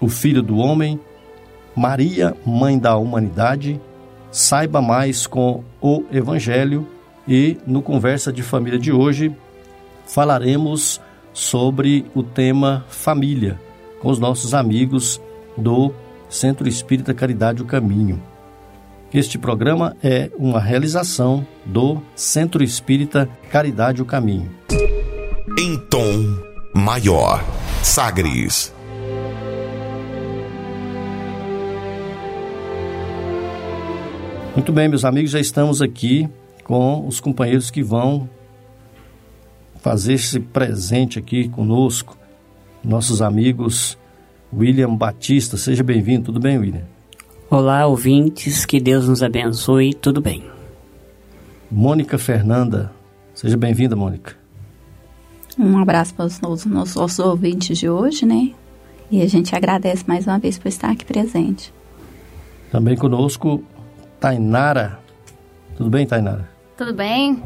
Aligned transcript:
o 0.00 0.08
Filho 0.08 0.42
do 0.42 0.56
Homem, 0.56 0.98
Maria, 1.76 2.36
Mãe 2.44 2.78
da 2.78 2.96
Humanidade, 2.96 3.80
saiba 4.30 4.80
mais 4.80 5.26
com 5.26 5.62
o 5.80 6.04
Evangelho 6.10 6.86
e 7.26 7.58
no 7.66 7.82
Conversa 7.82 8.32
de 8.32 8.42
Família 8.42 8.78
de 8.78 8.92
hoje 8.92 9.34
falaremos 10.06 11.00
sobre 11.32 12.04
o 12.14 12.22
tema 12.22 12.84
família 12.88 13.60
com 14.00 14.08
os 14.10 14.18
nossos 14.18 14.54
amigos 14.54 15.20
do 15.56 15.92
Centro 16.28 16.68
Espírita 16.68 17.14
Caridade 17.14 17.62
o 17.62 17.66
Caminho. 17.66 18.20
Este 19.12 19.38
programa 19.38 19.96
é 20.02 20.30
uma 20.38 20.60
realização 20.60 21.46
do 21.64 22.00
Centro 22.14 22.62
Espírita 22.62 23.28
Caridade 23.50 24.00
o 24.00 24.04
Caminho. 24.04 24.50
Em 25.58 25.76
tom 25.88 26.36
maior, 26.74 27.44
Sagres. 27.82 28.72
Muito 34.54 34.72
bem, 34.72 34.88
meus 34.88 35.04
amigos, 35.04 35.30
já 35.30 35.38
estamos 35.38 35.80
aqui 35.80 36.28
com 36.64 37.06
os 37.06 37.20
companheiros 37.20 37.70
que 37.70 37.84
vão 37.84 38.28
fazer 39.80 40.14
esse 40.14 40.40
presente 40.40 41.20
aqui 41.20 41.48
conosco. 41.48 42.18
Nossos 42.82 43.22
amigos 43.22 43.96
William 44.52 44.94
Batista. 44.94 45.56
Seja 45.56 45.84
bem-vindo. 45.84 46.26
Tudo 46.26 46.40
bem, 46.40 46.58
William? 46.58 46.82
Olá, 47.48 47.86
ouvintes, 47.86 48.66
que 48.66 48.80
Deus 48.80 49.08
nos 49.08 49.22
abençoe, 49.22 49.94
tudo 49.94 50.20
bem. 50.20 50.44
Mônica 51.70 52.18
Fernanda, 52.18 52.92
seja 53.32 53.56
bem-vinda, 53.56 53.94
Mônica. 53.94 54.36
Um 55.56 55.78
abraço 55.78 56.12
para 56.14 56.26
os 56.26 56.40
nossos, 56.40 56.66
nossos 56.66 57.18
ouvintes 57.20 57.78
de 57.78 57.88
hoje, 57.88 58.26
né? 58.26 58.50
E 59.10 59.22
a 59.22 59.28
gente 59.28 59.54
agradece 59.54 60.04
mais 60.06 60.26
uma 60.26 60.38
vez 60.38 60.58
por 60.58 60.68
estar 60.68 60.90
aqui 60.90 61.04
presente. 61.04 61.72
Também 62.70 62.96
conosco, 62.96 63.62
Tainara. 64.20 64.98
Tudo 65.76 65.88
bem, 65.88 66.06
Tainara? 66.06 66.48
Tudo 66.76 66.92
bem. 66.92 67.42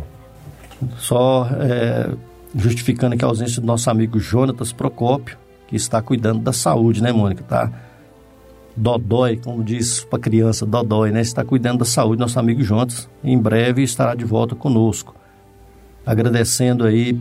Só 0.99 1.49
é, 1.53 2.11
justificando 2.55 3.15
aqui 3.15 3.25
a 3.25 3.29
ausência 3.29 3.61
do 3.61 3.67
nosso 3.67 3.89
amigo 3.89 4.19
Jonatas 4.19 4.73
Procópio, 4.73 5.39
que 5.69 5.77
está 5.77 6.03
cuidando 6.03 6.41
da 6.41 6.53
saúde, 6.53 7.03
né, 7.03 7.13
Mônica? 7.13 7.45
Tá 7.45 7.73
dodói, 8.77 9.37
como 9.37 9.63
diz 9.63 10.05
para 10.05 10.19
criança, 10.19 10.67
dodói, 10.67 11.13
né? 11.13 11.21
Está 11.21 11.45
cuidando 11.45 11.79
da 11.79 11.85
saúde, 11.85 12.21
nosso 12.21 12.39
amigo 12.39 12.63
Jonas, 12.63 13.09
em 13.23 13.39
breve 13.39 13.83
estará 13.83 14.15
de 14.15 14.25
volta 14.25 14.55
conosco. 14.55 15.15
Agradecendo 16.05 16.85
aí 16.85 17.19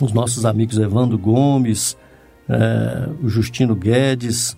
os 0.00 0.12
nossos 0.12 0.44
amigos 0.44 0.78
Evandro 0.78 1.18
Gomes, 1.18 1.96
eh, 2.48 3.08
o 3.22 3.28
Justino 3.28 3.74
Guedes, 3.74 4.56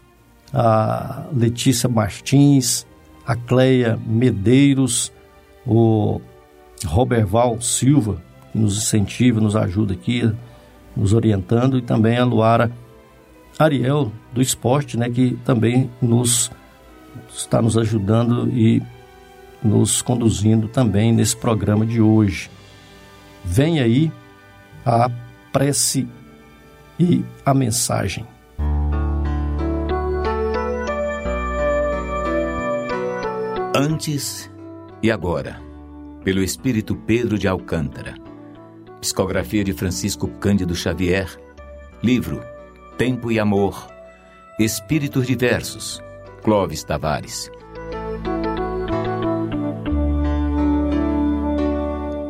a 0.53 1.27
Letícia 1.33 1.89
Martins, 1.89 2.87
a 3.27 3.35
Cleia 3.35 3.99
Medeiros, 4.07 5.13
o 5.67 6.21
Roberval 6.85 7.61
Silva, 7.61 8.23
que 8.53 8.59
nos 8.59 8.77
incentiva, 8.77 9.41
nos 9.41 9.57
ajuda 9.57 9.95
aqui, 9.95 10.31
nos 10.97 11.13
orientando, 11.13 11.79
e 11.79 11.83
também 11.83 12.17
a 12.19 12.25
Luara 12.25 12.71
Ariel 13.59 14.13
do 14.33 14.43
esporte, 14.43 14.97
né, 14.97 15.09
que 15.09 15.39
também 15.45 15.91
nos 16.01 16.51
está 17.35 17.63
nos 17.63 17.79
ajudando 17.79 18.49
e 18.51 18.83
nos 19.63 20.03
conduzindo 20.03 20.69
também 20.69 21.13
nesse 21.13 21.37
programa 21.37 21.87
de 21.87 22.01
hoje. 22.01 22.51
Vem 23.45 23.81
aí 23.81 24.13
a 24.85 25.11
prece 25.53 26.07
e 26.99 27.25
a 27.45 27.55
mensagem. 27.55 28.27
Antes 33.77 34.49
e 35.03 35.11
agora, 35.11 35.61
pelo 36.23 36.45
Espírito 36.45 36.95
Pedro 36.95 37.37
de 37.37 37.49
Alcântara. 37.49 38.15
Psicografia 39.01 39.65
de 39.65 39.73
Francisco 39.73 40.29
Cândido 40.39 40.77
Xavier. 40.77 41.29
Livro 42.01 42.41
Tempo 42.97 43.33
e 43.33 43.41
Amor. 43.41 43.89
Espíritos 44.61 45.27
Diversos. 45.27 46.01
Clóvis 46.45 46.85
Tavares. 46.85 47.51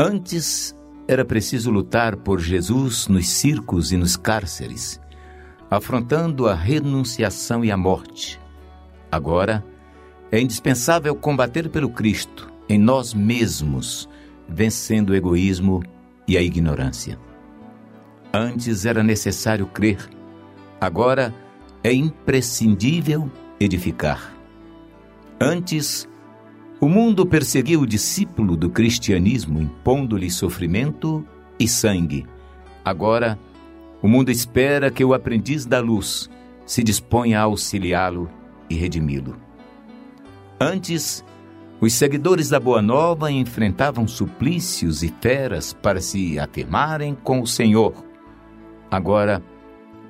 Antes 0.00 0.74
era 1.06 1.26
preciso 1.26 1.70
lutar 1.70 2.16
por 2.16 2.40
Jesus 2.40 3.06
nos 3.06 3.28
circos 3.28 3.92
e 3.92 3.98
nos 3.98 4.16
cárceres, 4.16 4.98
afrontando 5.70 6.48
a 6.48 6.54
renunciação 6.54 7.62
e 7.62 7.70
a 7.70 7.76
morte. 7.76 8.40
Agora 9.12 9.62
é 10.30 10.40
indispensável 10.40 11.14
combater 11.14 11.68
pelo 11.68 11.88
Cristo, 11.88 12.52
em 12.68 12.78
nós 12.78 13.14
mesmos, 13.14 14.08
vencendo 14.48 15.10
o 15.10 15.14
egoísmo 15.14 15.82
e 16.26 16.36
a 16.36 16.42
ignorância. 16.42 17.18
Antes 18.32 18.84
era 18.84 19.02
necessário 19.02 19.66
crer 19.66 20.08
Agora 20.84 21.34
é 21.82 21.94
imprescindível 21.94 23.30
edificar. 23.58 24.34
Antes, 25.40 26.06
o 26.78 26.86
mundo 26.90 27.24
perseguiu 27.24 27.80
o 27.80 27.86
discípulo 27.86 28.54
do 28.54 28.68
cristianismo, 28.68 29.62
impondo-lhe 29.62 30.30
sofrimento 30.30 31.26
e 31.58 31.66
sangue. 31.66 32.26
Agora, 32.84 33.38
o 34.02 34.08
mundo 34.08 34.30
espera 34.30 34.90
que 34.90 35.02
o 35.02 35.14
aprendiz 35.14 35.64
da 35.64 35.80
luz 35.80 36.28
se 36.66 36.82
disponha 36.82 37.40
a 37.40 37.44
auxiliá-lo 37.44 38.28
e 38.68 38.74
redimi-lo. 38.74 39.36
Antes, 40.64 41.22
os 41.78 41.92
seguidores 41.92 42.48
da 42.48 42.58
Boa 42.58 42.80
Nova 42.80 43.30
enfrentavam 43.30 44.08
suplícios 44.08 45.02
e 45.02 45.14
feras 45.20 45.74
para 45.74 46.00
se 46.00 46.38
afirmarem 46.38 47.14
com 47.14 47.42
o 47.42 47.46
Senhor. 47.46 47.92
Agora, 48.90 49.42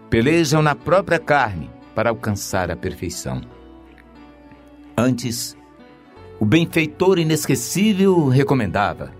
pelejam 0.09 0.63
na 0.63 0.77
própria 0.77 1.19
carne 1.19 1.69
para 1.93 2.11
alcançar 2.11 2.71
a 2.71 2.77
perfeição. 2.77 3.41
Antes, 4.97 5.57
o 6.39 6.45
benfeitor 6.45 7.19
inesquecível 7.19 8.29
recomendava: 8.29 9.11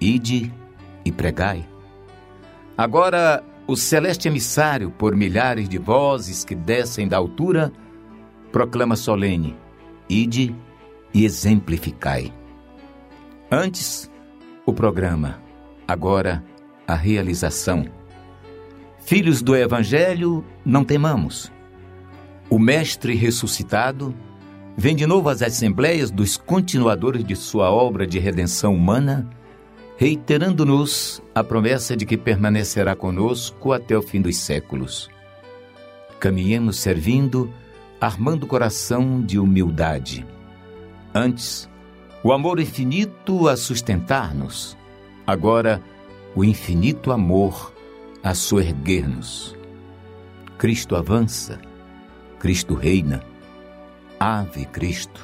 Ide 0.00 0.50
e 1.04 1.12
pregai. 1.12 1.68
Agora, 2.74 3.44
o 3.66 3.76
celeste 3.76 4.28
emissário, 4.28 4.90
por 4.90 5.14
milhares 5.14 5.68
de 5.68 5.76
vozes 5.76 6.42
que 6.42 6.54
descem 6.54 7.06
da 7.06 7.18
altura, 7.18 7.70
proclama 8.50 8.96
solene: 8.96 9.54
Ide 10.08 10.54
e 11.12 11.24
exemplificai. 11.24 12.32
Antes, 13.50 14.10
o 14.64 14.72
programa, 14.72 15.40
agora, 15.86 16.44
a 16.86 16.94
realização 16.94 17.86
Filhos 19.08 19.40
do 19.40 19.56
Evangelho, 19.56 20.44
não 20.62 20.84
temamos. 20.84 21.50
O 22.50 22.58
Mestre 22.58 23.14
ressuscitado 23.14 24.14
vem 24.76 24.94
de 24.94 25.06
novo 25.06 25.30
às 25.30 25.40
assembleias 25.40 26.10
dos 26.10 26.36
continuadores 26.36 27.24
de 27.24 27.34
sua 27.34 27.70
obra 27.70 28.06
de 28.06 28.18
redenção 28.18 28.74
humana, 28.74 29.26
reiterando-nos 29.96 31.22
a 31.34 31.42
promessa 31.42 31.96
de 31.96 32.04
que 32.04 32.18
permanecerá 32.18 32.94
conosco 32.94 33.72
até 33.72 33.96
o 33.96 34.02
fim 34.02 34.20
dos 34.20 34.36
séculos. 34.36 35.08
Caminhemos 36.20 36.78
servindo 36.78 37.50
armando 38.00 38.44
o 38.44 38.46
coração 38.46 39.20
de 39.20 39.38
humildade. 39.38 40.26
Antes, 41.14 41.68
o 42.22 42.32
amor 42.32 42.60
infinito 42.60 43.48
a 43.48 43.56
sustentar-nos. 43.56 44.76
Agora, 45.26 45.82
o 46.34 46.44
infinito 46.44 47.10
amor 47.10 47.72
a 48.22 48.34
soerguer-nos. 48.34 49.56
Cristo 50.56 50.96
avança, 50.96 51.60
Cristo 52.38 52.74
reina. 52.74 53.22
Ave 54.20 54.64
Cristo. 54.66 55.20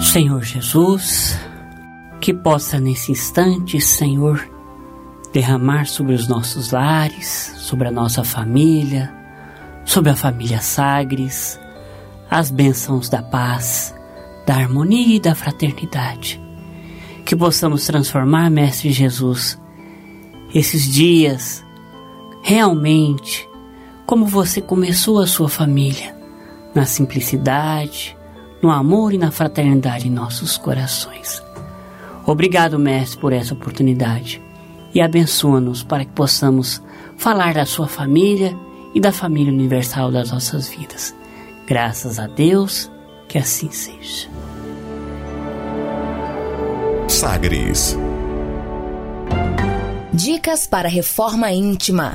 Senhor 0.00 0.42
Jesus, 0.42 1.38
que 2.20 2.32
possa 2.32 2.80
nesse 2.80 3.12
instante, 3.12 3.78
Senhor, 3.78 4.55
derramar 5.32 5.86
sobre 5.86 6.14
os 6.14 6.28
nossos 6.28 6.70
lares, 6.70 7.54
sobre 7.58 7.88
a 7.88 7.90
nossa 7.90 8.24
família, 8.24 9.12
sobre 9.84 10.10
a 10.10 10.16
família 10.16 10.60
Sagres, 10.60 11.58
as 12.30 12.50
bênçãos 12.50 13.08
da 13.08 13.22
paz, 13.22 13.94
da 14.46 14.54
harmonia 14.54 15.16
e 15.16 15.20
da 15.20 15.34
fraternidade. 15.34 16.40
Que 17.24 17.36
possamos 17.36 17.84
transformar, 17.86 18.50
Mestre 18.50 18.92
Jesus, 18.92 19.58
esses 20.54 20.92
dias 20.92 21.64
realmente 22.42 23.48
como 24.06 24.24
você 24.24 24.60
começou 24.60 25.18
a 25.20 25.26
sua 25.26 25.48
família, 25.48 26.16
na 26.72 26.86
simplicidade, 26.86 28.16
no 28.62 28.70
amor 28.70 29.12
e 29.12 29.18
na 29.18 29.32
fraternidade 29.32 30.06
em 30.06 30.10
nossos 30.10 30.56
corações. 30.56 31.42
Obrigado, 32.24 32.78
Mestre, 32.78 33.18
por 33.18 33.32
essa 33.32 33.54
oportunidade 33.54 34.45
e 34.96 35.00
abençoa-nos 35.02 35.82
para 35.82 36.06
que 36.06 36.12
possamos 36.12 36.82
falar 37.18 37.52
da 37.52 37.66
sua 37.66 37.86
família 37.86 38.56
e 38.94 39.00
da 39.00 39.12
família 39.12 39.52
universal 39.52 40.10
das 40.10 40.30
nossas 40.30 40.70
vidas. 40.70 41.14
Graças 41.66 42.18
a 42.18 42.26
Deus, 42.26 42.90
que 43.28 43.36
assim 43.36 43.70
seja. 43.70 44.26
Sagres. 47.08 47.94
Dicas 50.14 50.66
para 50.66 50.88
reforma 50.88 51.52
íntima. 51.52 52.14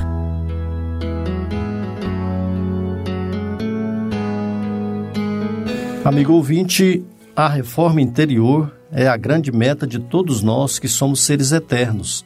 Amigo 6.04 6.34
ouvinte, 6.34 7.06
a 7.36 7.48
reforma 7.48 8.02
interior 8.02 8.76
é 8.92 9.08
a 9.08 9.16
grande 9.16 9.52
meta 9.52 9.86
de 9.86 10.00
todos 10.00 10.42
nós 10.42 10.80
que 10.80 10.88
somos 10.88 11.22
seres 11.22 11.52
eternos. 11.52 12.26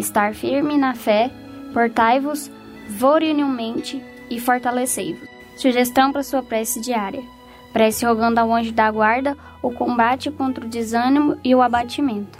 estar 0.00 0.34
firme 0.34 0.76
na 0.76 0.94
fé, 0.94 1.30
portai-vos 1.72 2.50
vorinilmente 2.88 4.02
e 4.28 4.40
fortalecei-vos. 4.40 5.28
Sugestão 5.56 6.10
para 6.10 6.22
sua 6.22 6.42
prece 6.42 6.80
diária. 6.80 7.22
Prece 7.72 8.04
rogando 8.04 8.40
ao 8.40 8.52
anjo 8.52 8.72
da 8.72 8.90
guarda 8.90 9.36
o 9.62 9.70
combate 9.70 10.30
contra 10.30 10.64
o 10.64 10.68
desânimo 10.68 11.38
e 11.44 11.54
o 11.54 11.62
abatimento. 11.62 12.38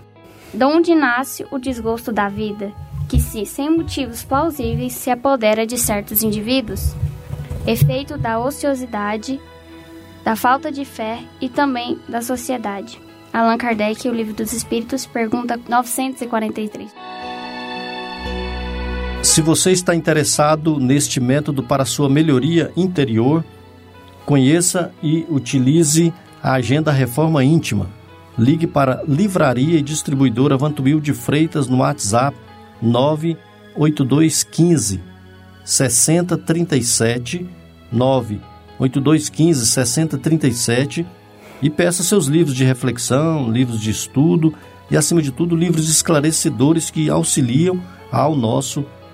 De 0.53 0.65
onde 0.65 0.95
nasce 0.95 1.47
o 1.51 1.59
desgosto 1.59 2.11
da 2.11 2.29
vida, 2.29 2.73
que 3.09 3.21
se, 3.21 3.45
sem 3.47 3.71
motivos 3.71 4.25
plausíveis, 4.25 4.93
se 4.93 5.11
apodera 5.11 5.67
de 5.67 5.79
certos 5.79 6.23
indivíduos? 6.23 6.95
Efeito 7.67 8.17
da 8.17 8.39
ociosidade, 8.39 9.41
da 10.25 10.35
falta 10.35 10.73
de 10.73 10.85
fé 10.85 11.21
e 11.41 11.49
também 11.49 11.99
da 12.09 12.23
sociedade. 12.23 13.01
Allan 13.33 13.59
Kardec, 13.59 14.09
O 14.09 14.13
Livro 14.13 14.35
dos 14.35 14.53
Espíritos, 14.53 15.06
pergunta 15.06 15.61
943. 15.69 16.93
Se 19.31 19.41
você 19.41 19.71
está 19.71 19.94
interessado 19.94 20.81
neste 20.81 21.21
método 21.21 21.62
para 21.62 21.85
sua 21.85 22.11
melhoria 22.11 22.73
interior, 22.77 23.44
conheça 24.27 24.91
e 25.00 25.25
utilize 25.29 26.12
a 26.43 26.55
Agenda 26.55 26.91
Reforma 26.91 27.44
Íntima. 27.44 27.88
Ligue 28.37 28.67
para 28.67 29.05
Livraria 29.06 29.79
e 29.79 29.82
Distribuidora 29.82 30.56
Vantuil 30.56 31.00
de 31.00 31.15
Freitas 31.15 31.69
no 31.69 31.77
WhatsApp 31.77 32.37
98215 32.82 35.00
6037 35.65 37.49
98215 37.93 39.65
6037 39.65 41.06
e 41.62 41.71
peça 41.71 42.03
seus 42.03 42.27
livros 42.27 42.56
de 42.56 42.65
reflexão, 42.65 43.49
livros 43.49 43.81
de 43.81 43.93
estudo 43.93 44.53
e, 44.91 44.97
acima 44.97 45.23
de 45.23 45.31
tudo, 45.31 45.55
livros 45.55 45.88
esclarecedores 45.88 46.91
que 46.91 47.09
auxiliam 47.09 47.81
ao 48.11 48.35
nosso 48.35 48.85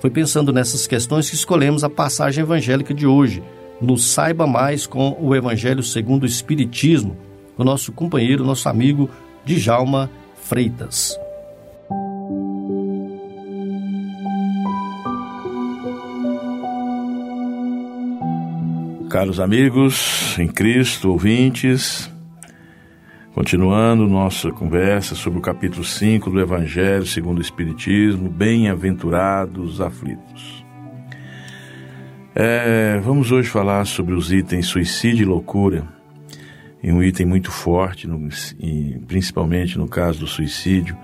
Foi 0.00 0.08
pensando 0.08 0.50
nessas 0.50 0.86
questões 0.86 1.28
que 1.28 1.36
escolhemos 1.36 1.84
a 1.84 1.90
passagem 1.90 2.42
evangélica 2.42 2.94
de 2.94 3.06
hoje, 3.06 3.42
no 3.80 3.98
Saiba 3.98 4.46
Mais 4.46 4.86
com 4.86 5.14
o 5.20 5.34
Evangelho 5.36 5.82
segundo 5.82 6.22
o 6.22 6.26
Espiritismo, 6.26 7.16
o 7.56 7.62
nosso 7.62 7.92
companheiro, 7.92 8.42
nosso 8.42 8.66
amigo 8.68 9.10
Djalma 9.44 10.10
Freitas. 10.42 11.18
Caros 19.10 19.38
amigos 19.38 20.38
em 20.38 20.48
Cristo, 20.48 21.10
ouvintes, 21.10 22.09
continuando 23.34 24.08
nossa 24.08 24.50
conversa 24.50 25.14
sobre 25.14 25.38
o 25.38 25.42
capítulo 25.42 25.84
5 25.84 26.30
do 26.30 26.40
Evangelho 26.40 27.06
segundo 27.06 27.38
o 27.38 27.42
Espiritismo, 27.42 28.28
Bem-aventurados 28.28 29.74
os 29.74 29.80
aflitos. 29.80 30.64
É, 32.34 33.00
vamos 33.02 33.30
hoje 33.30 33.48
falar 33.48 33.84
sobre 33.84 34.14
os 34.14 34.32
itens 34.32 34.66
suicídio 34.66 35.22
e 35.22 35.26
loucura, 35.26 35.86
e 36.82 36.90
um 36.90 37.02
item 37.02 37.26
muito 37.26 37.50
forte, 37.50 38.08
no, 38.08 38.28
principalmente 39.06 39.78
no 39.78 39.86
caso 39.86 40.20
do 40.20 40.26
suicídio, 40.26 40.96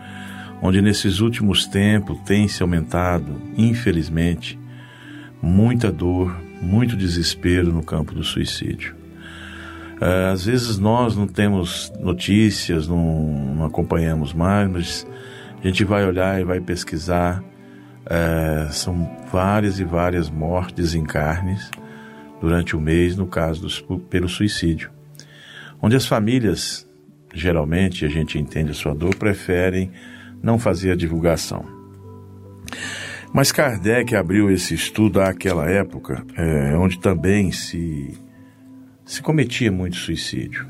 onde 0.63 0.81
nesses 0.81 1.21
últimos 1.21 1.67
tempos 1.67 2.19
tem 2.21 2.49
se 2.49 2.63
aumentado, 2.63 3.41
infelizmente, 3.57 4.59
muita 5.43 5.93
dor, 5.93 6.35
muito 6.63 6.97
desespero 6.97 7.73
no 7.73 7.83
campo 7.83 8.15
do 8.15 8.25
suicídio. 8.25 8.96
É, 10.01 10.31
às 10.31 10.45
vezes 10.45 10.79
nós 10.79 11.17
não 11.17 11.27
temos 11.27 11.93
notícias, 11.99 12.87
não, 12.87 13.55
não, 13.57 13.65
acompanhamos 13.65 14.33
mais, 14.33 14.69
mas 14.69 15.07
a 15.63 15.67
gente 15.67 15.85
vai 15.85 16.05
olhar 16.05 16.41
e 16.41 16.45
vai 16.45 16.61
pesquisar. 16.61 17.43
É, 18.09 18.69
são 18.71 19.11
várias 19.33 19.81
e 19.81 19.85
várias 19.85 20.31
mortes 20.31 20.95
em 20.95 21.03
carnes 21.03 21.71
durante 22.41 22.77
o 22.77 22.81
mês, 22.81 23.17
no 23.17 23.27
caso 23.27 23.63
dos, 23.63 23.85
pelo 24.09 24.29
suicídio, 24.29 24.91
onde 25.83 25.97
as 25.97 26.07
famílias, 26.07 26.89
geralmente 27.35 28.05
a 28.05 28.09
gente 28.09 28.39
entende 28.39 28.71
a 28.71 28.75
sua 28.75 28.95
dor, 28.95 29.17
preferem 29.17 29.91
não 30.43 30.59
fazer 30.59 30.93
a 30.93 30.97
divulgação. 30.97 31.65
Mas 33.33 33.51
Kardec 33.51 34.15
abriu 34.15 34.51
esse 34.51 34.75
estudo 34.75 35.21
àquela 35.21 35.69
época, 35.69 36.25
é, 36.37 36.77
onde 36.77 36.99
também 36.99 37.51
se, 37.51 38.17
se 39.07 39.23
cometia 39.23 39.71
muito 39.71 39.97
suicídio. 39.97 40.67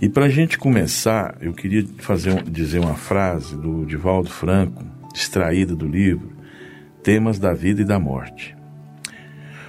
E 0.00 0.08
para 0.08 0.24
a 0.24 0.28
gente 0.30 0.58
começar, 0.58 1.36
eu 1.40 1.52
queria 1.52 1.86
fazer, 1.98 2.42
dizer 2.42 2.80
uma 2.80 2.94
frase 2.94 3.54
do 3.54 3.84
Divaldo 3.84 4.30
Franco, 4.30 4.82
extraída 5.14 5.76
do 5.76 5.86
livro 5.86 6.32
Temas 7.02 7.38
da 7.38 7.52
Vida 7.52 7.82
e 7.82 7.84
da 7.84 7.98
Morte. 7.98 8.56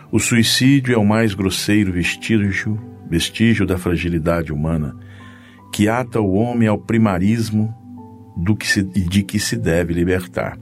O 0.09 0.19
suicídio 0.19 0.95
é 0.95 0.97
o 0.97 1.05
mais 1.05 1.33
grosseiro 1.33 1.91
vestígio, 1.91 2.81
vestígio 3.09 3.65
da 3.65 3.77
fragilidade 3.77 4.53
humana, 4.53 4.95
que 5.73 5.89
ata 5.89 6.21
o 6.21 6.33
homem 6.33 6.69
ao 6.69 6.79
primarismo 6.79 7.75
do 8.37 8.55
que 8.55 8.65
se, 8.65 8.83
de 8.83 9.21
que 9.21 9.37
se 9.37 9.57
deve 9.57 9.93
libertar. 9.93 10.57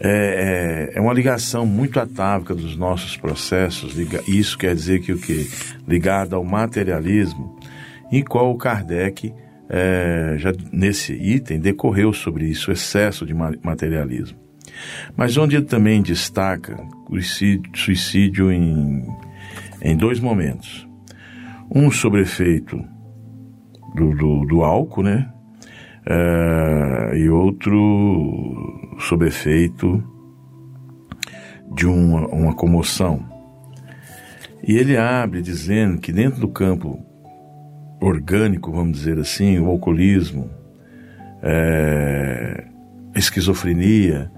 É, 0.00 0.90
é, 0.94 0.98
é 0.98 1.00
uma 1.00 1.12
ligação 1.12 1.66
muito 1.66 1.98
atávica 1.98 2.54
dos 2.54 2.76
nossos 2.76 3.16
processos, 3.16 3.96
isso 4.28 4.56
quer 4.56 4.74
dizer 4.74 5.00
que 5.00 5.12
o 5.12 5.18
que? 5.18 5.50
Ligada 5.88 6.36
ao 6.36 6.44
materialismo, 6.44 7.58
em 8.12 8.22
qual 8.22 8.52
o 8.52 8.56
Kardec, 8.56 9.34
é, 9.68 10.36
já 10.38 10.52
nesse 10.72 11.12
item, 11.14 11.58
decorreu 11.58 12.12
sobre 12.12 12.46
isso, 12.46 12.70
o 12.70 12.72
excesso 12.72 13.26
de 13.26 13.34
materialismo. 13.34 14.38
Mas 15.16 15.36
onde 15.36 15.56
ele 15.56 15.64
também 15.64 16.00
destaca 16.00 16.76
o 17.10 17.18
suicídio, 17.74 18.52
em, 18.52 19.04
em 19.82 19.96
dois 19.96 20.20
momentos. 20.20 20.86
Um 21.74 21.90
sobre 21.90 22.22
efeito 22.22 22.82
do, 23.96 24.14
do, 24.14 24.46
do 24.46 24.62
álcool, 24.62 25.02
né? 25.02 25.28
É, 26.06 27.18
e 27.18 27.28
outro 27.28 28.96
sob 28.98 29.26
efeito 29.26 30.02
de 31.74 31.86
uma, 31.86 32.26
uma 32.28 32.54
comoção. 32.54 33.24
E 34.66 34.76
ele 34.76 34.96
abre 34.96 35.40
dizendo 35.40 36.00
que 36.00 36.12
dentro 36.12 36.40
do 36.40 36.48
campo 36.48 37.04
orgânico, 38.00 38.72
vamos 38.72 38.98
dizer 38.98 39.18
assim, 39.18 39.58
o 39.58 39.68
alcoolismo, 39.68 40.50
é, 41.42 42.66
esquizofrenia, 43.14 44.30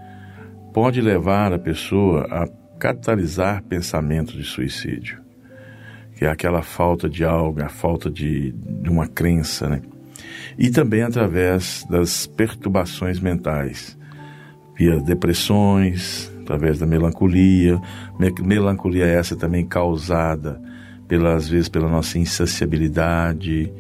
pode 0.73 1.01
levar 1.01 1.53
a 1.53 1.59
pessoa 1.59 2.27
a 2.31 2.49
catalisar 2.79 3.63
pensamentos 3.63 4.35
de 4.35 4.45
suicídio, 4.45 5.21
que 6.17 6.25
é 6.25 6.29
aquela 6.29 6.63
falta 6.63 7.09
de 7.09 7.25
algo, 7.25 7.63
a 7.63 7.69
falta 7.69 8.11
de, 8.11 8.53
de 8.53 8.89
uma 8.89 9.07
crença, 9.07 9.69
né? 9.69 9.83
E 10.59 10.71
também 10.71 11.03
através 11.03 11.87
das 11.89 12.27
perturbações 12.27 13.21
mentais, 13.21 13.99
via 14.77 15.01
depressões, 15.01 16.31
através 16.43 16.79
da 16.79 16.87
melancolia, 16.87 17.81
melancolia 18.43 19.07
essa 19.07 19.37
também 19.37 19.67
causada 19.67 20.61
pelas 21.07 21.49
vezes 21.49 21.69
pela 21.69 21.89
nossa 21.89 22.19
insaciabilidade, 22.19 23.73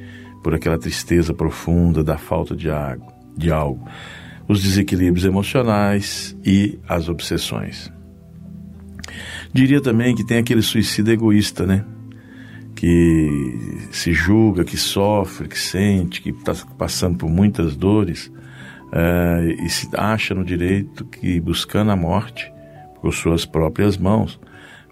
por 0.42 0.54
aquela 0.54 0.78
tristeza 0.78 1.32
profunda 1.32 2.02
da 2.02 2.16
falta 2.18 2.56
de, 2.56 2.70
água, 2.70 3.12
de 3.36 3.52
algo 3.52 3.86
os 4.50 4.62
desequilíbrios 4.64 5.24
emocionais 5.24 6.36
e 6.44 6.76
as 6.88 7.08
obsessões. 7.08 7.92
Diria 9.52 9.80
também 9.80 10.12
que 10.14 10.26
tem 10.26 10.38
aquele 10.38 10.60
suicídio 10.60 11.12
egoísta, 11.12 11.64
né? 11.64 11.84
Que 12.80 13.88
se 13.92 14.14
julga, 14.14 14.64
que 14.64 14.78
sofre, 14.78 15.48
que 15.48 15.58
sente, 15.58 16.22
que 16.22 16.30
está 16.30 16.54
passando 16.78 17.18
por 17.18 17.28
muitas 17.28 17.76
dores 17.76 18.28
uh, 18.28 19.50
e 19.62 19.68
se 19.68 19.86
acha 19.94 20.34
no 20.34 20.42
direito 20.42 21.04
que 21.04 21.38
buscando 21.40 21.90
a 21.90 21.96
morte 21.96 22.50
por 23.02 23.12
suas 23.12 23.44
próprias 23.44 23.98
mãos 23.98 24.40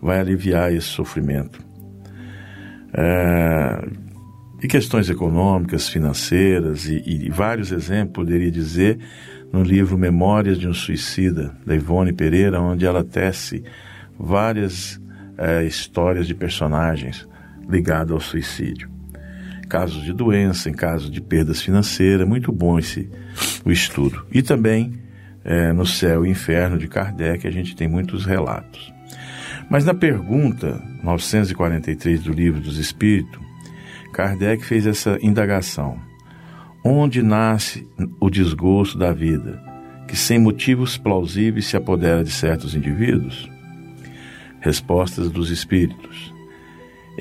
vai 0.03 0.21
aliviar 0.21 0.71
esse 0.71 0.89
sofrimento. 0.89 1.65
Uh, 2.91 3.91
e 4.63 4.69
questões 4.69 5.09
econômicas, 5.09 5.89
financeiras 5.89 6.87
e, 6.87 7.03
e 7.07 7.31
vários 7.31 7.73
exemplos 7.73 8.27
poderia 8.27 8.51
dizer 8.51 8.99
no 9.51 9.63
livro 9.63 9.97
Memórias 9.97 10.59
de 10.59 10.69
um 10.69 10.75
Suicida, 10.75 11.57
da 11.65 11.75
Ivone 11.75 12.13
Pereira, 12.13 12.61
onde 12.61 12.85
ela 12.85 13.03
tece 13.03 13.65
várias 14.19 15.01
é, 15.39 15.65
histórias 15.65 16.27
de 16.27 16.35
personagens 16.35 17.27
ligados 17.69 18.13
ao 18.13 18.21
suicídio. 18.21 18.89
Casos 19.69 20.03
de 20.03 20.13
doença, 20.13 20.71
em 20.71 20.73
casos 20.73 21.11
de 21.11 21.21
perdas 21.21 21.61
financeiras, 21.61 22.27
muito 22.27 22.51
bom 22.51 22.79
esse 22.79 23.11
o 23.65 23.71
estudo. 23.71 24.25
E 24.33 24.41
também 24.43 24.95
é, 25.45 25.73
no 25.73 25.87
Céu 25.87 26.25
e 26.25 26.31
Inferno 26.31 26.79
de 26.79 26.89
Kardec 26.89 27.47
a 27.47 27.51
gente 27.51 27.77
tem 27.77 27.87
muitos 27.87 28.25
relatos. 28.25 28.93
Mas 29.71 29.85
na 29.85 29.95
pergunta 29.95 30.83
943 31.03 32.23
do 32.23 32.33
Livro 32.33 32.61
dos 32.61 32.79
Espíritos, 32.79 33.41
Kardec 34.13 34.65
fez 34.65 34.87
essa 34.87 35.19
indagação. 35.21 35.99
Onde 36.85 37.23
nasce 37.23 37.87
o 38.19 38.31
desgosto 38.31 38.97
da 38.97 39.13
vida, 39.13 39.63
que 40.07 40.17
sem 40.17 40.39
motivos 40.39 40.97
plausíveis 40.97 41.67
se 41.67 41.77
apodera 41.77 42.25
de 42.25 42.31
certos 42.31 42.75
indivíduos? 42.75 43.51
Respostas 44.61 45.31
dos 45.31 45.51
Espíritos. 45.51 46.33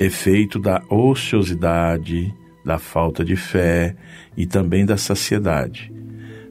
Efeito 0.00 0.60
da 0.60 0.80
ociosidade, 0.88 2.32
da 2.64 2.78
falta 2.78 3.24
de 3.24 3.34
fé 3.34 3.96
e 4.36 4.46
também 4.46 4.86
da 4.86 4.96
saciedade. 4.96 5.92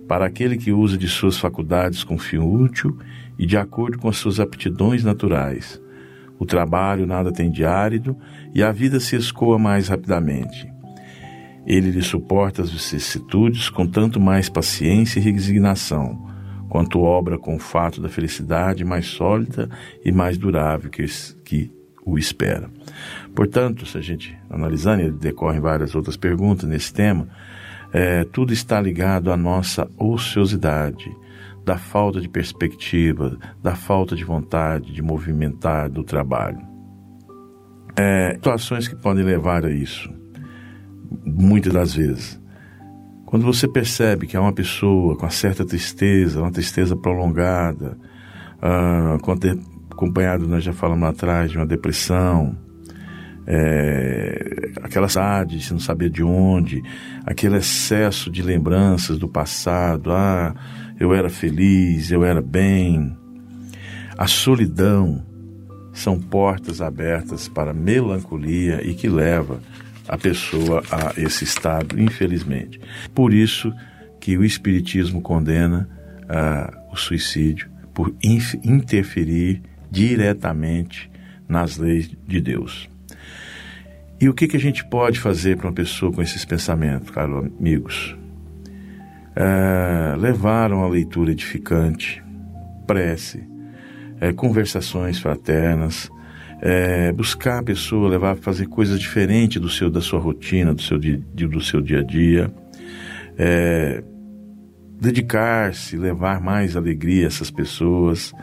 Para 0.05 0.25
aquele 0.25 0.57
que 0.57 0.73
usa 0.73 0.97
de 0.97 1.07
suas 1.07 1.37
faculdades 1.37 2.03
com 2.03 2.17
fim 2.17 2.39
útil 2.39 2.97
e 3.39 3.45
de 3.45 3.55
acordo 3.55 3.99
com 3.99 4.09
as 4.09 4.17
suas 4.17 4.41
aptidões 4.41 5.01
naturais. 5.01 5.81
O 6.37 6.45
trabalho 6.45 7.07
nada 7.07 7.31
tem 7.31 7.49
de 7.49 7.63
árido 7.63 8.17
e 8.53 8.61
a 8.61 8.73
vida 8.73 8.99
se 8.99 9.15
escoa 9.15 9.57
mais 9.57 9.87
rapidamente. 9.87 10.69
Ele 11.65 11.89
lhe 11.89 12.01
suporta 12.01 12.61
as 12.61 12.69
vicissitudes 12.69 13.69
com 13.69 13.87
tanto 13.87 14.19
mais 14.19 14.49
paciência 14.49 15.21
e 15.21 15.23
resignação, 15.23 16.27
quanto 16.67 16.99
obra 16.99 17.37
com 17.37 17.55
o 17.55 17.59
fato 17.59 18.01
da 18.01 18.09
felicidade 18.09 18.83
mais 18.83 19.05
sólida 19.05 19.69
e 20.03 20.11
mais 20.11 20.37
durável 20.37 20.89
que, 20.89 21.71
o 22.07 22.17
espera. 22.17 22.69
Portanto, 23.35 23.85
se 23.85 23.97
a 23.97 24.01
gente 24.01 24.37
analisar, 24.49 24.99
e 24.99 25.11
decorrem 25.11 25.59
várias 25.59 25.93
outras 25.93 26.15
perguntas 26.15 26.67
nesse 26.67 26.93
tema, 26.93 27.27
é, 27.91 28.23
tudo 28.23 28.53
está 28.53 28.79
ligado 28.79 29.31
à 29.31 29.37
nossa 29.37 29.89
ociosidade, 29.97 31.13
da 31.65 31.77
falta 31.77 32.21
de 32.21 32.29
perspectiva, 32.29 33.37
da 33.61 33.75
falta 33.75 34.15
de 34.15 34.23
vontade 34.23 34.93
de 34.93 35.01
movimentar 35.01 35.89
do 35.89 36.03
trabalho. 36.03 36.65
É, 37.95 38.35
situações 38.35 38.87
que 38.87 38.95
podem 38.95 39.25
levar 39.25 39.65
a 39.65 39.69
isso 39.69 40.09
muitas 41.25 41.73
das 41.73 41.93
vezes. 41.93 42.39
Quando 43.25 43.45
você 43.45 43.67
percebe 43.67 44.25
que 44.25 44.37
é 44.37 44.39
uma 44.39 44.53
pessoa 44.53 45.17
com 45.17 45.23
uma 45.23 45.29
certa 45.29 45.65
tristeza, 45.65 46.41
uma 46.41 46.51
tristeza 46.51 46.95
prolongada, 46.95 47.97
uh, 48.57 49.19
acompanhado, 49.97 50.47
nós 50.47 50.63
já 50.63 50.71
falamos 50.71 51.09
atrás, 51.09 51.49
de 51.49 51.57
uma 51.57 51.65
depressão, 51.65 52.55
é, 53.47 54.71
aquela 54.83 55.09
saudade 55.09 55.57
de 55.57 55.71
não 55.71 55.79
saber 55.79 56.11
de 56.11 56.23
onde, 56.23 56.83
aquele 57.25 57.57
excesso 57.57 58.29
de 58.29 58.43
lembranças 58.43 59.17
do 59.17 59.27
passado, 59.27 60.11
ah, 60.11 60.53
eu 60.99 61.13
era 61.15 61.29
feliz, 61.29 62.11
eu 62.11 62.23
era 62.23 62.41
bem. 62.41 63.17
A 64.15 64.27
solidão 64.27 65.25
são 65.93 66.19
portas 66.19 66.79
abertas 66.79 67.47
para 67.47 67.73
melancolia 67.73 68.87
e 68.87 68.93
que 68.93 69.09
leva 69.09 69.59
a 70.07 70.17
pessoa 70.17 70.83
a 70.91 71.19
esse 71.19 71.43
estado, 71.43 71.99
infelizmente. 71.99 72.79
Por 73.15 73.33
isso 73.33 73.73
que 74.19 74.37
o 74.37 74.43
Espiritismo 74.43 75.21
condena 75.21 75.89
uh, 76.23 76.93
o 76.93 76.95
suicídio 76.95 77.69
por 77.93 78.13
interferir 78.63 79.61
diretamente 79.97 81.09
nas 81.49 81.77
leis 81.77 82.07
de 82.27 82.39
Deus. 82.39 82.87
E 84.21 84.29
o 84.29 84.33
que, 84.33 84.47
que 84.47 84.55
a 84.55 84.59
gente 84.59 84.85
pode 84.85 85.19
fazer 85.19 85.57
para 85.57 85.67
uma 85.67 85.73
pessoa 85.73 86.11
com 86.11 86.21
esses 86.21 86.45
pensamentos, 86.45 87.09
caros 87.09 87.47
amigos? 87.59 88.15
Uh, 89.35 90.19
levar 90.19 90.71
uma 90.71 90.87
leitura 90.87 91.31
edificante, 91.31 92.23
prece, 92.85 93.39
uh, 94.21 94.33
conversações 94.35 95.19
fraternas, 95.19 96.09
é, 96.59 97.11
buscar 97.11 97.59
a 97.59 97.63
pessoa, 97.63 98.09
levar 98.09 98.31
a 98.31 98.35
fazer 98.35 98.67
coisas 98.67 98.99
diferentes 98.99 99.61
do 99.61 99.69
seu, 99.69 99.91
da 99.91 100.01
sua 100.01 100.19
rotina, 100.19 100.73
do 100.73 100.81
seu, 100.81 100.97
dia, 100.97 101.17
do 101.17 101.61
seu 101.61 101.81
dia 101.81 101.99
a 101.99 102.03
dia, 102.03 102.51
é, 103.37 104.03
dedicar-se, 104.99 105.95
levar 105.97 106.41
mais 106.41 106.75
alegria 106.75 107.25
a 107.25 107.27
essas 107.27 107.51
pessoas, 107.51 108.33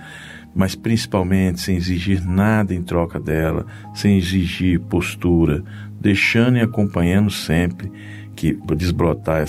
mas 0.54 0.75
principalmente 0.75 1.61
sem 1.61 1.76
exigir 1.76 2.25
nada 2.25 2.75
em 2.75 2.82
troca 2.82 3.18
dela, 3.18 3.66
sem 3.94 4.16
exigir 4.16 4.80
postura, 4.80 5.64
deixando 6.00 6.58
e 6.58 6.61
acompanhando 6.61 7.30
sempre 7.30 7.90
que 8.37 8.56
desbrotar, 8.76 9.44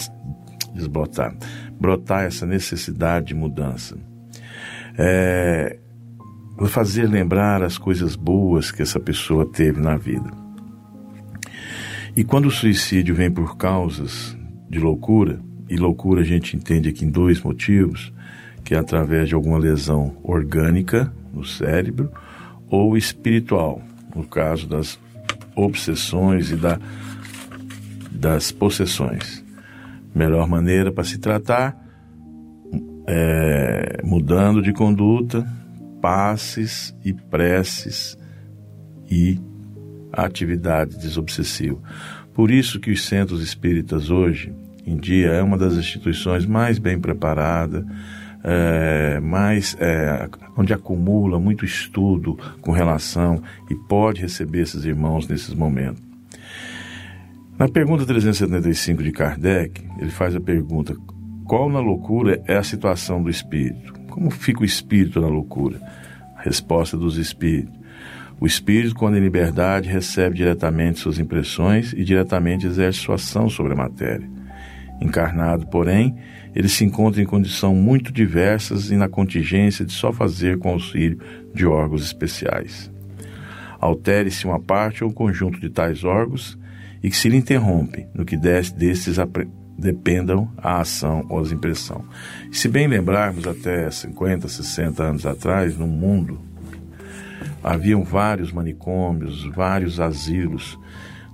desbrotar, 0.73 1.35
brotar 1.79 2.25
essa 2.25 2.45
necessidade 2.45 3.27
de 3.27 3.35
mudança. 3.35 3.97
É, 4.97 5.77
fazer 6.67 7.07
lembrar 7.07 7.61
as 7.61 7.77
coisas 7.77 8.15
boas 8.15 8.71
que 8.71 8.81
essa 8.81 8.99
pessoa 8.99 9.45
teve 9.45 9.79
na 9.79 9.97
vida. 9.97 10.31
E 12.15 12.23
quando 12.23 12.45
o 12.45 12.51
suicídio 12.51 13.13
vem 13.13 13.29
por 13.29 13.57
causas 13.57 14.37
de 14.69 14.79
loucura, 14.79 15.39
e 15.69 15.75
loucura 15.75 16.21
a 16.21 16.23
gente 16.23 16.55
entende 16.55 16.89
aqui 16.89 17.03
em 17.03 17.09
dois 17.09 17.41
motivos, 17.41 18.13
que 18.65 18.73
é 18.73 18.77
através 18.79 19.29
de 19.29 19.35
alguma 19.35 19.59
lesão 19.59 20.17
orgânica 20.23 21.13
no 21.31 21.45
cérebro 21.45 22.11
ou 22.67 22.97
espiritual, 22.97 23.81
no 24.13 24.25
caso 24.25 24.67
das 24.67 24.99
obsessões 25.55 26.51
e 26.51 26.55
da, 26.55 26.79
das 28.11 28.51
possessões. 28.51 29.45
Melhor 30.13 30.47
maneira 30.47 30.91
para 30.91 31.03
se 31.03 31.19
tratar 31.19 31.79
é 33.07 34.01
mudando 34.03 34.63
de 34.63 34.73
conduta, 34.73 35.47
passes 36.01 36.95
e 37.05 37.13
preces 37.13 38.17
e 39.09 39.39
atividade 40.11 40.97
desobsessiva. 40.97 41.79
Por 42.33 42.49
isso 42.49 42.79
que 42.79 42.91
os 42.91 43.05
centros 43.05 43.41
espíritas 43.41 44.09
hoje 44.09 44.51
em 44.85 44.97
dia 44.97 45.27
é 45.27 45.41
uma 45.41 45.57
das 45.57 45.75
instituições 45.75 46.45
mais 46.45 46.79
bem 46.79 46.99
preparadas, 46.99 47.83
é, 48.47 49.19
mais, 49.19 49.75
é, 49.79 50.29
onde 50.55 50.71
acumula 50.71 51.39
muito 51.39 51.65
estudo 51.65 52.37
com 52.61 52.71
relação 52.71 53.41
e 53.69 53.73
pode 53.73 54.21
receber 54.21 54.61
esses 54.61 54.85
irmãos 54.85 55.27
nesses 55.27 55.55
momentos. 55.55 56.03
Na 57.57 57.67
pergunta 57.67 58.05
375 58.05 59.01
de 59.01 59.11
Kardec, 59.11 59.81
ele 59.97 60.11
faz 60.11 60.35
a 60.35 60.39
pergunta: 60.39 60.95
qual 61.43 61.69
na 61.69 61.79
loucura 61.79 62.39
é 62.45 62.55
a 62.55 62.63
situação 62.63 63.23
do 63.23 63.29
espírito? 63.29 63.93
Como 64.09 64.29
fica 64.29 64.61
o 64.61 64.65
espírito 64.65 65.19
na 65.19 65.27
loucura? 65.27 65.79
A 66.37 66.41
resposta 66.41 66.95
dos 66.95 67.17
espíritos. 67.17 67.73
O 68.39 68.45
espírito, 68.45 68.93
quando 68.93 69.17
em 69.17 69.21
liberdade, 69.21 69.89
recebe 69.89 70.35
diretamente 70.35 70.99
suas 70.99 71.17
impressões 71.17 71.93
e 71.93 72.03
diretamente 72.03 72.67
exerce 72.67 72.99
sua 72.99 73.15
ação 73.15 73.49
sobre 73.49 73.73
a 73.73 73.77
matéria. 73.77 74.29
Encarnado, 75.01 75.65
porém, 75.67 76.15
ele 76.55 76.69
se 76.69 76.85
encontra 76.85 77.21
em 77.21 77.25
condições 77.25 77.75
muito 77.75 78.13
diversas 78.13 78.89
e 78.89 78.95
na 78.95 79.09
contingência 79.09 79.83
de 79.83 79.91
só 79.91 80.13
fazer 80.13 80.57
com 80.57 80.69
auxílio 80.69 81.19
de 81.53 81.65
órgãos 81.65 82.03
especiais. 82.03 82.89
Altere-se 83.77 84.45
uma 84.45 84.59
parte 84.59 85.03
ou 85.03 85.09
um 85.09 85.13
conjunto 85.13 85.59
de 85.59 85.69
tais 85.69 86.05
órgãos 86.05 86.57
e 87.03 87.09
que 87.09 87.17
se 87.17 87.27
lhe 87.27 87.35
interrompe, 87.35 88.07
no 88.13 88.23
que 88.23 88.37
destes 88.37 89.17
dependam 89.77 90.49
a 90.57 90.79
ação 90.79 91.25
ou 91.29 91.43
a 91.43 91.47
impressão. 91.47 92.05
Se 92.51 92.69
bem 92.69 92.87
lembrarmos, 92.87 93.45
até 93.45 93.91
50, 93.91 94.47
60 94.47 95.03
anos 95.03 95.25
atrás, 95.25 95.77
no 95.77 95.85
mundo, 95.85 96.39
haviam 97.61 98.01
vários 98.01 98.53
manicômios, 98.53 99.45
vários 99.53 99.99
asilos, 99.99 100.79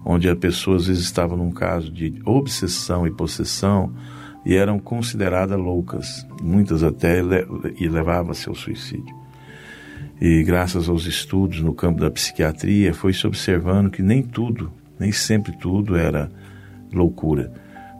onde 0.03 0.27
as 0.27 0.37
pessoas 0.37 0.81
às 0.81 0.87
vezes 0.87 1.03
estavam 1.03 1.37
num 1.37 1.51
caso 1.51 1.91
de 1.91 2.19
obsessão 2.25 3.05
e 3.05 3.11
possessão 3.11 3.93
e 4.45 4.55
eram 4.55 4.79
consideradas 4.79 5.57
loucas, 5.57 6.27
muitas 6.41 6.83
até 6.83 7.21
e 7.79 7.87
levavam-se 7.87 8.49
ao 8.49 8.55
suicídio. 8.55 9.15
E 10.19 10.43
graças 10.43 10.87
aos 10.87 11.05
estudos 11.05 11.61
no 11.61 11.73
campo 11.73 11.99
da 11.99 12.11
psiquiatria, 12.11 12.93
foi 12.93 13.13
se 13.13 13.25
observando 13.25 13.89
que 13.89 14.01
nem 14.01 14.21
tudo, 14.21 14.71
nem 14.99 15.11
sempre 15.11 15.51
tudo 15.57 15.95
era 15.95 16.31
loucura, 16.93 17.51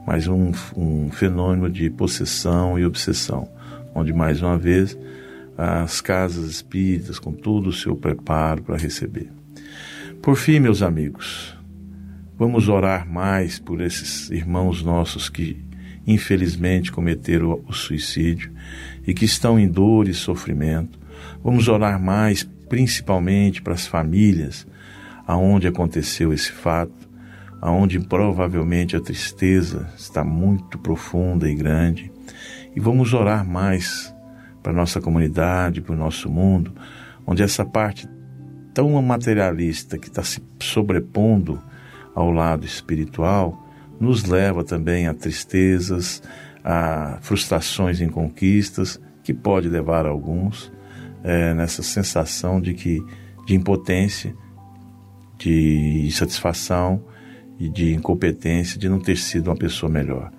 mas 0.06 0.28
um, 0.28 0.52
um 0.76 1.10
fenômeno 1.10 1.68
de 1.68 1.90
possessão 1.90 2.78
e 2.78 2.84
obsessão, 2.84 3.48
onde 3.94 4.12
mais 4.12 4.42
uma 4.42 4.58
vez 4.58 4.96
as 5.56 6.00
casas 6.00 6.48
espíritas 6.48 7.18
com 7.18 7.32
todo 7.32 7.68
o 7.68 7.72
seu 7.72 7.94
preparo 7.94 8.62
para 8.62 8.76
receber. 8.76 9.30
Por 10.20 10.36
fim, 10.36 10.60
meus 10.60 10.82
amigos, 10.82 11.56
vamos 12.38 12.68
orar 12.68 13.08
mais 13.08 13.58
por 13.58 13.80
esses 13.80 14.30
irmãos 14.30 14.82
nossos 14.82 15.28
que 15.28 15.64
infelizmente 16.06 16.90
cometeram 16.90 17.62
o 17.66 17.72
suicídio 17.72 18.52
e 19.06 19.14
que 19.14 19.24
estão 19.24 19.58
em 19.58 19.68
dor 19.68 20.08
e 20.08 20.14
sofrimento. 20.14 20.98
Vamos 21.42 21.68
orar 21.68 22.00
mais, 22.00 22.48
principalmente 22.68 23.62
para 23.62 23.74
as 23.74 23.86
famílias 23.86 24.66
aonde 25.26 25.68
aconteceu 25.68 26.32
esse 26.32 26.50
fato, 26.50 27.08
aonde 27.60 28.00
provavelmente 28.00 28.96
a 28.96 29.00
tristeza 29.00 29.88
está 29.96 30.24
muito 30.24 30.78
profunda 30.78 31.48
e 31.48 31.54
grande. 31.54 32.10
E 32.74 32.80
vamos 32.80 33.14
orar 33.14 33.48
mais 33.48 34.14
para 34.62 34.72
nossa 34.72 35.00
comunidade, 35.00 35.80
para 35.80 35.94
o 35.94 35.98
nosso 35.98 36.30
mundo, 36.30 36.72
onde 37.26 37.42
essa 37.42 37.64
parte 37.64 38.08
tão 38.74 39.00
materialista 39.02 39.98
que 39.98 40.08
está 40.08 40.22
se 40.22 40.42
sobrepondo 40.60 41.62
ao 42.14 42.30
lado 42.30 42.64
espiritual 42.64 43.61
nos 44.02 44.24
leva 44.24 44.64
também 44.64 45.06
a 45.06 45.14
tristezas, 45.14 46.20
a 46.64 47.18
frustrações 47.20 48.00
em 48.00 48.08
conquistas, 48.08 49.00
que 49.22 49.32
pode 49.32 49.68
levar 49.68 50.06
alguns 50.06 50.72
é, 51.22 51.54
nessa 51.54 51.84
sensação 51.84 52.60
de 52.60 52.74
que 52.74 53.00
de 53.46 53.54
impotência, 53.54 54.34
de 55.38 56.02
insatisfação 56.04 57.04
e 57.60 57.68
de 57.68 57.94
incompetência 57.94 58.76
de 58.76 58.88
não 58.88 58.98
ter 58.98 59.16
sido 59.16 59.46
uma 59.46 59.56
pessoa 59.56 59.90
melhor. 59.90 60.32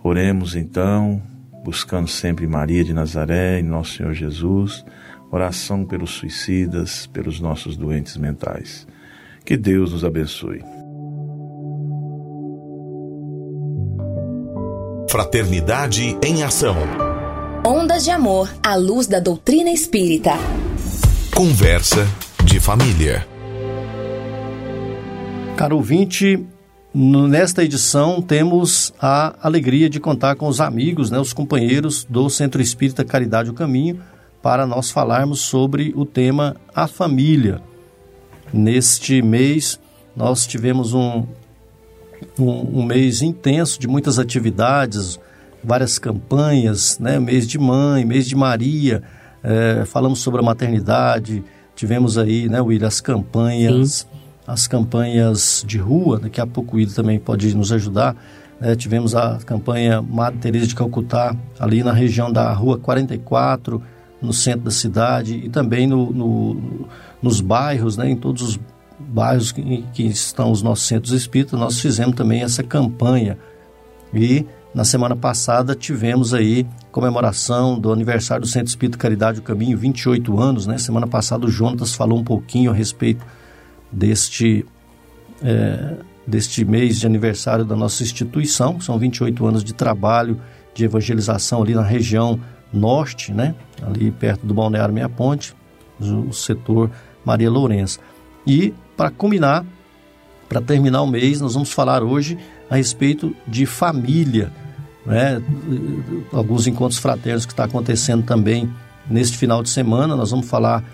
Oremos 0.00 0.54
então, 0.54 1.20
buscando 1.64 2.06
sempre 2.06 2.46
Maria 2.46 2.84
de 2.84 2.94
Nazaré 2.94 3.58
e 3.58 3.64
Nosso 3.64 3.96
Senhor 3.96 4.14
Jesus, 4.14 4.84
oração 5.28 5.84
pelos 5.84 6.10
suicidas, 6.10 7.08
pelos 7.08 7.40
nossos 7.40 7.76
doentes 7.76 8.16
mentais. 8.16 8.86
Que 9.44 9.56
Deus 9.56 9.92
nos 9.92 10.04
abençoe. 10.04 10.79
Fraternidade 15.10 16.16
em 16.22 16.44
Ação. 16.44 16.76
Ondas 17.66 18.04
de 18.04 18.12
Amor 18.12 18.48
à 18.62 18.76
luz 18.76 19.08
da 19.08 19.18
doutrina 19.18 19.68
espírita. 19.68 20.30
Conversa 21.34 22.06
de 22.44 22.60
família. 22.60 23.26
Caro 25.56 25.74
ouvinte, 25.74 26.46
nesta 26.94 27.64
edição 27.64 28.22
temos 28.22 28.94
a 29.00 29.34
alegria 29.42 29.90
de 29.90 29.98
contar 29.98 30.36
com 30.36 30.46
os 30.46 30.60
amigos, 30.60 31.10
né, 31.10 31.18
os 31.18 31.32
companheiros 31.32 32.04
do 32.08 32.30
Centro 32.30 32.62
Espírita 32.62 33.04
Caridade 33.04 33.50
o 33.50 33.54
Caminho, 33.54 34.00
para 34.40 34.64
nós 34.64 34.92
falarmos 34.92 35.40
sobre 35.40 35.92
o 35.96 36.06
tema 36.06 36.54
A 36.72 36.86
Família. 36.86 37.60
Neste 38.52 39.20
mês, 39.22 39.80
nós 40.14 40.46
tivemos 40.46 40.94
um, 40.94 41.26
um, 42.38 42.80
um 42.80 42.82
mês 42.82 43.22
intenso 43.22 43.78
de 43.78 43.88
muitas 43.88 44.18
atividades, 44.18 45.18
várias 45.62 45.98
campanhas, 45.98 46.98
né? 46.98 47.18
Mês 47.18 47.46
de 47.46 47.58
mãe, 47.58 48.04
mês 48.04 48.26
de 48.26 48.34
Maria, 48.34 49.02
é, 49.42 49.84
falamos 49.84 50.20
sobre 50.20 50.40
a 50.40 50.42
maternidade, 50.42 51.42
tivemos 51.74 52.18
aí, 52.18 52.48
né, 52.48 52.60
William, 52.60 52.86
as 52.86 53.00
campanhas, 53.00 54.06
Sim. 54.10 54.18
as 54.46 54.66
campanhas 54.66 55.64
de 55.66 55.78
rua, 55.78 56.18
daqui 56.18 56.40
a 56.40 56.46
pouco 56.46 56.74
o 56.74 56.76
William 56.76 56.94
também 56.94 57.18
pode 57.18 57.54
nos 57.54 57.72
ajudar. 57.72 58.16
É, 58.60 58.76
tivemos 58.76 59.14
a 59.14 59.38
campanha 59.46 60.02
Madre 60.02 60.38
Teresa 60.38 60.66
de 60.66 60.74
Calcutá, 60.74 61.34
ali 61.58 61.82
na 61.82 61.92
região 61.92 62.30
da 62.30 62.52
Rua 62.52 62.76
44, 62.76 63.82
no 64.20 64.34
centro 64.34 64.66
da 64.66 64.70
cidade, 64.70 65.36
e 65.36 65.48
também 65.48 65.86
no, 65.86 66.12
no 66.12 66.86
nos 67.22 67.40
bairros, 67.40 67.96
né, 67.96 68.08
em 68.10 68.16
todos 68.16 68.42
os 68.42 68.60
bairros 69.08 69.52
que, 69.52 69.84
que 69.92 70.06
estão 70.06 70.50
os 70.50 70.62
nossos 70.62 70.86
centros 70.86 71.12
espíritas, 71.12 71.58
nós 71.58 71.80
fizemos 71.80 72.14
também 72.14 72.42
essa 72.42 72.62
campanha. 72.62 73.38
E 74.12 74.46
na 74.74 74.84
semana 74.84 75.16
passada 75.16 75.74
tivemos 75.74 76.32
aí 76.32 76.66
comemoração 76.92 77.78
do 77.78 77.92
aniversário 77.92 78.42
do 78.42 78.48
Centro 78.48 78.68
Espírita 78.68 78.98
Caridade 78.98 79.40
do 79.40 79.42
Caminho, 79.42 79.76
28 79.76 80.38
anos, 80.38 80.66
né? 80.66 80.78
Semana 80.78 81.06
passada 81.06 81.46
o 81.46 81.50
Jonas 81.50 81.94
falou 81.94 82.18
um 82.18 82.24
pouquinho 82.24 82.70
a 82.70 82.74
respeito 82.74 83.24
deste, 83.90 84.64
é, 85.42 85.96
deste 86.26 86.64
mês 86.64 87.00
de 87.00 87.06
aniversário 87.06 87.64
da 87.64 87.74
nossa 87.74 88.02
instituição, 88.02 88.80
são 88.80 88.98
28 88.98 89.46
anos 89.46 89.64
de 89.64 89.74
trabalho 89.74 90.40
de 90.74 90.84
evangelização 90.84 91.62
ali 91.62 91.74
na 91.74 91.82
região 91.82 92.38
norte, 92.72 93.32
né? 93.32 93.54
Ali 93.82 94.10
perto 94.10 94.46
do 94.46 94.54
Balneário 94.54 94.94
Meia 94.94 95.08
Ponte, 95.08 95.54
o 96.00 96.32
setor 96.32 96.90
Maria 97.24 97.50
Lourença. 97.50 97.98
E, 98.46 98.72
para 99.00 99.10
combinar, 99.10 99.64
para 100.46 100.60
terminar 100.60 101.00
o 101.00 101.06
mês, 101.06 101.40
nós 101.40 101.54
vamos 101.54 101.72
falar 101.72 102.02
hoje 102.02 102.36
a 102.68 102.76
respeito 102.76 103.34
de 103.48 103.64
família. 103.64 104.52
Né? 105.06 105.42
Alguns 106.30 106.66
encontros 106.66 107.00
fraternos 107.00 107.46
que 107.46 107.52
está 107.54 107.64
acontecendo 107.64 108.26
também 108.26 108.70
neste 109.08 109.38
final 109.38 109.62
de 109.62 109.70
semana. 109.70 110.14
Nós 110.14 110.32
vamos 110.32 110.50
falar, 110.50 110.84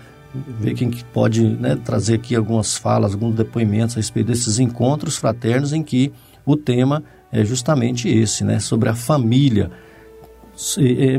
ver 0.57 0.73
quem 0.73 0.89
pode 1.13 1.43
né, 1.43 1.75
trazer 1.75 2.15
aqui 2.15 2.33
algumas 2.33 2.77
falas, 2.77 3.11
alguns 3.11 3.35
depoimentos 3.35 3.97
a 3.97 3.99
respeito 3.99 4.27
desses 4.27 4.57
encontros 4.57 5.17
fraternos 5.17 5.73
em 5.73 5.83
que 5.83 6.13
o 6.45 6.55
tema 6.55 7.03
é 7.29 7.43
justamente 7.43 8.07
esse, 8.07 8.45
né, 8.45 8.57
sobre 8.61 8.87
a 8.87 8.95
família. 8.95 9.69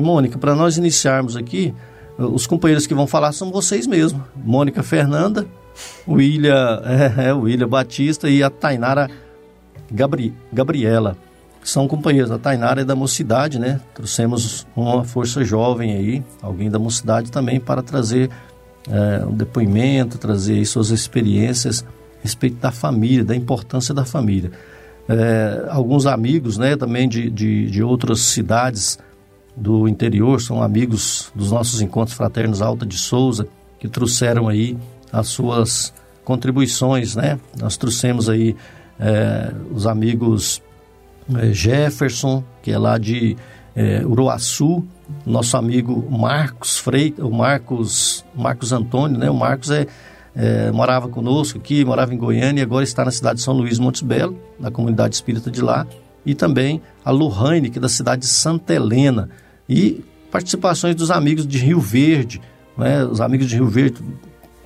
Mônica, 0.00 0.38
para 0.38 0.54
nós 0.54 0.78
iniciarmos 0.78 1.36
aqui, 1.36 1.74
os 2.16 2.46
companheiros 2.46 2.86
que 2.86 2.94
vão 2.94 3.06
falar 3.06 3.32
são 3.32 3.52
vocês 3.52 3.86
mesmos. 3.86 4.22
Mônica 4.34 4.82
Fernanda, 4.82 5.46
William, 6.06 6.82
é, 6.84 7.28
é, 7.28 7.32
William 7.32 7.68
Batista 7.68 8.28
e 8.28 8.42
a 8.42 8.50
Tainara 8.50 9.10
Gabri, 9.90 10.34
Gabriela. 10.52 11.16
São 11.62 11.86
companheiros. 11.86 12.30
A 12.30 12.38
Tainara 12.38 12.80
é 12.80 12.84
da 12.84 12.94
mocidade, 12.94 13.58
né? 13.58 13.80
Trouxemos 13.94 14.66
uma 14.74 15.04
força 15.04 15.44
jovem 15.44 15.92
aí, 15.92 16.24
alguém 16.40 16.70
da 16.70 16.78
mocidade 16.78 17.30
também, 17.30 17.60
para 17.60 17.82
trazer 17.82 18.30
é, 18.88 19.24
um 19.24 19.34
depoimento, 19.34 20.18
trazer 20.18 20.64
suas 20.64 20.90
experiências 20.90 21.84
a 21.84 22.22
respeito 22.22 22.56
da 22.56 22.70
família, 22.70 23.24
da 23.24 23.36
importância 23.36 23.94
da 23.94 24.04
família. 24.04 24.50
É, 25.08 25.66
alguns 25.70 26.06
amigos 26.06 26.58
né, 26.58 26.76
também 26.76 27.08
de, 27.08 27.30
de, 27.30 27.70
de, 27.70 27.82
outras 27.82 28.20
cidades 28.20 28.98
do 29.56 29.88
interior, 29.88 30.40
são 30.40 30.62
amigos 30.62 31.32
dos 31.34 31.50
nossos 31.50 31.80
encontros 31.80 32.16
fraternos 32.16 32.60
Alta 32.60 32.84
de 32.84 32.96
Souza, 32.96 33.48
que 33.78 33.88
trouxeram 33.88 34.48
aí 34.48 34.76
as 35.12 35.28
suas 35.28 35.92
contribuições, 36.24 37.16
né? 37.16 37.38
Nós 37.58 37.76
trouxemos 37.76 38.28
aí 38.28 38.54
é, 39.00 39.52
os 39.72 39.86
amigos 39.86 40.62
é, 41.36 41.52
Jefferson, 41.52 42.44
que 42.62 42.70
é 42.70 42.78
lá 42.78 42.98
de 42.98 43.36
é, 43.74 44.04
Uruaçu, 44.04 44.84
nosso 45.24 45.56
amigo 45.56 46.06
Marcos 46.10 46.78
Freitas, 46.78 47.24
o 47.24 47.30
Marcos, 47.30 48.24
Marcos 48.34 48.72
Antônio, 48.72 49.18
né? 49.18 49.30
O 49.30 49.34
Marcos 49.34 49.70
é, 49.70 49.86
é, 50.34 50.70
morava 50.70 51.08
conosco 51.08 51.58
aqui, 51.58 51.84
morava 51.84 52.12
em 52.12 52.18
Goiânia 52.18 52.60
e 52.60 52.64
agora 52.64 52.84
está 52.84 53.04
na 53.04 53.10
cidade 53.10 53.36
de 53.36 53.44
São 53.44 53.54
Luís 53.54 53.78
Montes 53.78 54.02
Belo, 54.02 54.38
na 54.58 54.70
comunidade 54.70 55.14
espírita 55.14 55.50
de 55.50 55.62
lá, 55.62 55.86
e 56.26 56.34
também 56.34 56.82
a 57.04 57.10
Lohane, 57.10 57.70
que 57.70 57.78
é 57.78 57.80
da 57.80 57.88
cidade 57.88 58.22
de 58.22 58.28
Santa 58.28 58.74
Helena, 58.74 59.30
e 59.68 60.04
participações 60.30 60.94
dos 60.94 61.10
amigos 61.10 61.46
de 61.46 61.58
Rio 61.58 61.80
Verde, 61.80 62.40
né? 62.76 63.04
Os 63.04 63.20
amigos 63.20 63.48
de 63.48 63.54
Rio 63.54 63.68
Verde 63.68 64.02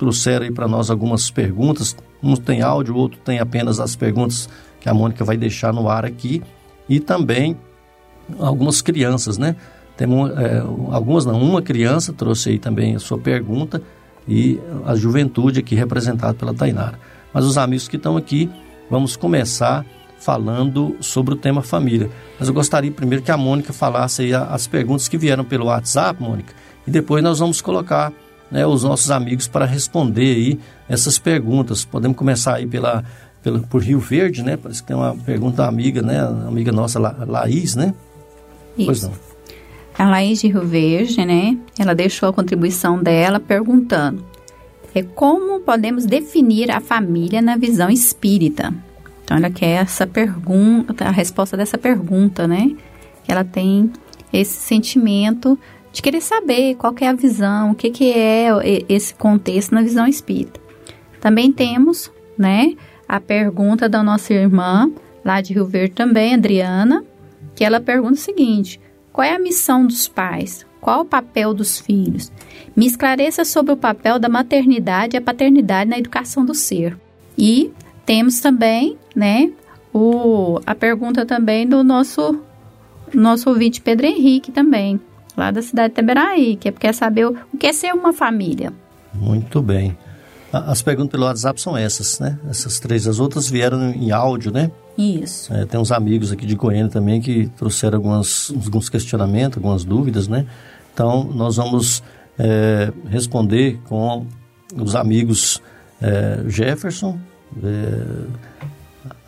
trouxeram 0.03 0.45
aí 0.45 0.51
para 0.51 0.67
nós 0.67 0.91
algumas 0.91 1.31
perguntas, 1.31 1.95
um 2.21 2.35
tem 2.35 2.61
áudio, 2.61 2.93
outro 2.93 3.17
tem 3.23 3.39
apenas 3.39 3.79
as 3.79 3.95
perguntas 3.95 4.49
que 4.81 4.89
a 4.89 4.93
Mônica 4.93 5.23
vai 5.23 5.37
deixar 5.37 5.73
no 5.73 5.87
ar 5.87 6.03
aqui, 6.03 6.41
e 6.89 6.99
também 6.99 7.57
algumas 8.37 8.81
crianças, 8.81 9.37
né? 9.37 9.55
Temos 9.95 10.29
é, 10.31 10.59
algumas 10.91 11.25
não, 11.25 11.41
uma 11.41 11.61
criança 11.61 12.11
trouxe 12.11 12.49
aí 12.49 12.59
também 12.59 12.97
a 12.97 12.99
sua 12.99 13.17
pergunta 13.17 13.81
e 14.27 14.59
a 14.85 14.93
juventude 14.93 15.61
aqui 15.61 15.73
representada 15.73 16.33
pela 16.33 16.53
Tainara. 16.53 16.99
Mas 17.33 17.45
os 17.45 17.57
amigos 17.57 17.87
que 17.87 17.95
estão 17.95 18.17
aqui, 18.17 18.49
vamos 18.89 19.15
começar 19.15 19.85
falando 20.19 20.97
sobre 20.99 21.33
o 21.33 21.37
tema 21.37 21.61
família. 21.61 22.09
Mas 22.37 22.49
eu 22.49 22.53
gostaria 22.53 22.91
primeiro 22.91 23.23
que 23.23 23.31
a 23.31 23.37
Mônica 23.37 23.71
falasse 23.71 24.23
aí 24.23 24.33
as 24.33 24.67
perguntas 24.67 25.07
que 25.07 25.17
vieram 25.17 25.45
pelo 25.45 25.67
WhatsApp, 25.67 26.21
Mônica, 26.21 26.53
e 26.85 26.91
depois 26.91 27.23
nós 27.23 27.39
vamos 27.39 27.61
colocar 27.61 28.11
né, 28.53 28.65
os 28.65 28.83
nossos 28.83 29.11
amigos 29.11 29.47
para 29.47 29.65
responder 29.65 30.35
aí 30.35 30.59
essas 30.87 31.17
perguntas. 31.17 31.83
Podemos 31.83 32.15
começar 32.15 32.55
aí 32.55 32.67
pela, 32.67 33.03
pela, 33.41 33.59
por 33.59 33.81
Rio 33.81 33.99
Verde, 33.99 34.43
né? 34.43 34.55
Parece 34.55 34.81
que 34.81 34.87
tem 34.87 34.95
uma 34.95 35.15
pergunta 35.15 35.57
da 35.57 35.67
amiga, 35.67 36.01
né? 36.01 36.19
Amiga 36.47 36.71
nossa, 36.71 36.99
La, 36.99 37.15
Laís, 37.27 37.75
né? 37.75 37.93
Isso. 38.77 38.85
Pois 38.85 39.03
não. 39.03 39.11
A 39.97 40.09
Laís 40.09 40.39
de 40.39 40.47
Rio 40.47 40.65
Verde, 40.65 41.25
né? 41.25 41.57
Ela 41.77 41.93
deixou 41.93 42.29
a 42.29 42.33
contribuição 42.33 43.01
dela 43.01 43.39
perguntando 43.39 44.33
é 44.95 45.01
como 45.01 45.59
podemos 45.61 46.05
definir 46.05 46.69
a 46.69 46.79
família 46.79 47.41
na 47.41 47.57
visão 47.57 47.89
espírita. 47.89 48.73
Então 49.23 49.37
ela 49.37 49.49
quer 49.49 49.81
essa 49.81 50.05
pergunta, 50.05 51.05
a 51.05 51.11
resposta 51.11 51.57
dessa 51.57 51.77
pergunta, 51.77 52.47
né? 52.47 52.75
Ela 53.27 53.43
tem 53.43 53.91
esse 54.31 54.53
sentimento 54.53 55.57
de 55.93 56.01
querer 56.01 56.21
saber 56.21 56.75
qual 56.75 56.93
é 56.99 57.07
a 57.07 57.13
visão, 57.13 57.71
o 57.71 57.75
que, 57.75 57.91
que 57.91 58.11
é 58.11 58.49
esse 58.89 59.13
contexto 59.13 59.75
na 59.75 59.83
visão 59.83 60.07
espírita. 60.07 60.59
Também 61.21 61.51
temos, 61.51 62.11
né, 62.37 62.73
a 63.07 63.19
pergunta 63.19 63.87
da 63.87 64.01
nossa 64.01 64.33
irmã, 64.33 64.91
lá 65.23 65.39
de 65.39 65.53
Rio 65.53 65.65
Verde 65.65 65.93
também, 65.93 66.33
Adriana, 66.33 67.05
que 67.55 67.63
ela 67.63 67.79
pergunta 67.79 68.13
o 68.13 68.17
seguinte: 68.17 68.81
qual 69.11 69.23
é 69.23 69.35
a 69.35 69.39
missão 69.39 69.85
dos 69.85 70.07
pais? 70.07 70.65
Qual 70.81 71.01
o 71.01 71.05
papel 71.05 71.53
dos 71.53 71.79
filhos? 71.79 72.31
Me 72.75 72.87
esclareça 72.87 73.45
sobre 73.45 73.71
o 73.71 73.77
papel 73.77 74.17
da 74.17 74.27
maternidade 74.27 75.15
e 75.15 75.17
a 75.17 75.21
paternidade 75.21 75.89
na 75.89 75.97
educação 75.97 76.43
do 76.43 76.55
ser. 76.55 76.97
E 77.37 77.71
temos 78.05 78.41
também, 78.41 78.97
né, 79.15 79.51
o, 79.93 80.59
a 80.65 80.73
pergunta 80.73 81.23
também 81.23 81.67
do 81.67 81.83
nosso 81.83 82.39
nosso 83.13 83.47
ouvinte 83.47 83.79
Pedro 83.79 84.07
Henrique 84.07 84.51
também, 84.51 84.99
lá 85.35 85.51
da 85.51 85.61
cidade 85.61 85.89
de 85.89 85.95
Teberaí, 85.95 86.55
que 86.55 86.69
é 86.69 86.71
quer 86.71 86.93
saber 86.93 87.25
o, 87.25 87.35
o 87.53 87.57
que 87.57 87.67
é 87.67 87.73
ser 87.73 87.93
uma 87.93 88.13
família. 88.13 88.71
Muito 89.13 89.61
bem. 89.61 89.97
As 90.51 90.83
perguntas 90.83 91.11
pelo 91.11 91.25
WhatsApp 91.25 91.59
são 91.59 91.75
essas, 91.75 92.19
né? 92.19 92.37
Essas 92.47 92.79
três. 92.79 93.07
As 93.07 93.19
outras 93.19 93.49
vieram 93.49 93.89
em 93.89 94.11
áudio, 94.11 94.51
né? 94.51 94.69
Isso. 94.95 95.51
É, 95.51 95.65
tem 95.65 95.79
uns 95.79 95.91
amigos 95.91 96.31
aqui 96.31 96.45
de 96.45 96.53
Goiânia 96.53 96.89
também 96.89 97.19
que 97.19 97.47
trouxeram 97.57 97.97
algumas, 97.97 98.53
alguns 98.63 98.87
questionamentos, 98.87 99.57
algumas 99.57 99.83
dúvidas, 99.83 100.27
né? 100.27 100.45
Então, 100.93 101.23
nós 101.23 101.55
vamos 101.55 102.03
é, 102.37 102.93
responder 103.09 103.79
com 103.89 104.27
os 104.75 104.95
amigos 104.95 105.59
é, 105.99 106.43
Jefferson, 106.47 107.17
é, 107.63 108.25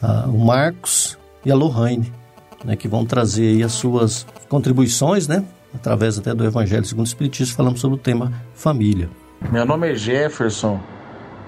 a, 0.03 0.27
o 0.27 0.37
Marcos 0.37 1.17
e 1.43 1.51
a 1.51 1.55
Lohane, 1.55 2.13
né? 2.63 2.75
Que 2.75 2.87
vão 2.87 3.03
trazer 3.03 3.55
aí 3.55 3.63
as 3.63 3.71
suas 3.71 4.27
contribuições, 4.47 5.27
né? 5.27 5.43
Através 5.75 6.17
até 6.17 6.33
do 6.33 6.45
Evangelho 6.45 6.85
segundo 6.85 7.05
o 7.05 7.07
Espiritismo, 7.07 7.55
falamos 7.55 7.79
sobre 7.79 7.95
o 7.97 7.99
tema 7.99 8.31
família. 8.53 9.09
Meu 9.51 9.65
nome 9.65 9.91
é 9.91 9.95
Jefferson, 9.95 10.79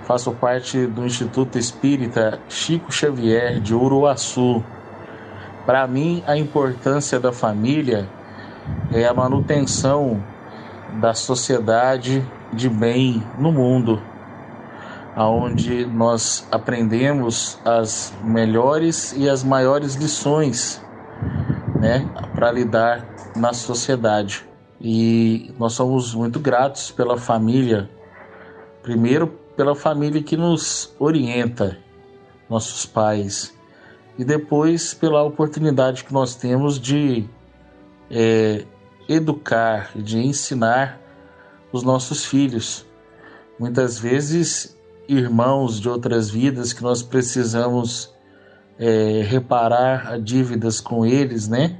faço 0.06 0.32
parte 0.32 0.86
do 0.86 1.06
Instituto 1.06 1.58
Espírita 1.58 2.40
Chico 2.50 2.92
Xavier 2.92 3.60
de 3.60 3.74
Uruaçu. 3.74 4.64
Para 5.66 5.88
mim, 5.88 6.24
a 6.28 6.38
importância 6.38 7.20
da 7.20 7.32
família 7.32 8.08
é 8.92 9.06
a 9.06 9.14
manutenção 9.14 10.24
da 11.02 11.14
sociedade 11.14 12.26
de 12.54 12.70
bem 12.70 13.24
no 13.38 13.52
mundo, 13.52 14.02
aonde 15.16 15.86
nós 15.86 16.48
aprendemos 16.52 17.60
as 17.66 18.14
melhores 18.24 19.14
e 19.18 19.30
as 19.30 19.44
maiores 19.44 19.96
lições, 19.96 20.82
né, 21.80 22.08
para 22.34 22.52
lidar 22.52 23.17
na 23.38 23.54
sociedade. 23.54 24.46
E 24.80 25.54
nós 25.58 25.74
somos 25.74 26.14
muito 26.14 26.40
gratos 26.40 26.92
pela 26.92 27.18
família, 27.18 27.90
primeiro 28.84 29.28
pela 29.56 29.76
família 29.76 30.22
que 30.22 30.38
nos 30.38 30.94
orienta, 31.00 31.78
nossos 32.48 32.86
pais, 32.86 33.58
e 34.18 34.24
depois 34.24 34.94
pela 34.94 35.24
oportunidade 35.24 36.04
que 36.04 36.14
nós 36.14 36.36
temos 36.36 36.80
de 36.80 37.28
é, 38.10 38.66
educar, 39.10 39.92
de 39.96 40.20
ensinar 40.20 41.02
os 41.72 41.84
nossos 41.84 42.24
filhos. 42.24 42.86
Muitas 43.60 44.00
vezes, 44.00 44.78
irmãos 45.08 45.80
de 45.80 45.90
outras 45.90 46.30
vidas 46.30 46.72
que 46.72 46.84
nós 46.84 47.02
precisamos 47.02 48.14
é, 48.78 49.24
reparar 49.24 50.20
dívidas 50.20 50.80
com 50.80 51.06
eles, 51.06 51.48
né? 51.48 51.80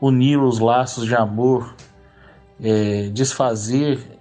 Unir 0.00 0.38
os 0.38 0.58
laços 0.58 1.06
de 1.06 1.14
amor, 1.14 1.74
é, 2.60 3.08
desfazer 3.08 4.18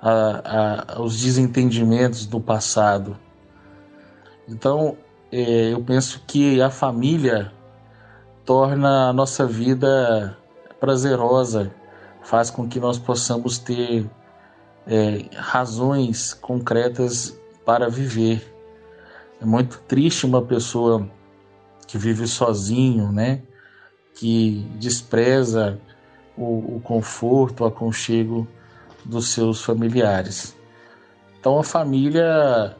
a, 0.00 0.96
a, 0.96 1.02
os 1.02 1.20
desentendimentos 1.20 2.26
do 2.26 2.40
passado. 2.40 3.16
Então, 4.48 4.96
é, 5.30 5.72
eu 5.72 5.82
penso 5.82 6.22
que 6.26 6.60
a 6.60 6.70
família 6.70 7.52
torna 8.44 9.08
a 9.08 9.12
nossa 9.12 9.46
vida 9.46 10.36
prazerosa, 10.80 11.72
faz 12.22 12.50
com 12.50 12.68
que 12.68 12.80
nós 12.80 12.98
possamos 12.98 13.58
ter 13.58 14.10
é, 14.86 15.26
razões 15.36 16.34
concretas 16.34 17.38
para 17.64 17.88
viver. 17.88 18.54
É 19.40 19.44
muito 19.44 19.80
triste 19.86 20.26
uma 20.26 20.42
pessoa 20.42 21.08
que 21.86 21.96
vive 21.96 22.26
sozinho, 22.26 23.12
né? 23.12 23.42
Que 24.20 24.66
despreza 24.78 25.80
o, 26.36 26.76
o 26.76 26.80
conforto, 26.84 27.64
o 27.64 27.66
aconchego 27.66 28.46
dos 29.02 29.28
seus 29.28 29.64
familiares. 29.64 30.54
Então, 31.38 31.58
a 31.58 31.64
família 31.64 32.76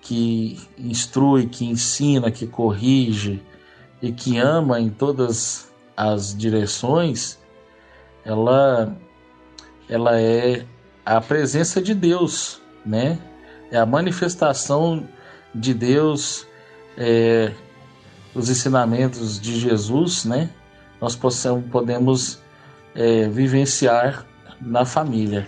que 0.00 0.60
instrui, 0.78 1.48
que 1.48 1.64
ensina, 1.64 2.30
que 2.30 2.46
corrige 2.46 3.42
e 4.00 4.12
que 4.12 4.38
ama 4.38 4.78
em 4.78 4.90
todas 4.90 5.72
as 5.96 6.36
direções, 6.36 7.36
ela, 8.24 8.96
ela 9.88 10.20
é 10.20 10.64
a 11.04 11.20
presença 11.20 11.82
de 11.82 11.96
Deus, 11.96 12.62
né? 12.84 13.18
É 13.72 13.76
a 13.76 13.84
manifestação 13.84 15.08
de 15.52 15.74
Deus 15.74 16.46
é, 16.96 17.52
os 18.36 18.50
ensinamentos 18.50 19.40
de 19.40 19.58
Jesus, 19.58 20.26
né, 20.26 20.50
nós 21.00 21.16
possamos, 21.16 21.64
podemos 21.70 22.38
é, 22.94 23.28
vivenciar 23.28 24.26
na 24.60 24.84
família. 24.84 25.46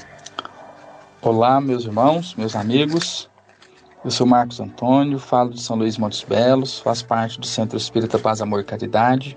Olá, 1.20 1.60
meus 1.60 1.84
irmãos, 1.84 2.34
meus 2.34 2.56
amigos. 2.56 3.28
Eu 4.02 4.10
sou 4.10 4.26
Marcos 4.26 4.58
Antônio, 4.58 5.18
falo 5.18 5.50
de 5.50 5.60
São 5.60 5.76
Luís 5.76 5.98
Montes 5.98 6.22
Belos, 6.22 6.78
faço 6.78 7.04
parte 7.04 7.38
do 7.38 7.46
Centro 7.46 7.76
Espírita 7.76 8.18
Paz, 8.18 8.40
Amor 8.40 8.60
e 8.60 8.64
Caridade 8.64 9.36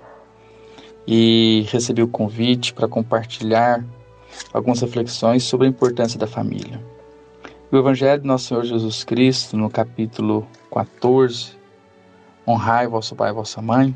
e 1.06 1.66
recebi 1.68 2.02
o 2.02 2.08
convite 2.08 2.72
para 2.72 2.88
compartilhar 2.88 3.84
algumas 4.54 4.80
reflexões 4.80 5.42
sobre 5.42 5.66
a 5.66 5.70
importância 5.70 6.18
da 6.18 6.26
família. 6.26 6.80
O 7.70 7.76
Evangelho 7.76 8.22
do 8.22 8.28
Nosso 8.28 8.46
Senhor 8.46 8.64
Jesus 8.64 9.02
Cristo, 9.04 9.56
no 9.56 9.68
capítulo 9.68 10.46
14, 10.72 11.61
honrai 12.46 12.86
vosso 12.86 13.14
pai 13.14 13.30
e 13.30 13.34
vossa 13.34 13.60
mãe, 13.60 13.94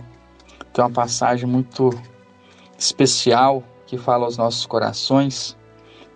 tem 0.73 0.85
uma 0.85 0.91
passagem 0.91 1.49
muito 1.49 1.91
especial 2.79 3.63
que 3.87 3.97
fala 3.97 4.25
aos 4.25 4.37
nossos 4.37 4.67
corações, 4.67 5.57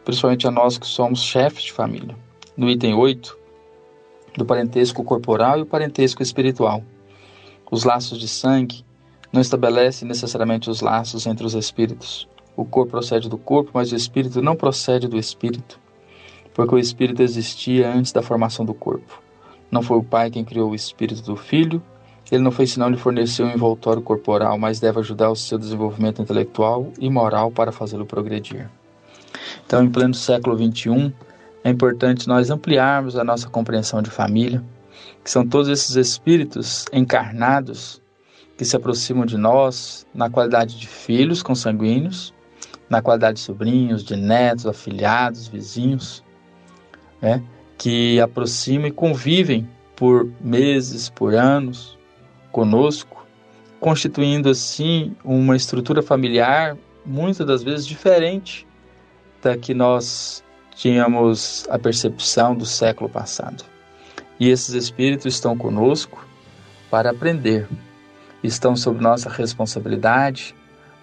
principalmente 0.04 0.46
a 0.46 0.50
nós 0.50 0.78
que 0.78 0.86
somos 0.86 1.22
chefes 1.22 1.64
de 1.64 1.72
família. 1.72 2.16
No 2.56 2.68
item 2.68 2.94
8, 2.94 3.38
do 4.36 4.44
parentesco 4.44 5.02
corporal 5.02 5.58
e 5.58 5.62
o 5.62 5.66
parentesco 5.66 6.22
espiritual. 6.22 6.82
Os 7.70 7.84
laços 7.84 8.18
de 8.18 8.28
sangue 8.28 8.84
não 9.32 9.40
estabelecem 9.40 10.06
necessariamente 10.06 10.68
os 10.68 10.80
laços 10.80 11.26
entre 11.26 11.46
os 11.46 11.54
espíritos. 11.54 12.28
O 12.56 12.64
corpo 12.64 12.90
procede 12.90 13.28
do 13.28 13.38
corpo, 13.38 13.70
mas 13.74 13.92
o 13.92 13.96
espírito 13.96 14.42
não 14.42 14.56
procede 14.56 15.06
do 15.06 15.16
espírito 15.16 15.80
porque 16.54 16.74
o 16.74 16.78
espírito 16.78 17.22
existia 17.22 17.90
antes 17.92 18.12
da 18.12 18.22
formação 18.22 18.64
do 18.64 18.74
corpo. 18.74 19.22
Não 19.70 19.82
foi 19.82 19.98
o 19.98 20.02
pai 20.02 20.30
quem 20.30 20.44
criou 20.44 20.70
o 20.70 20.74
espírito 20.74 21.22
do 21.22 21.36
filho, 21.36 21.82
ele 22.30 22.42
não 22.42 22.52
foi 22.52 22.66
senão 22.66 22.88
lhe 22.88 22.96
fornecer 22.96 23.42
um 23.42 23.50
envoltório 23.50 24.00
corporal, 24.00 24.56
mas 24.58 24.78
deve 24.78 25.00
ajudar 25.00 25.30
o 25.30 25.36
seu 25.36 25.58
desenvolvimento 25.58 26.22
intelectual 26.22 26.92
e 26.98 27.10
moral 27.10 27.50
para 27.50 27.72
fazê-lo 27.72 28.06
progredir. 28.06 28.70
Então, 29.66 29.82
em 29.82 29.90
pleno 29.90 30.14
século 30.14 30.56
XXI, 30.56 31.12
é 31.64 31.70
importante 31.70 32.28
nós 32.28 32.50
ampliarmos 32.50 33.16
a 33.16 33.24
nossa 33.24 33.48
compreensão 33.48 34.00
de 34.00 34.10
família, 34.10 34.62
que 35.24 35.30
são 35.30 35.46
todos 35.46 35.68
esses 35.68 35.96
espíritos 35.96 36.84
encarnados 36.92 38.00
que 38.56 38.64
se 38.64 38.76
aproximam 38.76 39.26
de 39.26 39.36
nós 39.36 40.06
na 40.14 40.30
qualidade 40.30 40.78
de 40.78 40.86
filhos 40.86 41.42
consanguíneos, 41.42 42.32
na 42.88 43.02
qualidade 43.02 43.38
de 43.38 43.44
sobrinhos, 43.44 44.04
de 44.04 44.16
netos, 44.16 44.66
afilhados, 44.66 45.48
vizinhos, 45.48 46.24
né, 47.20 47.42
que 47.76 48.20
aproximam 48.20 48.88
e 48.88 48.90
convivem 48.92 49.68
por 49.96 50.28
meses, 50.40 51.08
por 51.08 51.34
anos 51.34 51.98
conosco, 52.52 53.26
constituindo 53.78 54.50
assim 54.50 55.14
uma 55.24 55.56
estrutura 55.56 56.02
familiar 56.02 56.76
muitas 57.04 57.46
das 57.46 57.62
vezes 57.62 57.86
diferente 57.86 58.66
da 59.42 59.56
que 59.56 59.72
nós 59.72 60.44
tínhamos 60.74 61.66
a 61.70 61.78
percepção 61.78 62.54
do 62.54 62.66
século 62.66 63.08
passado. 63.08 63.64
E 64.38 64.48
esses 64.48 64.74
espíritos 64.74 65.34
estão 65.34 65.56
conosco 65.56 66.26
para 66.90 67.10
aprender, 67.10 67.68
estão 68.42 68.74
sob 68.74 69.00
nossa 69.00 69.28
responsabilidade 69.28 70.54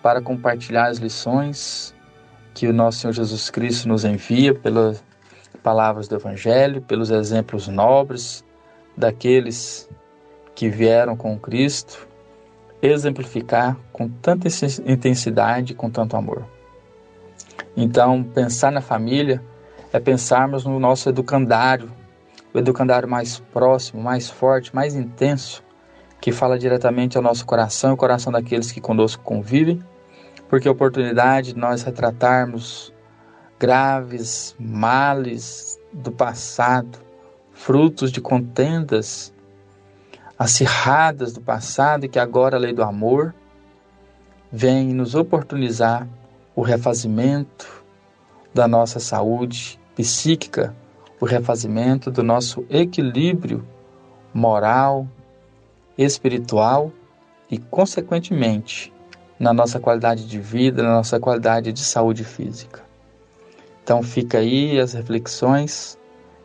para 0.01 0.21
compartilhar 0.21 0.87
as 0.87 0.97
lições 0.97 1.93
que 2.53 2.67
o 2.67 2.73
nosso 2.73 2.99
Senhor 2.99 3.13
Jesus 3.13 3.49
Cristo 3.49 3.87
nos 3.87 4.03
envia 4.03 4.53
pela 4.53 4.95
palavras 5.67 6.07
do 6.07 6.15
Evangelho, 6.15 6.81
pelos 6.81 7.09
exemplos 7.09 7.67
nobres 7.67 8.43
daqueles 8.95 9.89
que 10.57 10.69
vieram 10.69 11.15
com 11.15 11.37
Cristo, 11.37 12.07
exemplificar 12.81 13.77
com 13.93 14.09
tanta 14.09 14.47
intensidade, 14.87 15.75
com 15.75 15.87
tanto 15.87 16.17
amor. 16.17 16.47
Então, 17.75 18.23
pensar 18.23 18.71
na 18.71 18.81
família 18.81 19.39
é 19.93 19.99
pensarmos 19.99 20.65
no 20.65 20.79
nosso 20.79 21.09
educandário, 21.09 21.91
o 22.51 22.57
educandário 22.57 23.07
mais 23.07 23.37
próximo, 23.37 24.01
mais 24.01 24.31
forte, 24.31 24.75
mais 24.75 24.95
intenso, 24.95 25.63
que 26.19 26.31
fala 26.31 26.57
diretamente 26.57 27.17
ao 27.17 27.23
nosso 27.23 27.45
coração 27.45 27.91
ao 27.91 27.97
coração 27.97 28.33
daqueles 28.33 28.71
que 28.71 28.81
conosco 28.81 29.23
convivem, 29.23 29.79
porque 30.49 30.67
a 30.67 30.71
oportunidade 30.71 31.53
de 31.53 31.59
nós 31.59 31.83
retratarmos 31.83 32.91
graves 33.59 34.55
males 34.59 35.79
do 35.93 36.11
passado, 36.11 36.97
frutos 37.53 38.11
de 38.11 38.19
contendas 38.19 39.36
acirradas 40.37 41.33
do 41.33 41.41
passado 41.41 42.05
e 42.05 42.09
que 42.09 42.19
agora 42.19 42.57
a 42.57 42.59
lei 42.59 42.73
do 42.73 42.83
amor 42.83 43.33
vem 44.51 44.93
nos 44.93 45.15
oportunizar 45.15 46.07
o 46.55 46.61
refazimento 46.61 47.83
da 48.53 48.67
nossa 48.67 48.99
saúde 48.99 49.79
psíquica, 49.95 50.75
o 51.19 51.25
refazimento 51.25 52.11
do 52.11 52.23
nosso 52.23 52.65
equilíbrio 52.69 53.67
moral, 54.33 55.07
espiritual 55.97 56.91
e, 57.49 57.57
consequentemente, 57.57 58.93
na 59.39 59.53
nossa 59.53 59.79
qualidade 59.79 60.27
de 60.27 60.39
vida, 60.39 60.83
na 60.83 60.93
nossa 60.93 61.19
qualidade 61.19 61.71
de 61.71 61.83
saúde 61.83 62.23
física. 62.23 62.83
Então 63.83 64.03
fica 64.03 64.39
aí 64.39 64.79
as 64.79 64.93
reflexões 64.93 65.97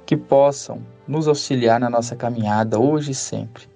que 0.07 0.17
possam 0.17 0.83
nos 1.07 1.27
auxiliar 1.27 1.81
na 1.81 1.91
nossa 1.91 2.15
caminhada 2.15 2.79
hoje 2.79 3.13
e 3.13 3.15
sempre. 3.15 3.72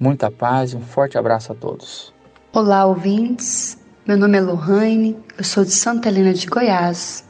Muita 0.00 0.30
paz 0.30 0.72
e 0.72 0.76
um 0.76 0.80
forte 0.80 1.18
abraço 1.18 1.50
a 1.50 1.56
todos. 1.56 2.14
Olá, 2.52 2.86
ouvintes. 2.86 3.76
Meu 4.06 4.16
nome 4.16 4.38
é 4.38 4.40
Lohane, 4.40 5.18
eu 5.36 5.42
sou 5.42 5.64
de 5.64 5.72
Santa 5.72 6.08
Helena 6.08 6.32
de 6.32 6.46
Goiás. 6.46 7.24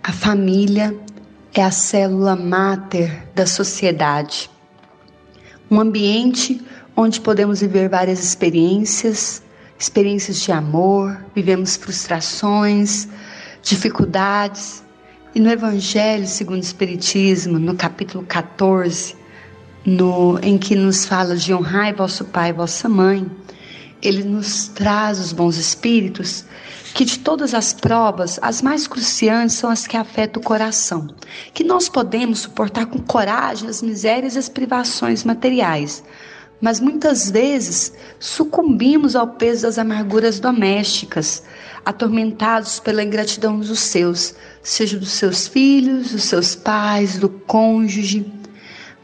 A 0.00 0.12
família 0.12 0.96
é 1.52 1.60
a 1.60 1.72
célula 1.72 2.36
máter 2.36 3.26
da 3.34 3.46
sociedade. 3.46 4.48
Um 5.68 5.80
ambiente 5.80 6.64
onde 6.96 7.20
podemos 7.20 7.60
viver 7.60 7.88
várias 7.88 8.22
experiências, 8.22 9.42
experiências 9.76 10.38
de 10.38 10.52
amor, 10.52 11.18
vivemos 11.34 11.74
frustrações, 11.74 13.08
dificuldades, 13.60 14.84
e 15.34 15.40
no 15.40 15.50
Evangelho 15.50 16.28
segundo 16.28 16.58
o 16.58 16.64
Espiritismo, 16.64 17.58
no 17.58 17.74
capítulo 17.74 18.24
14, 18.24 19.16
no, 19.84 20.38
em 20.42 20.56
que 20.56 20.74
nos 20.74 21.04
fala 21.04 21.36
de 21.36 21.52
honrar 21.52 21.94
vosso 21.94 22.24
pai 22.24 22.50
e 22.50 22.52
vossa 22.52 22.88
mãe, 22.88 23.28
ele 24.00 24.24
nos 24.24 24.68
traz 24.68 25.18
os 25.18 25.32
bons 25.32 25.56
espíritos, 25.56 26.44
que 26.94 27.04
de 27.04 27.18
todas 27.18 27.54
as 27.54 27.72
provas, 27.72 28.38
as 28.42 28.60
mais 28.60 28.86
cruciantes 28.86 29.56
são 29.56 29.70
as 29.70 29.86
que 29.86 29.96
afetam 29.96 30.42
o 30.42 30.44
coração, 30.44 31.08
que 31.54 31.64
nós 31.64 31.88
podemos 31.88 32.40
suportar 32.40 32.86
com 32.86 32.98
coragem 32.98 33.68
as 33.68 33.80
misérias 33.80 34.34
e 34.34 34.38
as 34.38 34.48
privações 34.48 35.24
materiais, 35.24 36.02
mas 36.60 36.80
muitas 36.80 37.30
vezes 37.30 37.92
sucumbimos 38.20 39.16
ao 39.16 39.26
peso 39.26 39.62
das 39.62 39.78
amarguras 39.78 40.38
domésticas, 40.38 41.42
atormentados 41.84 42.78
pela 42.78 43.02
ingratidão 43.02 43.58
dos 43.58 43.80
seus, 43.80 44.34
seja 44.62 44.98
dos 44.98 45.10
seus 45.10 45.48
filhos, 45.48 46.12
dos 46.12 46.24
seus 46.24 46.54
pais, 46.54 47.18
do 47.18 47.28
cônjuge. 47.28 48.41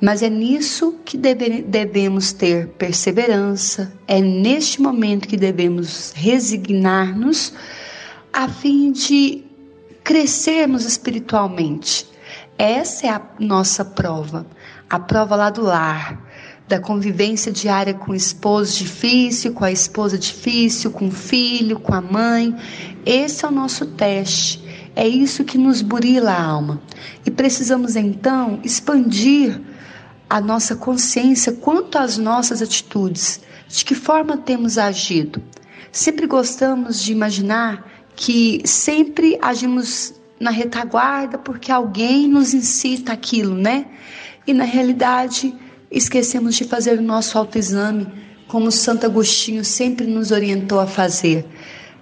Mas 0.00 0.22
é 0.22 0.30
nisso 0.30 0.94
que 1.04 1.16
deve, 1.16 1.62
devemos 1.62 2.32
ter 2.32 2.68
perseverança, 2.68 3.92
é 4.06 4.20
neste 4.20 4.80
momento 4.80 5.26
que 5.26 5.36
devemos 5.36 6.12
resignar-nos 6.14 7.52
a 8.32 8.48
fim 8.48 8.92
de 8.92 9.44
crescermos 10.04 10.84
espiritualmente. 10.84 12.06
Essa 12.56 13.06
é 13.06 13.10
a 13.10 13.20
nossa 13.40 13.84
prova, 13.84 14.46
a 14.88 15.00
prova 15.00 15.34
lá 15.34 15.50
do 15.50 15.62
lar, 15.62 16.28
da 16.68 16.78
convivência 16.78 17.50
diária 17.50 17.94
com 17.94 18.12
o 18.12 18.14
esposo 18.14 18.78
difícil, 18.78 19.52
com 19.52 19.64
a 19.64 19.72
esposa 19.72 20.16
difícil, 20.16 20.92
com 20.92 21.08
o 21.08 21.12
filho, 21.12 21.80
com 21.80 21.94
a 21.94 22.00
mãe. 22.00 22.54
Esse 23.04 23.44
é 23.44 23.48
o 23.48 23.50
nosso 23.50 23.86
teste. 23.86 24.62
É 24.94 25.06
isso 25.06 25.44
que 25.44 25.56
nos 25.56 25.82
burila 25.82 26.30
a 26.30 26.42
alma. 26.42 26.80
E 27.24 27.30
precisamos 27.30 27.96
então 27.96 28.60
expandir 28.62 29.60
a 30.28 30.40
nossa 30.40 30.76
consciência 30.76 31.52
quanto 31.52 31.96
às 31.96 32.18
nossas 32.18 32.60
atitudes, 32.60 33.40
de 33.68 33.84
que 33.84 33.94
forma 33.94 34.36
temos 34.36 34.76
agido. 34.76 35.42
Sempre 35.90 36.26
gostamos 36.26 37.02
de 37.02 37.12
imaginar 37.12 37.86
que 38.14 38.62
sempre 38.64 39.38
agimos 39.40 40.14
na 40.38 40.50
retaguarda 40.50 41.38
porque 41.38 41.72
alguém 41.72 42.28
nos 42.28 42.52
incita 42.52 43.12
aquilo, 43.12 43.54
né? 43.54 43.86
E 44.46 44.52
na 44.52 44.64
realidade, 44.64 45.54
esquecemos 45.90 46.54
de 46.54 46.64
fazer 46.64 46.98
o 46.98 47.02
nosso 47.02 47.36
autoexame, 47.38 48.06
como 48.46 48.70
Santo 48.70 49.06
Agostinho 49.06 49.64
sempre 49.64 50.06
nos 50.06 50.30
orientou 50.30 50.80
a 50.80 50.86
fazer. 50.86 51.46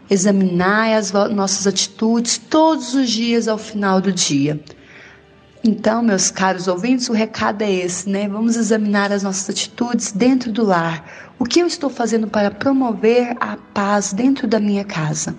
Examinar 0.08 0.96
as 0.96 1.10
nossas 1.10 1.66
atitudes 1.66 2.38
todos 2.38 2.94
os 2.94 3.10
dias 3.10 3.48
ao 3.48 3.58
final 3.58 4.00
do 4.00 4.12
dia. 4.12 4.60
Então, 5.68 6.00
meus 6.00 6.30
caros 6.30 6.68
ouvintes, 6.68 7.08
o 7.08 7.12
recado 7.12 7.62
é 7.62 7.72
esse, 7.72 8.08
né? 8.08 8.28
Vamos 8.28 8.54
examinar 8.54 9.10
as 9.10 9.24
nossas 9.24 9.50
atitudes 9.50 10.12
dentro 10.12 10.52
do 10.52 10.64
lar. 10.64 11.04
O 11.40 11.44
que 11.44 11.58
eu 11.58 11.66
estou 11.66 11.90
fazendo 11.90 12.28
para 12.28 12.52
promover 12.52 13.36
a 13.40 13.56
paz 13.74 14.12
dentro 14.12 14.46
da 14.46 14.60
minha 14.60 14.84
casa? 14.84 15.34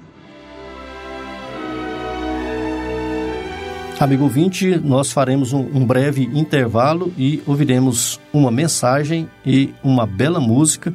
Amigo 3.97 4.25
ouvinte, 4.25 4.77
nós 4.83 5.13
faremos 5.13 5.53
um, 5.53 5.85
breve 5.85 6.23
intervalo 6.33 7.13
e 7.17 7.41
ouviremos 7.47 8.19
uma 8.33 8.51
mensagem 8.51 9.29
e 9.45 9.73
uma 9.81 10.05
bela 10.05 10.41
música. 10.41 10.93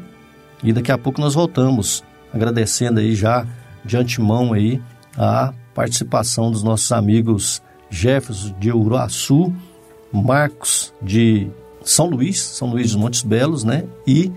E 0.62 0.74
daqui 0.74 0.92
a 0.92 0.98
pouco 0.98 1.22
nós 1.22 1.32
voltamos, 1.32 2.04
agradecendo 2.34 3.00
aí 3.00 3.14
já 3.14 3.46
de 3.82 3.96
antemão 3.96 4.52
aí 4.52 4.78
a 5.16 5.54
participação 5.74 6.50
dos 6.50 6.62
nossos 6.62 6.92
amigos 6.92 7.62
Jefferson 7.92 8.54
de 8.58 8.72
Uruaçu 8.72 9.52
Marcos 10.10 10.92
de 11.00 11.48
São 11.82 12.06
Luís, 12.06 12.40
São 12.40 12.70
Luís 12.70 12.92
dos 12.92 12.96
Montes 12.96 13.22
Belos, 13.22 13.64
né? 13.64 13.84
E 14.06 14.32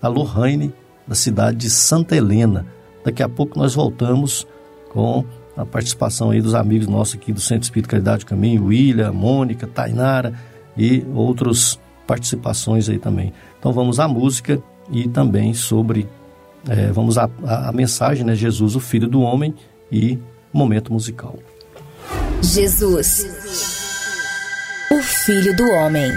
a 0.00 0.08
Lohane, 0.08 0.72
da 1.06 1.14
cidade 1.14 1.58
de 1.58 1.70
Santa 1.70 2.16
Helena. 2.16 2.66
Daqui 3.04 3.22
a 3.22 3.28
pouco 3.28 3.58
nós 3.58 3.74
voltamos 3.74 4.46
com 4.90 5.24
a 5.56 5.64
participação 5.64 6.30
aí 6.30 6.40
dos 6.40 6.54
amigos 6.54 6.86
nossos 6.86 7.14
aqui 7.14 7.32
do 7.32 7.40
Centro 7.40 7.64
Espírito 7.64 7.88
Caridade 7.90 8.24
Caminho, 8.24 8.66
William, 8.66 9.12
Mônica, 9.12 9.66
Tainara 9.66 10.34
e 10.76 11.04
outras 11.14 11.78
participações 12.06 12.88
aí 12.88 12.98
também. 12.98 13.32
Então 13.58 13.72
vamos 13.72 14.00
à 14.00 14.08
música 14.08 14.62
e 14.90 15.08
também 15.08 15.54
sobre, 15.54 16.08
é, 16.68 16.90
vamos 16.90 17.18
à, 17.18 17.28
à 17.44 17.72
mensagem, 17.72 18.24
né? 18.24 18.34
Jesus, 18.34 18.74
o 18.74 18.80
Filho 18.80 19.08
do 19.08 19.20
Homem 19.20 19.54
e 19.90 20.18
momento 20.52 20.92
musical. 20.92 21.36
Jesus, 22.42 23.24
o 24.90 25.00
Filho 25.00 25.56
do 25.56 25.64
Homem. 25.70 26.12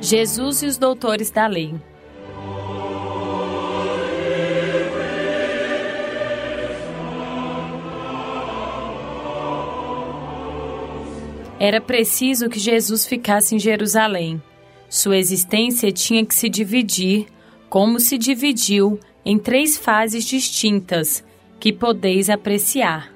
Jesus 0.00 0.62
e 0.62 0.66
os 0.66 0.76
doutores 0.76 1.30
da 1.30 1.46
lei. 1.46 1.74
Era 11.66 11.80
preciso 11.80 12.50
que 12.50 12.58
Jesus 12.58 13.06
ficasse 13.06 13.54
em 13.54 13.58
Jerusalém. 13.58 14.42
Sua 14.86 15.16
existência 15.16 15.90
tinha 15.90 16.22
que 16.22 16.34
se 16.34 16.46
dividir, 16.46 17.26
como 17.70 17.98
se 17.98 18.18
dividiu, 18.18 19.00
em 19.24 19.38
três 19.38 19.74
fases 19.74 20.26
distintas 20.26 21.24
que 21.58 21.72
podeis 21.72 22.28
apreciar: 22.28 23.10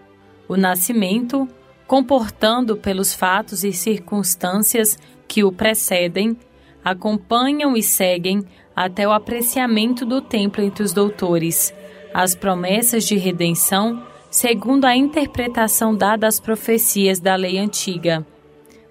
o 0.48 0.56
nascimento, 0.56 1.46
comportando 1.87 2.74
pelos 2.74 3.12
fatos 3.12 3.64
e 3.64 3.70
circunstâncias 3.70 4.98
que 5.28 5.44
o 5.44 5.52
precedem, 5.52 6.34
acompanham 6.82 7.76
e 7.76 7.82
seguem 7.82 8.42
até 8.74 9.06
o 9.06 9.12
apreciamento 9.12 10.06
do 10.06 10.22
templo 10.22 10.64
entre 10.64 10.82
os 10.82 10.94
doutores, 10.94 11.74
as 12.14 12.34
promessas 12.34 13.04
de 13.04 13.14
redenção, 13.14 14.02
segundo 14.30 14.87
a 14.87 14.96
interpretação 14.96 15.94
dada 15.94 16.26
às 16.26 16.40
profecias 16.40 17.20
da 17.20 17.34
lei 17.34 17.58
antiga. 17.58 18.24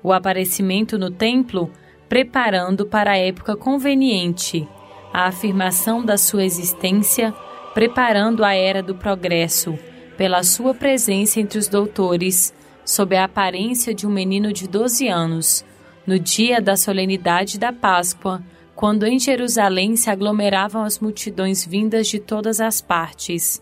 O 0.07 0.13
aparecimento 0.13 0.97
no 0.97 1.11
templo, 1.11 1.69
preparando 2.07 2.85
para 2.85 3.11
a 3.11 3.17
época 3.17 3.57
conveniente, 3.57 4.65
a 5.11 5.27
afirmação 5.27 6.01
da 6.01 6.17
sua 6.17 6.45
existência, 6.45 7.33
preparando 7.73 8.45
a 8.45 8.53
era 8.53 8.81
do 8.81 8.95
progresso, 8.95 9.77
pela 10.15 10.43
sua 10.43 10.73
presença 10.73 11.41
entre 11.41 11.59
os 11.59 11.67
doutores, 11.67 12.53
sob 12.85 13.17
a 13.17 13.25
aparência 13.25 13.93
de 13.93 14.07
um 14.07 14.09
menino 14.09 14.53
de 14.53 14.65
12 14.65 15.09
anos, 15.09 15.65
no 16.05 16.17
dia 16.17 16.61
da 16.61 16.77
solenidade 16.77 17.59
da 17.59 17.73
Páscoa, 17.73 18.41
quando 18.77 19.05
em 19.05 19.19
Jerusalém 19.19 19.97
se 19.97 20.09
aglomeravam 20.09 20.85
as 20.85 20.99
multidões 20.99 21.65
vindas 21.65 22.07
de 22.07 22.17
todas 22.17 22.61
as 22.61 22.79
partes. 22.79 23.61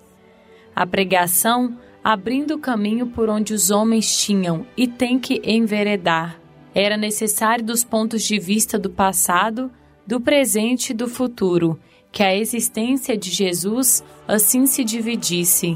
A 0.75 0.86
pregação 0.86 1.75
abrindo 2.06 2.54
o 2.54 2.60
caminho 2.60 3.08
por 3.08 3.30
onde 3.30 3.52
os 3.52 3.72
homens 3.72 4.15
tinham 4.15 4.63
e 4.78 4.88
têm 4.88 5.18
que 5.18 5.41
enveredar. 5.44 6.39
Era 6.72 6.96
necessário 6.96 7.65
dos 7.65 7.84
pontos 7.84 8.22
de 8.22 8.38
vista 8.38 8.78
do 8.78 8.91
passado, 8.91 9.72
do 10.06 10.22
presente 10.22 10.91
e 10.91 10.94
do 10.94 11.08
futuro, 11.08 11.80
que 12.12 12.22
a 12.22 12.36
existência 12.36 13.18
de 13.18 13.32
Jesus 13.32 14.04
assim 14.28 14.68
se 14.68 14.84
dividisse. 14.84 15.76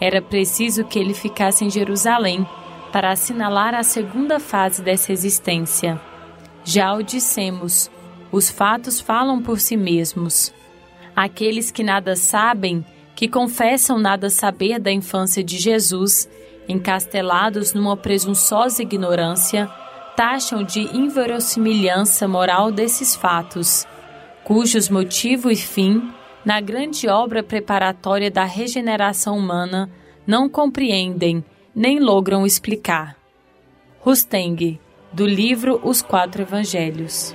Era 0.00 0.22
preciso 0.22 0.82
que 0.82 0.98
ele 0.98 1.12
ficasse 1.12 1.62
em 1.62 1.68
Jerusalém, 1.68 2.46
para 2.90 3.10
assinalar 3.10 3.74
a 3.74 3.82
segunda 3.82 4.40
fase 4.40 4.80
dessa 4.80 5.12
existência. 5.12 6.00
Já 6.64 6.94
o 6.94 7.02
dissemos, 7.02 7.90
os 8.32 8.48
fatos 8.48 8.98
falam 8.98 9.42
por 9.42 9.60
si 9.60 9.76
mesmos. 9.76 10.54
Aqueles 11.14 11.70
que 11.70 11.82
nada 11.82 12.16
sabem, 12.16 12.82
que 13.16 13.26
confessam 13.26 13.98
nada 13.98 14.28
saber 14.28 14.78
da 14.78 14.92
infância 14.92 15.42
de 15.42 15.56
Jesus, 15.56 16.28
encastelados 16.68 17.72
numa 17.72 17.96
presunçosa 17.96 18.82
ignorância, 18.82 19.68
taxam 20.14 20.62
de 20.62 20.82
inverossimilhança 20.94 22.28
moral 22.28 22.70
desses 22.70 23.16
fatos, 23.16 23.86
cujos 24.44 24.90
motivo 24.90 25.50
e 25.50 25.56
fim, 25.56 26.12
na 26.44 26.60
grande 26.60 27.08
obra 27.08 27.42
preparatória 27.42 28.30
da 28.30 28.44
regeneração 28.44 29.36
humana, 29.36 29.90
não 30.26 30.48
compreendem 30.48 31.42
nem 31.74 31.98
logram 31.98 32.44
explicar. 32.44 33.16
Rusteng, 34.00 34.78
do 35.12 35.26
livro 35.26 35.80
Os 35.82 36.02
Quatro 36.02 36.42
Evangelhos. 36.42 37.34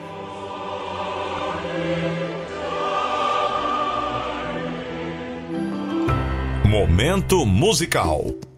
Momento 6.72 7.46
musical. 7.46 8.51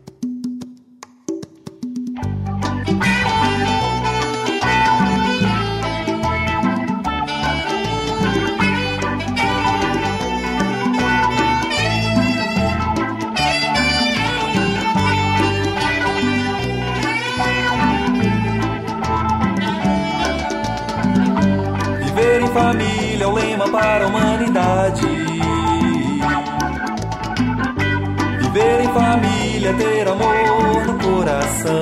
Família, 28.93 29.73
ter 29.73 30.07
amor 30.07 30.85
no 30.85 30.93
coração. 30.99 31.73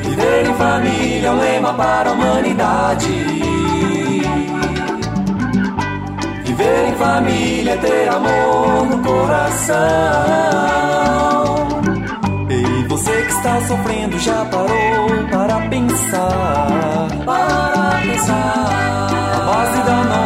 Viver 0.00 0.46
em 0.48 0.54
família 0.54 1.26
é 1.26 1.30
o 1.30 1.36
lema 1.36 1.74
para 1.74 2.10
a 2.10 2.12
humanidade. 2.12 3.12
Viver 6.44 6.88
em 6.88 6.94
família, 6.94 7.76
ter 7.78 8.08
amor 8.08 8.86
no 8.86 8.98
coração. 9.02 9.74
Ei, 12.50 12.88
você 12.88 13.10
que 13.10 13.32
está 13.32 13.60
sofrendo 13.62 14.18
já 14.18 14.44
parou 14.46 15.26
para 15.30 15.68
pensar? 15.68 17.08
Para 17.24 18.00
pensar. 18.02 18.70
A 19.34 19.40
base 19.46 19.82
da 19.82 20.04
nossa 20.04 20.23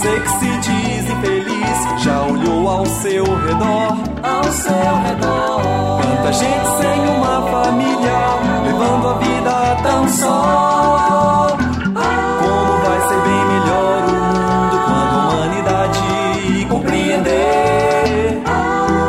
você 0.00 0.20
que 0.20 0.28
se 0.30 0.58
diz 0.60 1.10
infeliz, 1.10 2.02
já 2.02 2.22
olhou 2.22 2.68
ao 2.68 2.86
seu 2.86 3.22
redor? 3.22 3.98
Ao 4.22 4.44
seu 4.44 4.96
redor. 5.04 6.00
Tanta 6.00 6.32
gente 6.32 6.66
sem 6.80 7.16
uma 7.16 7.42
família, 7.50 8.18
levando 8.64 9.08
a 9.08 9.12
vida 9.18 9.76
tão 9.82 10.08
só. 10.08 11.48
Como 11.54 12.72
vai 12.82 13.00
ser 13.08 13.20
bem 13.20 13.44
melhor 13.44 14.04
o 14.06 14.12
mundo 14.12 14.76
quando 14.86 15.14
a 15.14 15.28
humanidade 15.28 16.66
compreender 16.70 18.40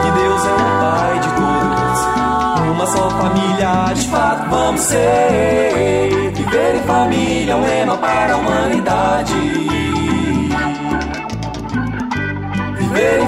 que 0.02 0.12
Deus 0.12 0.46
é 0.46 0.54
o 0.54 0.64
Pai 0.82 1.20
de 1.20 1.30
todos, 1.40 2.00
uma 2.76 2.86
só 2.88 3.10
família 3.12 3.94
de 3.94 4.08
fato 4.10 4.50
vamos 4.50 4.82
ser. 4.82 6.32
Viver 6.36 6.76
em 6.76 6.84
família 6.84 7.54
é 7.54 7.56
um 7.56 7.62
lema 7.62 7.98
para 7.98 8.34
a 8.34 8.38
humanidade. 8.38 9.71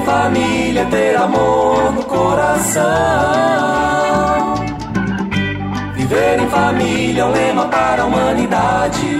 Família, 0.03 0.85
ter 0.85 1.15
amor 1.15 1.93
no 1.93 2.03
coração. 2.03 2.83
Viver 5.95 6.39
em 6.39 6.49
família 6.49 7.21
é 7.21 7.25
um 7.25 7.31
lema 7.31 7.65
para 7.67 8.03
a 8.03 8.05
humanidade. 8.05 9.17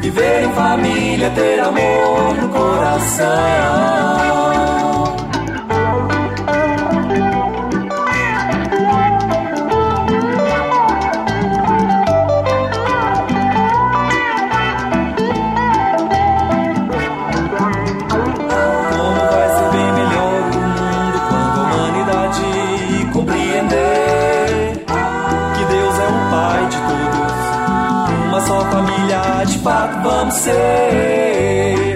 Viver 0.00 0.44
em 0.44 0.52
família, 0.52 1.30
ter 1.30 1.60
amor 1.60 2.34
no 2.40 2.48
coração. 2.48 3.28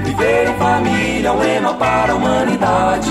Viver 0.04 0.48
em 0.48 0.54
família 0.58 1.28
é 1.28 1.32
um 1.32 1.38
lema 1.38 1.74
para 1.74 2.12
a 2.12 2.14
humanidade. 2.16 3.10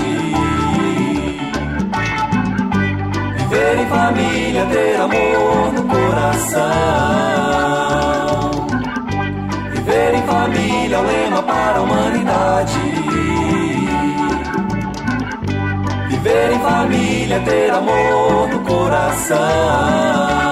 Viver 3.36 3.78
em 3.80 3.86
família, 3.86 4.66
ter 4.66 5.00
amor 5.00 5.72
no 5.72 5.82
coração. 5.84 6.62
Viver 9.72 10.14
em 10.14 10.22
família 10.22 10.96
é 10.96 10.98
um 10.98 11.06
lema 11.06 11.42
para 11.42 11.78
a 11.78 11.82
humanidade. 11.82 12.78
Viver 16.08 16.52
em 16.52 16.58
família, 16.60 17.40
ter 17.40 17.70
amor 17.70 18.48
no 18.48 18.60
coração. 18.60 20.51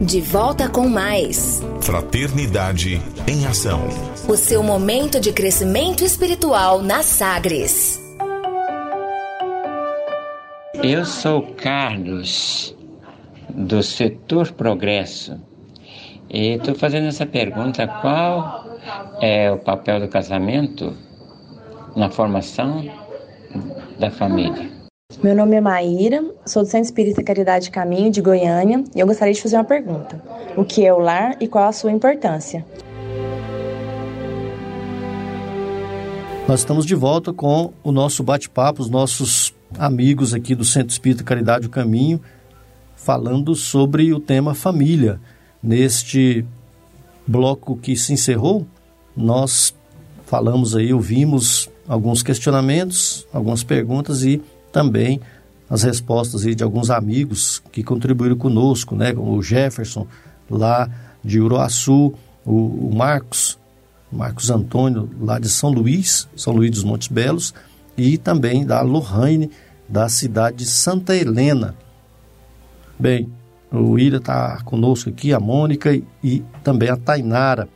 De 0.00 0.20
volta 0.20 0.68
com 0.68 0.90
mais. 0.90 1.62
Fraternidade 1.80 3.00
em 3.26 3.46
Ação. 3.46 3.80
O 4.28 4.36
seu 4.36 4.62
momento 4.62 5.18
de 5.18 5.32
crescimento 5.32 6.04
espiritual 6.04 6.82
na 6.82 7.02
Sagres. 7.02 7.98
Eu 10.82 11.06
sou 11.06 11.54
Carlos, 11.54 12.76
do 13.48 13.82
setor 13.82 14.52
Progresso, 14.52 15.40
e 16.28 16.56
estou 16.56 16.74
fazendo 16.74 17.06
essa 17.06 17.24
pergunta: 17.24 17.88
qual 17.88 18.66
é 19.22 19.50
o 19.50 19.56
papel 19.56 20.00
do 20.00 20.08
casamento 20.08 20.94
na 21.96 22.10
formação 22.10 22.84
da 23.98 24.10
família? 24.10 24.75
Meu 25.22 25.36
nome 25.36 25.54
é 25.54 25.60
Maíra, 25.60 26.22
sou 26.44 26.64
do 26.64 26.68
Centro 26.68 26.86
Espírita 26.86 27.22
Caridade 27.22 27.70
Caminho 27.70 28.10
de 28.10 28.20
Goiânia 28.20 28.82
e 28.94 28.98
eu 28.98 29.06
gostaria 29.06 29.32
de 29.32 29.40
fazer 29.40 29.56
uma 29.56 29.64
pergunta: 29.64 30.20
O 30.56 30.64
que 30.64 30.84
é 30.84 30.92
o 30.92 30.98
lar 30.98 31.36
e 31.40 31.46
qual 31.46 31.68
a 31.68 31.72
sua 31.72 31.92
importância? 31.92 32.66
Nós 36.48 36.60
estamos 36.60 36.84
de 36.84 36.96
volta 36.96 37.32
com 37.32 37.72
o 37.84 37.92
nosso 37.92 38.24
bate-papo, 38.24 38.82
os 38.82 38.90
nossos 38.90 39.54
amigos 39.78 40.34
aqui 40.34 40.56
do 40.56 40.64
Centro 40.64 40.90
Espírita 40.90 41.22
Caridade 41.22 41.68
o 41.68 41.70
Caminho, 41.70 42.20
falando 42.96 43.54
sobre 43.54 44.12
o 44.12 44.18
tema 44.18 44.54
família. 44.54 45.20
Neste 45.62 46.44
bloco 47.24 47.76
que 47.76 47.96
se 47.96 48.12
encerrou, 48.12 48.66
nós 49.16 49.72
falamos 50.24 50.74
aí, 50.74 50.92
ouvimos 50.92 51.70
alguns 51.88 52.24
questionamentos, 52.24 53.26
algumas 53.32 53.62
perguntas 53.62 54.24
e 54.24 54.42
também 54.76 55.22
as 55.70 55.84
respostas 55.84 56.42
de 56.42 56.62
alguns 56.62 56.90
amigos 56.90 57.62
que 57.72 57.82
contribuíram 57.82 58.36
conosco, 58.36 58.94
né? 58.94 59.14
O 59.16 59.40
Jefferson, 59.40 60.06
lá 60.50 60.86
de 61.24 61.40
Uruaçu, 61.40 62.12
o, 62.44 62.90
o 62.90 62.94
Marcos, 62.94 63.58
Marcos 64.12 64.50
Antônio, 64.50 65.08
lá 65.18 65.38
de 65.38 65.48
São 65.48 65.70
Luís, 65.70 66.28
São 66.36 66.52
Luís 66.52 66.70
dos 66.70 66.84
Montes 66.84 67.08
Belos, 67.08 67.54
e 67.96 68.18
também 68.18 68.66
da 68.66 68.82
Lohane, 68.82 69.50
da 69.88 70.10
cidade 70.10 70.58
de 70.58 70.66
Santa 70.66 71.16
Helena. 71.16 71.74
Bem, 72.98 73.32
o 73.72 73.92
William 73.92 74.18
está 74.18 74.60
conosco 74.62 75.08
aqui, 75.08 75.32
a 75.32 75.40
Mônica 75.40 75.98
e 76.22 76.44
também 76.62 76.90
a 76.90 76.98
Tainara. 76.98 77.66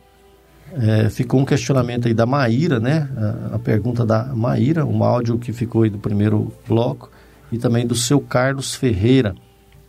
É, 0.73 1.09
ficou 1.09 1.41
um 1.41 1.45
questionamento 1.45 2.07
aí 2.07 2.13
da 2.13 2.25
Maíra, 2.25 2.79
né? 2.79 3.09
A, 3.51 3.55
a, 3.55 3.59
pergunta 3.59 4.05
da 4.05 4.25
Maíra, 4.25 4.85
um 4.85 5.03
áudio 5.03 5.37
que 5.37 5.51
ficou 5.51 5.83
aí 5.83 5.89
do 5.89 5.97
primeiro 5.97 6.53
bloco, 6.67 7.11
e 7.51 7.57
também 7.57 7.85
do 7.85 7.95
seu 7.95 8.21
Carlos 8.21 8.73
Ferreira, 8.73 9.35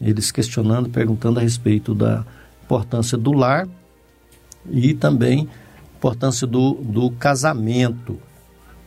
eles 0.00 0.32
questionando, 0.32 0.90
perguntando 0.90 1.38
a 1.38 1.42
respeito 1.42 1.94
da 1.94 2.24
importância 2.64 3.16
do 3.16 3.32
lar 3.32 3.68
e 4.68 4.94
também 4.94 5.48
importância 5.96 6.46
do, 6.46 6.74
do 6.74 7.10
casamento. 7.12 8.18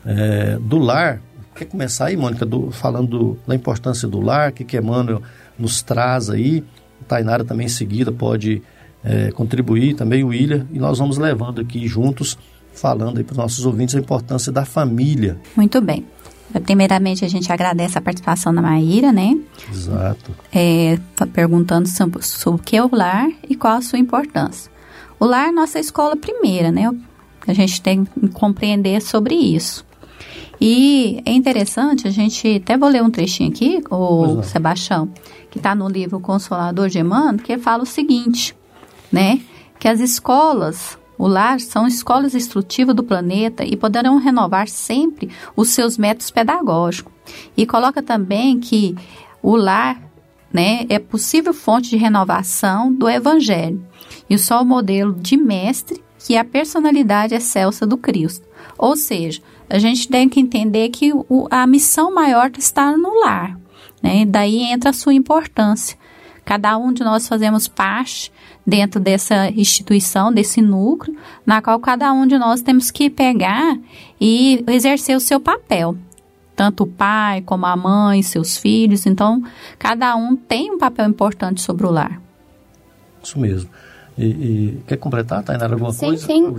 É, 0.06 0.58
do 0.60 0.78
lar, 0.78 1.22
quer 1.56 1.66
começar 1.66 2.08
aí, 2.08 2.18
Mônica, 2.18 2.46
do, 2.46 2.70
falando 2.72 3.08
do, 3.08 3.40
da 3.48 3.56
importância 3.56 4.08
do 4.08 4.20
lar, 4.20 4.52
que 4.52 4.66
que 4.66 4.78
Emmanuel 4.78 5.22
nos 5.58 5.82
traz 5.82 6.30
aí, 6.30 6.64
Tainara 7.08 7.46
também 7.46 7.68
em 7.68 7.70
seguida 7.70 8.12
pode 8.12 8.62
é, 9.06 9.32
contribuir, 9.32 9.94
também 9.94 10.24
o 10.24 10.28
William, 10.28 10.66
e 10.74 10.80
nós 10.80 10.98
vamos 10.98 11.18
levando 11.18 11.62
aqui 11.62 11.88
juntos, 11.88 12.38
falando 12.74 13.24
para 13.24 13.32
os 13.32 13.38
nossos 13.38 13.66
ouvintes 13.66 13.96
a 13.96 14.00
importância 14.00 14.52
da 14.52 14.66
família. 14.66 15.40
Muito 15.56 15.80
bem. 15.80 16.04
Primeiramente, 16.64 17.24
a 17.24 17.28
gente 17.28 17.52
agradece 17.52 17.98
a 17.98 18.02
participação 18.02 18.54
da 18.54 18.62
Maíra, 18.62 19.12
né? 19.12 19.38
Exato. 19.72 20.32
É, 20.54 20.98
perguntando 21.34 21.88
sobre, 21.88 22.24
sobre 22.24 22.62
o 22.62 22.64
que 22.64 22.78
é 22.78 22.84
o 22.84 22.90
lar 22.92 23.30
e 23.48 23.56
qual 23.56 23.78
a 23.78 23.82
sua 23.82 24.00
importância. 24.00 24.72
O 25.20 25.26
lar 25.26 25.50
é 25.50 25.52
nossa 25.52 25.80
escola 25.80 26.16
primeira, 26.16 26.72
né? 26.72 26.90
A 27.48 27.54
gente 27.54 27.82
tem 27.82 28.06
que 28.06 28.28
compreender 28.30 29.02
sobre 29.02 29.36
isso. 29.36 29.86
E 30.60 31.22
é 31.26 31.32
interessante, 31.34 32.08
a 32.08 32.12
gente 32.12 32.62
até 32.64 32.78
vou 32.78 32.90
ler 32.90 33.04
um 33.04 33.10
trechinho 33.10 33.50
aqui, 33.50 33.84
o 33.90 34.42
Sebastião, 34.44 35.10
que 35.52 35.58
está 35.58 35.76
no 35.76 35.88
livro 35.90 36.20
Consolador 36.20 36.90
de 36.90 37.00
Emmanuel, 37.00 37.38
que 37.38 37.58
fala 37.58 37.84
o 37.84 37.86
seguinte, 37.86 38.56
né? 39.16 39.40
Que 39.80 39.88
as 39.88 40.02
escolas, 40.02 40.98
o 41.18 41.26
lar, 41.26 41.62
são 41.62 41.88
escolas 41.88 42.36
instrutivas 42.36 42.94
do 42.94 43.02
planeta 43.02 43.64
e 43.64 43.78
poderão 43.78 44.18
renovar 44.18 44.68
sempre 44.68 45.30
os 45.56 45.70
seus 45.70 45.98
métodos 45.98 46.32
pedagógicos. 46.32 47.14
E 47.56 47.66
coloca 47.66 48.04
também 48.04 48.60
que 48.60 48.94
o 49.42 49.56
lar 49.56 50.02
né, 50.52 50.86
é 50.90 51.00
possível 51.00 51.54
fonte 51.54 51.90
de 51.90 51.96
renovação 51.96 52.94
do 52.94 53.08
Evangelho 53.08 53.82
e 54.30 54.38
só 54.38 54.62
o 54.62 54.66
modelo 54.66 55.14
de 55.14 55.38
mestre 55.38 56.04
que 56.20 56.36
a 56.36 56.44
personalidade 56.44 57.34
excelsa 57.34 57.88
do 57.88 57.96
Cristo. 57.96 58.46
Ou 58.78 58.98
seja, 58.98 59.42
a 59.70 59.80
gente 59.80 60.10
tem 60.10 60.28
que 60.28 60.42
entender 60.42 60.90
que 60.90 61.14
o, 61.14 61.48
a 61.50 61.66
missão 61.66 62.14
maior 62.14 62.52
está 62.58 62.98
no 62.98 63.22
lar. 63.22 63.58
Né? 64.04 64.26
Daí 64.26 64.64
entra 64.64 64.90
a 64.90 64.94
sua 64.94 65.14
importância. 65.14 65.98
Cada 66.44 66.78
um 66.78 66.92
de 66.92 67.04
nós 67.04 67.28
fazemos 67.28 67.68
parte 67.68 68.32
dentro 68.66 69.00
dessa 69.00 69.50
instituição, 69.50 70.34
desse 70.34 70.62
núcleo, 70.62 71.16
na 71.46 71.62
qual 71.62 71.80
cada 71.80 72.12
um 72.12 72.26
de 72.26 72.38
nós 72.38 72.62
temos 72.62 72.90
que 72.90 73.10
pegar 73.10 73.78
e 74.20 74.64
exercer 74.68 75.16
o 75.16 75.20
seu 75.20 75.40
papel. 75.40 75.96
Tanto 76.56 76.84
o 76.84 76.88
pai 76.88 77.42
como 77.42 77.66
a 77.66 77.76
mãe, 77.76 78.24
seus 78.24 78.58
filhos. 78.58 79.06
Então, 79.06 79.44
cada 79.78 80.16
um 80.16 80.36
tem 80.36 80.72
um 80.72 80.78
papel 80.78 81.08
importante 81.08 81.62
sobre 81.62 81.86
o 81.86 81.92
lar. 81.92 82.22
Isso 83.22 83.38
mesmo. 83.38 83.70
E, 84.18 84.26
e 84.26 84.84
quer 84.88 84.98
completar, 84.98 85.44
Tainara, 85.44 85.74
alguma 85.74 85.92
sim, 85.92 86.08
coisa? 86.08 86.26
Sim, 86.26 86.56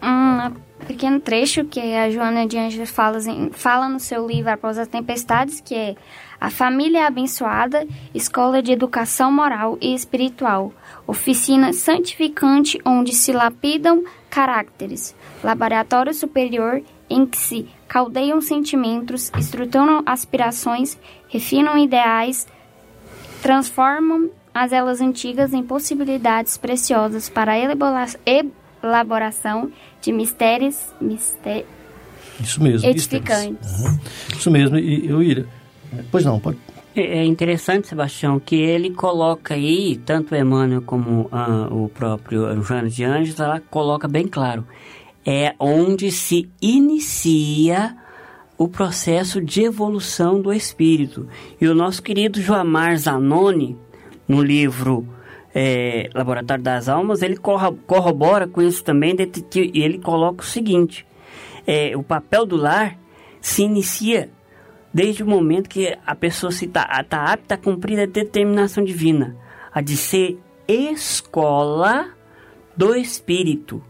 é 0.00 0.06
um 0.06 0.86
pequeno 0.86 1.18
trecho 1.18 1.64
que 1.64 1.80
a 1.80 2.08
Joana 2.08 2.46
de 2.46 2.56
Anjos 2.56 2.88
fala, 2.88 3.18
fala 3.52 3.88
no 3.88 3.98
seu 3.98 4.26
livro 4.26 4.52
Após 4.52 4.78
as 4.78 4.86
Tempestades, 4.86 5.60
que 5.60 5.74
é 5.74 5.96
a 6.40 6.50
família 6.50 7.00
é 7.00 7.06
abençoada, 7.06 7.84
escola 8.14 8.62
de 8.62 8.70
educação 8.70 9.32
moral 9.32 9.76
e 9.80 9.92
espiritual, 9.92 10.72
oficina 11.08 11.72
santificante 11.72 12.78
onde 12.84 13.14
se 13.14 13.32
lapidam 13.32 14.04
caracteres, 14.28 15.16
laboratório 15.42 16.12
superior 16.12 16.82
em 17.08 17.24
que 17.24 17.38
se 17.38 17.66
caldeiam 17.88 18.42
sentimentos, 18.42 19.32
estruturam 19.38 20.02
aspirações, 20.04 20.98
refinam 21.30 21.78
ideais, 21.78 22.46
transformam 23.40 24.30
as 24.52 24.70
elas 24.70 25.00
antigas 25.00 25.54
em 25.54 25.62
possibilidades 25.62 26.58
preciosas 26.58 27.30
para 27.30 27.52
a 27.52 27.58
elaboração 28.82 29.72
de 30.02 30.12
mistérios, 30.12 30.76
mistério, 31.00 31.64
Isso 32.38 32.62
mesmo, 32.62 32.86
edificantes. 32.86 33.80
Uhum. 33.80 33.98
Isso 34.36 34.50
mesmo, 34.50 34.76
e 34.76 35.08
eu 35.08 35.22
iria. 35.22 35.46
Pois 36.10 36.24
não, 36.24 36.38
pode. 36.38 36.58
É 37.00 37.24
interessante, 37.24 37.86
Sebastião, 37.86 38.40
que 38.40 38.56
ele 38.56 38.90
coloca 38.90 39.54
aí, 39.54 40.00
tanto 40.04 40.34
Emmanuel 40.34 40.82
como 40.82 41.30
o 41.70 41.88
próprio 41.88 42.60
Joana 42.62 42.88
de 42.88 43.04
Anjos, 43.04 43.38
ela 43.38 43.60
coloca 43.60 44.08
bem 44.08 44.26
claro. 44.26 44.66
É 45.24 45.54
onde 45.60 46.10
se 46.10 46.50
inicia 46.60 47.96
o 48.56 48.66
processo 48.66 49.40
de 49.40 49.62
evolução 49.62 50.42
do 50.42 50.52
espírito. 50.52 51.28
E 51.60 51.68
o 51.68 51.74
nosso 51.74 52.02
querido 52.02 52.40
Joamar 52.40 52.96
Zanoni, 52.98 53.78
no 54.26 54.42
livro 54.42 55.06
é, 55.54 56.10
Laboratório 56.12 56.64
das 56.64 56.88
Almas, 56.88 57.22
ele 57.22 57.36
corrobora 57.36 58.48
com 58.48 58.60
isso 58.60 58.82
também, 58.82 59.14
e 59.54 59.80
ele 59.80 59.98
coloca 59.98 60.42
o 60.42 60.46
seguinte: 60.46 61.06
é, 61.64 61.96
o 61.96 62.02
papel 62.02 62.44
do 62.44 62.56
lar 62.56 62.98
se 63.40 63.62
inicia 63.62 64.30
desde 64.92 65.22
o 65.22 65.26
momento 65.26 65.68
que 65.68 65.96
a 66.06 66.14
pessoa 66.14 66.50
está 66.50 67.04
tá 67.04 67.32
apta 67.32 67.54
a 67.54 67.58
cumprir 67.58 68.00
a 68.00 68.06
determinação 68.06 68.82
divina, 68.82 69.36
a 69.72 69.80
de 69.80 69.96
ser 69.96 70.38
escola 70.66 72.08
do 72.76 72.94
espírito, 72.94 73.82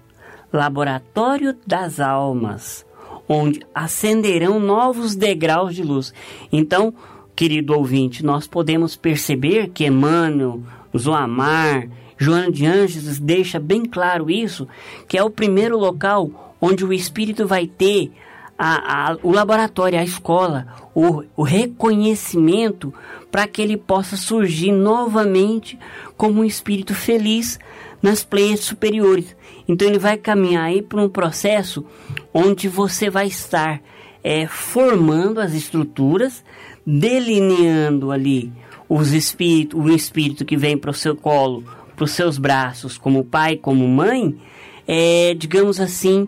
laboratório 0.52 1.56
das 1.66 2.00
almas, 2.00 2.86
onde 3.28 3.60
acenderão 3.74 4.58
novos 4.58 5.14
degraus 5.14 5.74
de 5.74 5.82
luz. 5.82 6.12
Então, 6.50 6.94
querido 7.36 7.74
ouvinte, 7.76 8.24
nós 8.24 8.46
podemos 8.46 8.96
perceber 8.96 9.68
que 9.68 9.86
Emmanuel, 9.86 10.62
Zoamar, 10.96 11.88
Joana 12.16 12.50
de 12.50 12.66
Anjos 12.66 13.18
deixa 13.18 13.60
bem 13.60 13.84
claro 13.84 14.30
isso, 14.30 14.66
que 15.06 15.16
é 15.16 15.22
o 15.22 15.30
primeiro 15.30 15.78
local 15.78 16.56
onde 16.60 16.84
o 16.84 16.92
espírito 16.92 17.46
vai 17.46 17.66
ter 17.66 18.10
a, 18.58 19.12
a, 19.12 19.16
o 19.22 19.30
laboratório, 19.30 19.98
a 19.98 20.04
escola, 20.04 20.66
o, 20.94 21.22
o 21.36 21.42
reconhecimento 21.42 22.92
para 23.30 23.46
que 23.46 23.62
ele 23.62 23.76
possa 23.76 24.16
surgir 24.16 24.72
novamente 24.72 25.78
como 26.16 26.40
um 26.40 26.44
espírito 26.44 26.94
feliz 26.94 27.58
nas 28.02 28.24
pleias 28.24 28.60
superiores. 28.60 29.36
Então 29.68 29.86
ele 29.86 29.98
vai 29.98 30.16
caminhar 30.16 30.64
aí 30.64 30.82
para 30.82 31.00
um 31.00 31.08
processo 31.08 31.84
onde 32.34 32.68
você 32.68 33.08
vai 33.08 33.28
estar 33.28 33.80
é, 34.24 34.46
formando 34.46 35.40
as 35.40 35.54
estruturas, 35.54 36.44
delineando 36.84 38.10
ali 38.10 38.52
os 38.88 39.12
espíritos, 39.12 39.78
o 39.78 39.88
espírito 39.90 40.44
que 40.44 40.56
vem 40.56 40.76
para 40.76 40.90
o 40.90 40.94
seu 40.94 41.14
colo, 41.14 41.62
para 41.94 42.04
os 42.04 42.12
seus 42.12 42.38
braços, 42.38 42.96
como 42.96 43.24
pai, 43.24 43.56
como 43.56 43.86
mãe, 43.86 44.36
é, 44.86 45.34
digamos 45.34 45.78
assim, 45.80 46.26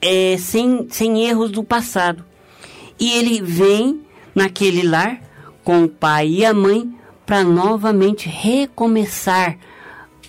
é, 0.00 0.36
sem, 0.38 0.86
sem 0.90 1.24
erros 1.24 1.50
do 1.50 1.62
passado. 1.62 2.24
E 2.98 3.12
ele 3.12 3.40
vem 3.40 4.02
naquele 4.34 4.86
lar 4.86 5.20
com 5.64 5.84
o 5.84 5.88
pai 5.88 6.28
e 6.28 6.44
a 6.44 6.54
mãe 6.54 6.92
para 7.24 7.44
novamente 7.44 8.28
recomeçar 8.28 9.58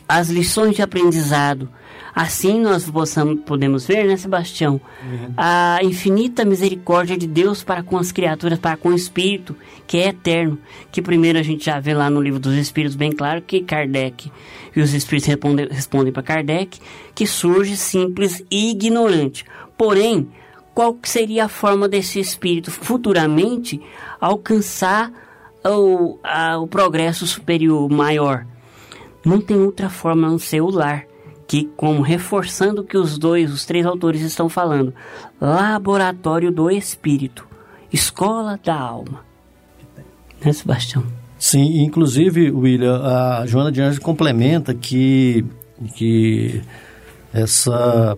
as 0.07 0.30
lições 0.30 0.76
de 0.76 0.82
aprendizado. 0.82 1.69
Assim 2.14 2.59
nós 2.59 2.89
possamos, 2.89 3.41
podemos 3.45 3.88
ver, 3.88 4.05
né, 4.05 4.18
Sebastião? 4.18 4.82
Uhum. 5.03 5.34
A 5.38 5.80
infinita 5.82 6.43
misericórdia 6.43 7.18
de 7.18 7.26
Deus 7.26 7.64
para 7.64 7.82
com 7.82 7.97
as 7.97 8.12
criaturas, 8.12 8.59
para 8.59 8.76
com 8.76 8.89
o 8.89 8.95
Espírito, 8.95 9.55
que 9.88 9.97
é 9.97 10.09
eterno. 10.09 10.57
Que 10.91 11.01
primeiro 11.01 11.39
a 11.39 11.43
gente 11.43 11.66
já 11.66 11.80
vê 11.80 11.93
lá 11.93 12.09
no 12.09 12.22
livro 12.22 12.39
dos 12.39 12.55
Espíritos, 12.55 12.95
bem 12.95 13.12
claro, 13.12 13.41
que 13.41 13.62
Kardec 13.62 14.32
e 14.76 14.82
os 14.82 14.93
Espíritos 14.93 15.28
respondem, 15.28 15.68
respondem 15.70 16.12
para 16.12 16.24
Kardec, 16.24 16.80
que 17.16 17.26
surge 17.26 17.78
simples 17.78 18.43
e 18.51 18.72
ignorante. 18.72 19.45
Porém, 19.78 20.28
qual 20.74 20.97
seria 21.03 21.45
a 21.45 21.49
forma 21.49 21.88
desse 21.88 22.20
espírito 22.20 22.72
futuramente 22.72 23.82
alcançar 24.20 25.12
o, 25.66 26.18
a, 26.24 26.57
o 26.57 26.68
progresso 26.68 27.28
superior 27.28 27.89
maior? 27.89 28.45
Não 29.26 29.39
tem 29.39 29.57
outra 29.57 29.89
forma 29.89 30.28
a 30.28 30.32
não 30.32 30.39
ser 30.39 30.62
o 30.62 30.70
lar, 30.70 31.05
que, 31.52 31.70
como 31.76 32.02
reforçando 32.02 32.82
o 32.82 32.86
que 32.86 32.97
os 32.97 33.18
dois, 33.18 33.52
os 33.52 33.66
três 33.66 33.86
autores 33.86 34.22
estão 34.22 34.47
falando, 34.47 34.93
laboratório 35.41 36.49
do 36.49 36.72
espírito, 36.72 37.45
escola 37.91 38.58
da 38.64 38.74
alma. 38.74 39.20
Né, 40.41 40.54
Sebastião? 40.54 41.04
Sim, 41.38 41.84
inclusive, 41.84 42.49
William, 42.52 43.02
a 43.04 43.45
Joana 43.45 43.70
de 43.70 43.82
Anjos 43.82 43.99
complementa 43.99 44.74
que, 44.74 45.43
que 45.93 46.62
essa 47.34 48.16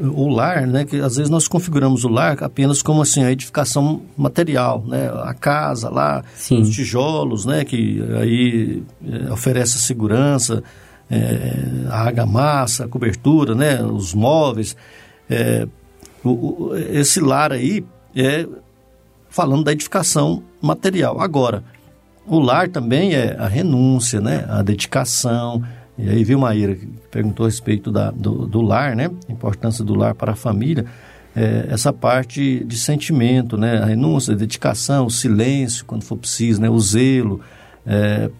o 0.00 0.28
lar, 0.28 0.68
né, 0.68 0.84
que 0.84 1.00
às 1.00 1.16
vezes 1.16 1.30
nós 1.30 1.48
configuramos 1.48 2.04
o 2.04 2.08
lar 2.08 2.40
apenas 2.44 2.80
como 2.80 3.02
assim 3.02 3.24
a 3.24 3.32
edificação 3.32 4.02
material, 4.16 4.84
né, 4.86 5.10
a 5.24 5.34
casa 5.34 5.90
lá, 5.90 6.22
Sim. 6.36 6.60
os 6.60 6.70
tijolos, 6.70 7.44
né, 7.44 7.64
que 7.64 8.00
aí 8.20 8.84
é, 9.04 9.32
oferece 9.32 9.80
segurança, 9.80 10.62
é, 11.10 11.88
a 11.88 12.02
argamassa, 12.02 12.84
a 12.84 12.88
cobertura, 12.88 13.54
né, 13.54 13.82
os 13.82 14.14
móveis, 14.14 14.76
é, 15.28 15.66
o, 16.22 16.30
o, 16.30 16.76
esse 16.76 17.20
lar 17.20 17.52
aí 17.52 17.84
é 18.14 18.46
falando 19.28 19.64
da 19.64 19.72
edificação 19.72 20.42
material. 20.60 21.20
Agora, 21.20 21.64
o 22.26 22.38
lar 22.38 22.68
também 22.68 23.14
é 23.14 23.36
a 23.38 23.46
renúncia, 23.46 24.20
né, 24.20 24.44
a 24.48 24.62
dedicação, 24.62 25.62
e 26.02 26.08
aí, 26.08 26.24
viu, 26.24 26.38
Maíra, 26.38 26.74
que 26.74 26.86
perguntou 27.10 27.44
a 27.44 27.48
respeito 27.48 27.92
da, 27.92 28.10
do, 28.10 28.46
do 28.46 28.62
lar, 28.62 28.96
né? 28.96 29.10
A 29.28 29.32
importância 29.32 29.84
do 29.84 29.94
lar 29.94 30.14
para 30.14 30.32
a 30.32 30.34
família. 30.34 30.86
É, 31.36 31.66
essa 31.68 31.92
parte 31.92 32.64
de 32.64 32.78
sentimento, 32.78 33.58
né? 33.58 33.78
A 33.82 33.84
renúncia, 33.84 34.32
a 34.32 34.36
dedicação, 34.36 35.04
o 35.04 35.10
silêncio, 35.10 35.84
quando 35.84 36.02
for 36.02 36.16
preciso, 36.16 36.58
né? 36.58 36.70
O 36.70 36.80
zelo. 36.80 37.42
É, 37.86 38.30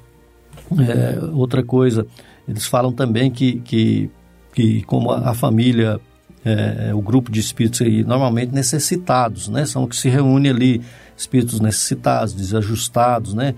é, 0.71 1.19
outra 1.35 1.63
coisa, 1.63 2.07
eles 2.51 2.67
falam 2.67 2.93
também 2.93 3.31
que, 3.31 3.61
que, 3.61 4.11
que 4.53 4.83
como 4.83 5.13
a, 5.13 5.31
a 5.31 5.35
família, 5.35 6.01
é, 6.45 6.89
é, 6.89 6.95
o 6.95 7.01
grupo 7.01 7.31
de 7.31 7.39
espíritos 7.39 7.81
aí, 7.81 8.03
normalmente 8.03 8.53
necessitados, 8.53 9.49
né? 9.49 9.65
São 9.65 9.87
que 9.87 9.95
se 9.95 10.09
reúne 10.09 10.49
ali, 10.49 10.83
espíritos 11.17 11.61
necessitados, 11.61 12.35
desajustados, 12.35 13.35
né? 13.35 13.55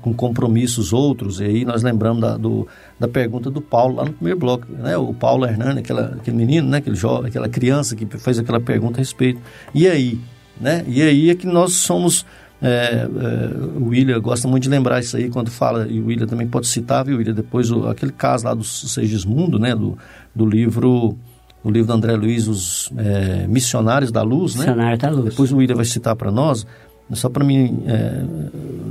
com 0.00 0.14
compromissos 0.14 0.92
outros, 0.92 1.40
e 1.40 1.44
aí 1.44 1.64
nós 1.64 1.82
lembramos 1.82 2.20
da, 2.20 2.36
do, 2.36 2.68
da 2.96 3.08
pergunta 3.08 3.50
do 3.50 3.60
Paulo 3.60 3.96
lá 3.96 4.04
no 4.04 4.12
primeiro 4.12 4.38
bloco, 4.38 4.64
né? 4.70 4.96
O 4.96 5.12
Paulo 5.12 5.44
Hernani, 5.44 5.80
aquela, 5.80 6.14
aquele 6.20 6.36
menino, 6.36 6.68
né? 6.68 6.78
Aquele 6.78 6.94
jovem, 6.94 7.28
aquela 7.28 7.48
criança 7.48 7.96
que 7.96 8.06
fez 8.06 8.38
aquela 8.38 8.60
pergunta 8.60 8.98
a 8.98 9.00
respeito. 9.00 9.40
E 9.74 9.88
aí, 9.88 10.20
né? 10.60 10.84
E 10.86 11.02
aí 11.02 11.30
é 11.30 11.34
que 11.34 11.46
nós 11.46 11.72
somos... 11.74 12.24
É, 12.62 13.08
é, 13.08 13.78
o 13.78 13.88
William 13.88 14.20
gosta 14.20 14.46
muito 14.46 14.64
de 14.64 14.68
lembrar 14.68 15.00
isso 15.00 15.16
aí 15.16 15.30
quando 15.30 15.50
fala, 15.50 15.86
e 15.88 15.98
o 15.98 16.06
William 16.06 16.26
também 16.26 16.46
pode 16.46 16.66
citar, 16.66 17.04
viu, 17.04 17.16
William? 17.16 17.32
Depois, 17.32 17.70
o, 17.70 17.88
aquele 17.88 18.12
caso 18.12 18.44
lá 18.44 18.54
do 18.54 18.62
Segismundo, 18.64 19.58
né? 19.58 19.74
Do, 19.74 19.96
do 20.34 20.46
livro 20.46 21.16
o 21.62 21.70
livro 21.70 21.88
do 21.88 21.92
André 21.92 22.16
Luiz, 22.16 22.48
Os 22.48 22.90
é, 22.96 23.46
Missionários 23.46 24.10
da 24.10 24.22
Luz, 24.22 24.54
né? 24.54 24.60
Missionários 24.60 24.98
da 24.98 25.10
Luz. 25.10 25.24
Depois 25.24 25.52
o 25.52 25.56
William 25.58 25.76
vai 25.76 25.84
citar 25.84 26.16
para 26.16 26.30
nós, 26.30 26.66
só 27.12 27.28
para 27.28 27.44
mim 27.44 27.82
é, 27.86 28.24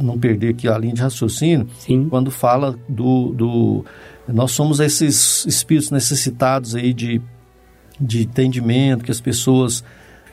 não 0.02 0.20
perder 0.20 0.50
aqui 0.50 0.68
a 0.68 0.78
linha 0.78 0.94
de 0.94 1.02
raciocínio, 1.02 1.68
Sim. 1.80 2.08
quando 2.10 2.30
fala 2.30 2.78
do, 2.88 3.34
do. 3.34 3.86
Nós 4.28 4.52
somos 4.52 4.80
esses 4.80 5.46
espíritos 5.48 5.90
necessitados 5.90 6.76
aí 6.76 6.94
de, 6.94 7.22
de 8.00 8.24
entendimento, 8.24 9.04
que 9.04 9.12
as 9.12 9.22
pessoas. 9.22 9.84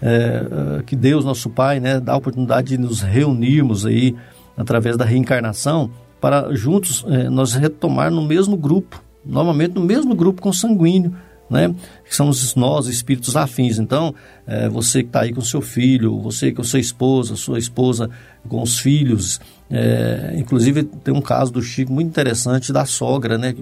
É, 0.02 0.82
que 0.84 0.94
Deus, 0.94 1.24
nosso 1.24 1.48
Pai, 1.48 1.80
né, 1.80 1.98
dá 1.98 2.12
a 2.12 2.16
oportunidade 2.16 2.68
de 2.68 2.78
nos 2.78 3.00
reunirmos 3.00 3.86
aí 3.86 4.14
através 4.56 4.96
da 4.96 5.04
reencarnação 5.04 5.90
para 6.20 6.54
juntos 6.54 7.04
é, 7.08 7.28
nós 7.28 7.54
retomar 7.54 8.10
no 8.10 8.22
mesmo 8.22 8.56
grupo, 8.56 9.02
normalmente 9.24 9.74
no 9.74 9.82
mesmo 9.82 10.14
grupo 10.14 10.42
consanguíneo, 10.42 11.14
né? 11.48 11.74
Que 12.04 12.14
somos 12.14 12.54
nós, 12.56 12.86
espíritos 12.88 13.36
afins. 13.36 13.78
Então, 13.78 14.14
é, 14.46 14.68
você 14.68 15.02
que 15.02 15.08
está 15.08 15.20
aí 15.20 15.32
com 15.32 15.40
seu 15.40 15.60
filho, 15.60 16.20
você 16.20 16.50
com 16.52 16.64
sua 16.64 16.80
esposa, 16.80 17.36
sua 17.36 17.58
esposa 17.58 18.10
com 18.48 18.62
os 18.62 18.78
filhos. 18.78 19.40
É, 19.68 20.34
inclusive, 20.36 20.84
tem 20.84 21.12
um 21.12 21.20
caso 21.20 21.52
do 21.52 21.60
Chico 21.60 21.92
muito 21.92 22.08
interessante 22.08 22.72
da 22.72 22.84
sogra, 22.84 23.36
né? 23.36 23.54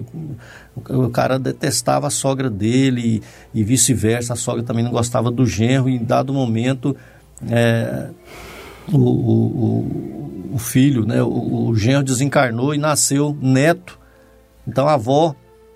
O, 0.75 1.05
o 1.05 1.09
cara 1.09 1.39
detestava 1.39 2.07
a 2.07 2.11
sogra 2.11 2.49
dele 2.49 3.23
e, 3.53 3.59
e 3.59 3.63
vice-versa. 3.63 4.33
A 4.33 4.35
sogra 4.35 4.63
também 4.63 4.83
não 4.83 4.91
gostava 4.91 5.31
do 5.31 5.45
genro 5.45 5.89
e, 5.89 5.95
em 5.95 6.03
dado 6.03 6.31
momento, 6.31 6.95
é, 7.49 8.09
o, 8.91 8.97
o, 8.99 10.51
o, 10.53 10.57
filho, 10.59 11.05
né? 11.05 11.23
O, 11.23 11.69
o 11.69 11.75
genro 11.75 12.03
desencarnou 12.03 12.75
e 12.75 12.77
nasceu 12.77 13.35
neto. 13.41 13.97
Então, 14.67 14.87
a 14.87 14.93
avó 14.93 15.35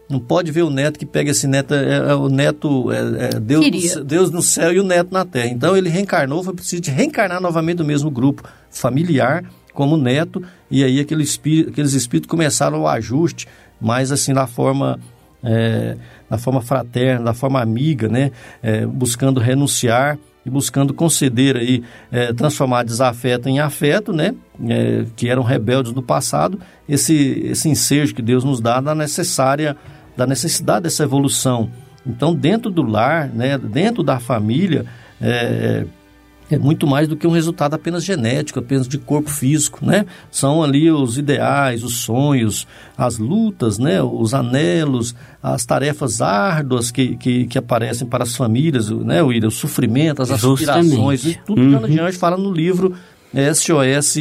não 0.10 0.20
pode 0.20 0.52
ver 0.52 0.64
o 0.64 0.72
neto 0.72 0.98
que 0.98 1.06
pega 1.06 1.30
esse 1.30 1.46
neto, 1.48 1.74
é, 1.74 1.98
é 1.98 2.16
o 2.16 2.30
neto, 2.30 2.92
é, 2.92 3.36
é 3.36 3.40
Deus, 3.40 3.96
Deus 4.04 4.32
no 4.32 4.42
céu 4.42 4.74
e 4.74 4.80
o 4.80 4.84
neto 4.84 5.12
na 5.12 5.24
terra. 5.24 5.48
Então 5.48 5.78
ele 5.78 5.88
reencarnou, 5.88 6.44
foi 6.44 6.56
preciso 6.56 6.82
de 6.82 6.90
reencarnar 6.90 7.40
novamente 7.40 7.78
no 7.78 7.86
mesmo 7.86 8.10
grupo 8.10 8.44
familiar, 8.72 9.44
como 9.80 9.96
neto, 9.96 10.44
e 10.70 10.84
aí 10.84 11.00
aquele 11.00 11.24
espírito, 11.24 11.70
aqueles 11.70 11.94
espíritos 11.94 12.30
começaram 12.30 12.82
o 12.82 12.86
ajuste, 12.86 13.48
mais 13.80 14.12
assim 14.12 14.34
na 14.34 14.46
forma, 14.46 15.00
é, 15.42 15.96
na 16.30 16.38
forma 16.38 16.62
fraterna, 16.62 17.24
na 17.24 17.34
forma 17.34 17.62
amiga, 17.62 18.10
né? 18.10 18.34
É, 18.62 18.86
buscando 18.86 19.40
renunciar 19.40 20.20
e 20.46 20.50
buscando 20.50 20.94
conceder 20.94 21.56
aí, 21.56 21.82
é, 22.12 22.34
transformar 22.34 22.84
desafeto 22.84 23.48
em 23.48 23.62
afeto, 23.62 24.12
né? 24.12 24.36
É, 24.68 25.06
que 25.16 25.30
eram 25.30 25.44
rebeldes 25.44 25.94
no 25.94 26.04
passado, 26.04 26.60
esse, 26.86 27.40
esse 27.46 27.70
ensejo 27.70 28.14
que 28.14 28.22
Deus 28.22 28.44
nos 28.44 28.60
dá 28.60 28.82
da 28.82 28.94
necessária 28.94 29.78
da 30.18 30.28
necessidade 30.28 30.84
dessa 30.84 31.04
evolução. 31.04 31.70
Então, 32.06 32.36
dentro 32.36 32.70
do 32.70 32.82
lar, 32.82 33.30
né, 33.30 33.58
dentro 33.58 34.04
da 34.04 34.20
família, 34.20 34.86
é, 36.50 36.58
muito 36.58 36.88
mais 36.88 37.08
do 37.08 37.16
que 37.16 37.28
um 37.28 37.32
resultado 37.32 37.76
apenas 37.76 38.04
genético, 38.04 38.60
apenas 38.60 38.88
de 38.88 38.98
corpo 38.98 39.30
físico, 39.30 39.86
né? 39.86 40.06
São 40.32 40.64
ali 40.64 40.92
os 40.92 41.18
ideais, 41.18 41.84
os 41.84 41.98
sonhos, 41.98 42.68
as 42.98 43.18
lutas, 43.18 43.78
né? 43.78 44.02
Os 44.02 44.34
anelos, 44.34 45.14
as 45.44 45.66
tarefas 45.66 46.22
árduas 46.22 46.90
que, 46.90 47.16
que, 47.18 47.46
que 47.46 47.58
aparecem 47.58 48.08
para 48.08 48.24
as 48.24 48.36
famílias, 48.36 48.90
né, 48.90 49.22
William? 49.22 49.48
O 49.48 49.52
sofrimento, 49.52 50.22
as 50.22 50.32
aspirações, 50.32 51.26
e 51.26 51.40
tudo 51.46 51.62
uhum. 51.62 51.80
que 51.82 52.00
a 52.00 52.06
gente 52.08 52.18
fala 52.18 52.38
no 52.38 52.52
livro 52.52 52.96
SOS 53.54 54.18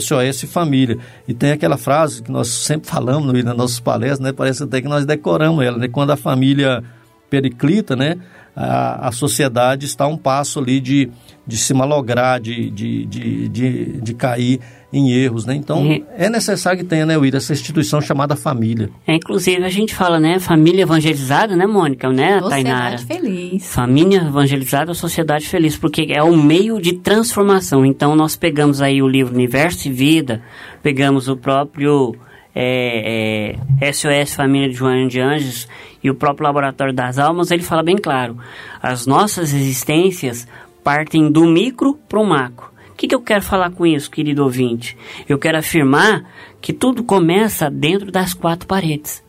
SOS 0.00 0.42
Família. 0.50 0.98
E 1.28 1.34
tem 1.34 1.52
aquela 1.52 1.76
frase 1.76 2.22
que 2.22 2.30
nós 2.30 2.48
sempre 2.48 2.88
falamos 2.88 3.32
nas 3.44 3.56
nossas 3.56 3.80
palestras, 3.80 4.20
né? 4.20 4.32
Parece 4.32 4.64
até 4.64 4.82
que 4.82 4.88
nós 4.88 5.06
decoramos 5.06 5.64
ela, 5.64 5.78
né? 5.78 5.88
Quando 5.88 6.10
a 6.10 6.16
família 6.16 6.82
periclita, 7.30 7.94
né? 7.94 8.16
A, 8.54 9.08
a 9.08 9.12
sociedade 9.12 9.86
está 9.86 10.04
a 10.04 10.08
um 10.08 10.16
passo 10.16 10.58
ali 10.58 10.80
de, 10.80 11.10
de 11.46 11.56
se 11.56 11.72
malograr, 11.72 12.40
de, 12.40 12.70
de, 12.70 13.06
de, 13.06 13.48
de, 13.48 14.00
de 14.00 14.14
cair 14.14 14.60
em 14.92 15.12
erros, 15.12 15.44
né? 15.44 15.54
Então, 15.54 15.84
é 16.16 16.28
necessário 16.30 16.78
que 16.78 16.84
tenha, 16.84 17.04
né, 17.04 17.16
William, 17.16 17.36
essa 17.36 17.52
instituição 17.52 18.00
chamada 18.00 18.34
família. 18.34 18.90
É, 19.06 19.14
inclusive, 19.14 19.62
a 19.64 19.68
gente 19.68 19.94
fala, 19.94 20.18
né, 20.18 20.38
família 20.38 20.82
evangelizada, 20.82 21.54
né, 21.54 21.66
Mônica, 21.66 22.08
né, 22.08 22.40
sociedade 22.40 22.48
Tainara? 22.48 22.98
Sociedade 22.98 23.24
feliz. 23.26 23.74
Família 23.74 24.18
evangelizada, 24.18 24.94
sociedade 24.94 25.48
feliz, 25.48 25.76
porque 25.76 26.06
é 26.10 26.22
o 26.22 26.36
meio 26.36 26.80
de 26.80 26.94
transformação. 26.94 27.84
Então, 27.84 28.16
nós 28.16 28.36
pegamos 28.36 28.80
aí 28.80 29.02
o 29.02 29.08
livro 29.08 29.34
Universo 29.34 29.88
e 29.88 29.92
Vida, 29.92 30.42
pegamos 30.82 31.28
o 31.28 31.36
próprio 31.36 32.16
é, 32.54 33.54
é, 33.82 33.92
SOS 33.92 34.34
Família 34.34 34.70
de 34.70 34.74
Joana 34.74 35.06
de 35.06 35.20
Anjos 35.20 35.68
e 36.02 36.08
o 36.08 36.14
próprio 36.14 36.44
Laboratório 36.44 36.94
das 36.94 37.18
Almas, 37.18 37.50
ele 37.50 37.62
fala 37.62 37.82
bem 37.82 37.98
claro, 37.98 38.38
as 38.80 39.06
nossas 39.06 39.52
existências 39.52 40.46
partem 40.86 41.28
do 41.32 41.44
micro 41.44 41.98
para 42.08 42.20
o 42.20 42.24
macro. 42.24 42.70
O 42.92 42.94
que, 42.94 43.08
que 43.08 43.14
eu 43.16 43.20
quero 43.20 43.42
falar 43.42 43.72
com 43.72 43.84
isso, 43.84 44.08
querido 44.08 44.44
ouvinte? 44.44 44.96
Eu 45.28 45.36
quero 45.36 45.58
afirmar 45.58 46.30
que 46.60 46.72
tudo 46.72 47.02
começa 47.02 47.68
dentro 47.68 48.12
das 48.12 48.32
quatro 48.32 48.68
paredes. 48.68 49.20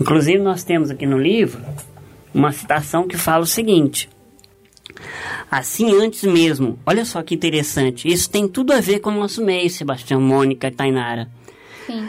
Inclusive, 0.00 0.38
nós 0.38 0.64
temos 0.64 0.90
aqui 0.90 1.04
no 1.04 1.18
livro 1.18 1.62
uma 2.32 2.50
citação 2.50 3.06
que 3.06 3.18
fala 3.18 3.42
o 3.42 3.46
seguinte: 3.46 4.08
Assim, 5.50 5.94
antes 6.02 6.22
mesmo, 6.24 6.78
olha 6.86 7.04
só 7.04 7.22
que 7.22 7.34
interessante, 7.34 8.08
isso 8.08 8.30
tem 8.30 8.48
tudo 8.48 8.72
a 8.72 8.80
ver 8.80 9.00
com 9.00 9.10
o 9.10 9.20
nosso 9.20 9.44
meio, 9.44 9.68
Sebastião, 9.68 10.18
Mônica 10.18 10.68
e 10.68 10.70
Tainara. 10.70 11.28
Sim. 11.84 12.08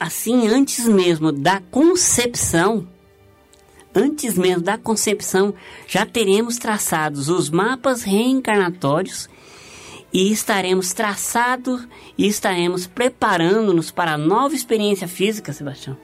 Assim, 0.00 0.48
antes 0.48 0.84
mesmo 0.88 1.30
da 1.30 1.60
concepção, 1.70 2.88
antes 3.94 4.36
mesmo 4.36 4.62
da 4.62 4.78
concepção, 4.78 5.54
já 5.86 6.06
teremos 6.06 6.58
traçados 6.58 7.28
os 7.28 7.50
mapas 7.50 8.02
reencarnatórios 8.02 9.28
e 10.12 10.32
estaremos 10.32 10.92
traçados 10.92 11.86
e 12.18 12.26
estaremos 12.26 12.86
preparando-nos 12.86 13.90
para 13.90 14.12
a 14.12 14.18
nova 14.18 14.54
experiência 14.54 15.06
física, 15.06 15.52
Sebastião. 15.52 15.96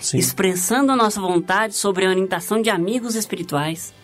Sim. 0.00 0.18
Expressando 0.18 0.92
a 0.92 0.96
nossa 0.96 1.20
vontade 1.20 1.74
sobre 1.74 2.04
a 2.04 2.10
orientação 2.10 2.60
de 2.60 2.68
amigos 2.68 3.14
espirituais. 3.14 3.94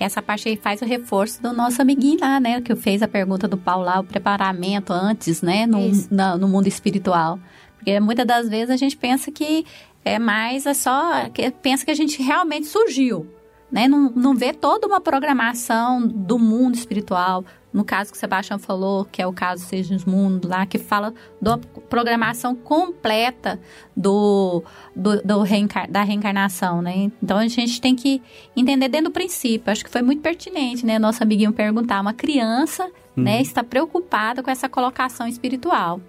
Essa 0.00 0.22
parte 0.22 0.48
aí 0.48 0.56
faz 0.56 0.80
o 0.80 0.84
reforço 0.84 1.42
do 1.42 1.52
nosso 1.52 1.80
amiguinho 1.82 2.20
lá, 2.20 2.38
né? 2.38 2.60
Que 2.60 2.74
fez 2.76 3.02
a 3.02 3.08
pergunta 3.08 3.48
do 3.48 3.56
Paulo 3.56 3.84
lá, 3.84 4.00
o 4.00 4.04
preparamento 4.04 4.92
antes, 4.92 5.42
né? 5.42 5.66
No, 5.66 5.90
na, 6.10 6.36
no 6.36 6.48
mundo 6.48 6.66
espiritual. 6.66 7.38
Porque 7.76 7.98
muitas 8.00 8.26
das 8.26 8.48
vezes 8.48 8.70
a 8.70 8.76
gente 8.76 8.96
pensa 8.96 9.30
que 9.30 9.64
é 10.04 10.18
mais, 10.18 10.66
é 10.66 10.74
só. 10.74 11.28
Que 11.30 11.50
pensa 11.50 11.84
que 11.84 11.90
a 11.90 11.94
gente 11.94 12.22
realmente 12.22 12.66
surgiu. 12.66 13.26
Né? 13.70 13.86
Não, 13.86 14.10
não 14.10 14.34
vê 14.34 14.52
toda 14.52 14.86
uma 14.86 15.00
programação 15.00 16.06
do 16.06 16.38
mundo 16.38 16.74
espiritual, 16.74 17.44
no 17.70 17.84
caso 17.84 18.10
que 18.10 18.16
o 18.16 18.20
Sebastião 18.20 18.58
falou, 18.58 19.04
que 19.04 19.20
é 19.20 19.26
o 19.26 19.32
caso 19.32 19.62
Seja 19.64 19.94
Mundo 20.06 20.48
lá, 20.48 20.64
que 20.64 20.78
fala 20.78 21.12
da 21.40 21.58
programação 21.90 22.54
completa 22.54 23.60
do, 23.94 24.62
do, 24.96 25.22
do 25.22 25.42
reencar 25.42 25.90
da 25.90 26.02
reencarnação, 26.02 26.80
né? 26.80 27.12
Então 27.22 27.36
a 27.36 27.46
gente 27.46 27.78
tem 27.78 27.94
que 27.94 28.22
entender 28.56 28.88
dentro 28.88 29.10
do 29.10 29.12
princípio. 29.12 29.70
Acho 29.70 29.84
que 29.84 29.90
foi 29.90 30.00
muito 30.00 30.22
pertinente, 30.22 30.86
né? 30.86 30.98
Nosso 30.98 31.22
amiguinho 31.22 31.52
perguntar, 31.52 32.00
uma 32.00 32.14
criança, 32.14 32.86
hum. 33.16 33.22
né, 33.22 33.42
está 33.42 33.62
preocupada 33.62 34.42
com 34.42 34.50
essa 34.50 34.68
colocação 34.68 35.28
espiritual. 35.28 36.00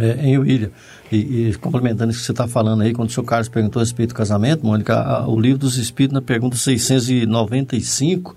É, 0.00 0.26
em 0.26 0.38
William, 0.38 0.70
e, 1.12 1.48
e, 1.48 1.54
complementando 1.56 2.10
isso 2.10 2.20
que 2.20 2.26
você 2.26 2.32
está 2.32 2.48
falando 2.48 2.80
aí, 2.80 2.94
quando 2.94 3.10
o 3.10 3.12
senhor 3.12 3.26
Carlos 3.26 3.50
perguntou 3.50 3.80
a 3.80 3.82
respeito 3.82 4.10
do 4.10 4.14
casamento, 4.14 4.64
Mônica, 4.64 4.94
a, 4.94 5.28
o 5.28 5.38
livro 5.38 5.58
dos 5.58 5.76
Espíritos, 5.76 6.14
na 6.14 6.22
pergunta 6.22 6.56
695, 6.56 8.34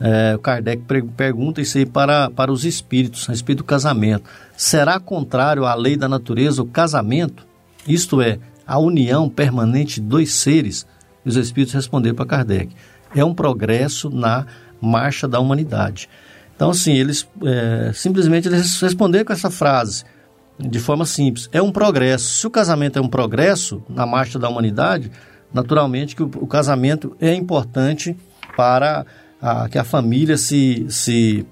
é, 0.00 0.34
o 0.34 0.38
Kardec 0.40 0.82
pergunta 1.16 1.60
isso 1.60 1.78
aí 1.78 1.86
para, 1.86 2.28
para 2.30 2.50
os 2.50 2.64
espíritos, 2.64 3.28
a 3.28 3.32
respeito 3.32 3.58
do 3.58 3.64
casamento. 3.64 4.28
Será 4.56 4.98
contrário 4.98 5.64
à 5.64 5.74
lei 5.74 5.96
da 5.96 6.08
natureza 6.08 6.60
o 6.60 6.66
casamento? 6.66 7.46
Isto 7.86 8.20
é, 8.20 8.38
a 8.66 8.78
união 8.78 9.28
permanente 9.28 10.00
de 10.00 10.06
dois 10.06 10.34
seres? 10.34 10.86
E 11.24 11.28
os 11.28 11.36
espíritos 11.36 11.74
responderam 11.74 12.16
para 12.16 12.26
Kardec. 12.26 12.74
É 13.14 13.24
um 13.24 13.32
progresso 13.32 14.10
na 14.10 14.44
marcha 14.80 15.26
da 15.26 15.40
humanidade. 15.40 16.08
Então, 16.54 16.70
assim, 16.70 16.92
eles 16.92 17.26
é, 17.44 17.92
simplesmente 17.94 18.48
eles 18.48 18.80
responderam 18.80 19.24
com 19.24 19.32
essa 19.32 19.50
frase, 19.50 20.04
de 20.58 20.78
forma 20.78 21.04
simples. 21.04 21.48
É 21.52 21.60
um 21.60 21.70
progresso. 21.70 22.40
Se 22.40 22.46
o 22.46 22.50
casamento 22.50 22.98
é 22.98 23.02
um 23.02 23.08
progresso 23.08 23.82
na 23.88 24.06
marcha 24.06 24.38
da 24.38 24.48
humanidade, 24.48 25.10
naturalmente 25.52 26.16
que 26.16 26.22
o, 26.22 26.30
o 26.36 26.46
casamento 26.46 27.16
é 27.20 27.34
importante 27.34 28.16
para 28.56 29.04
a, 29.40 29.68
que 29.68 29.78
a 29.78 29.84
família 29.84 30.36
se, 30.36 30.86
se, 30.88 31.46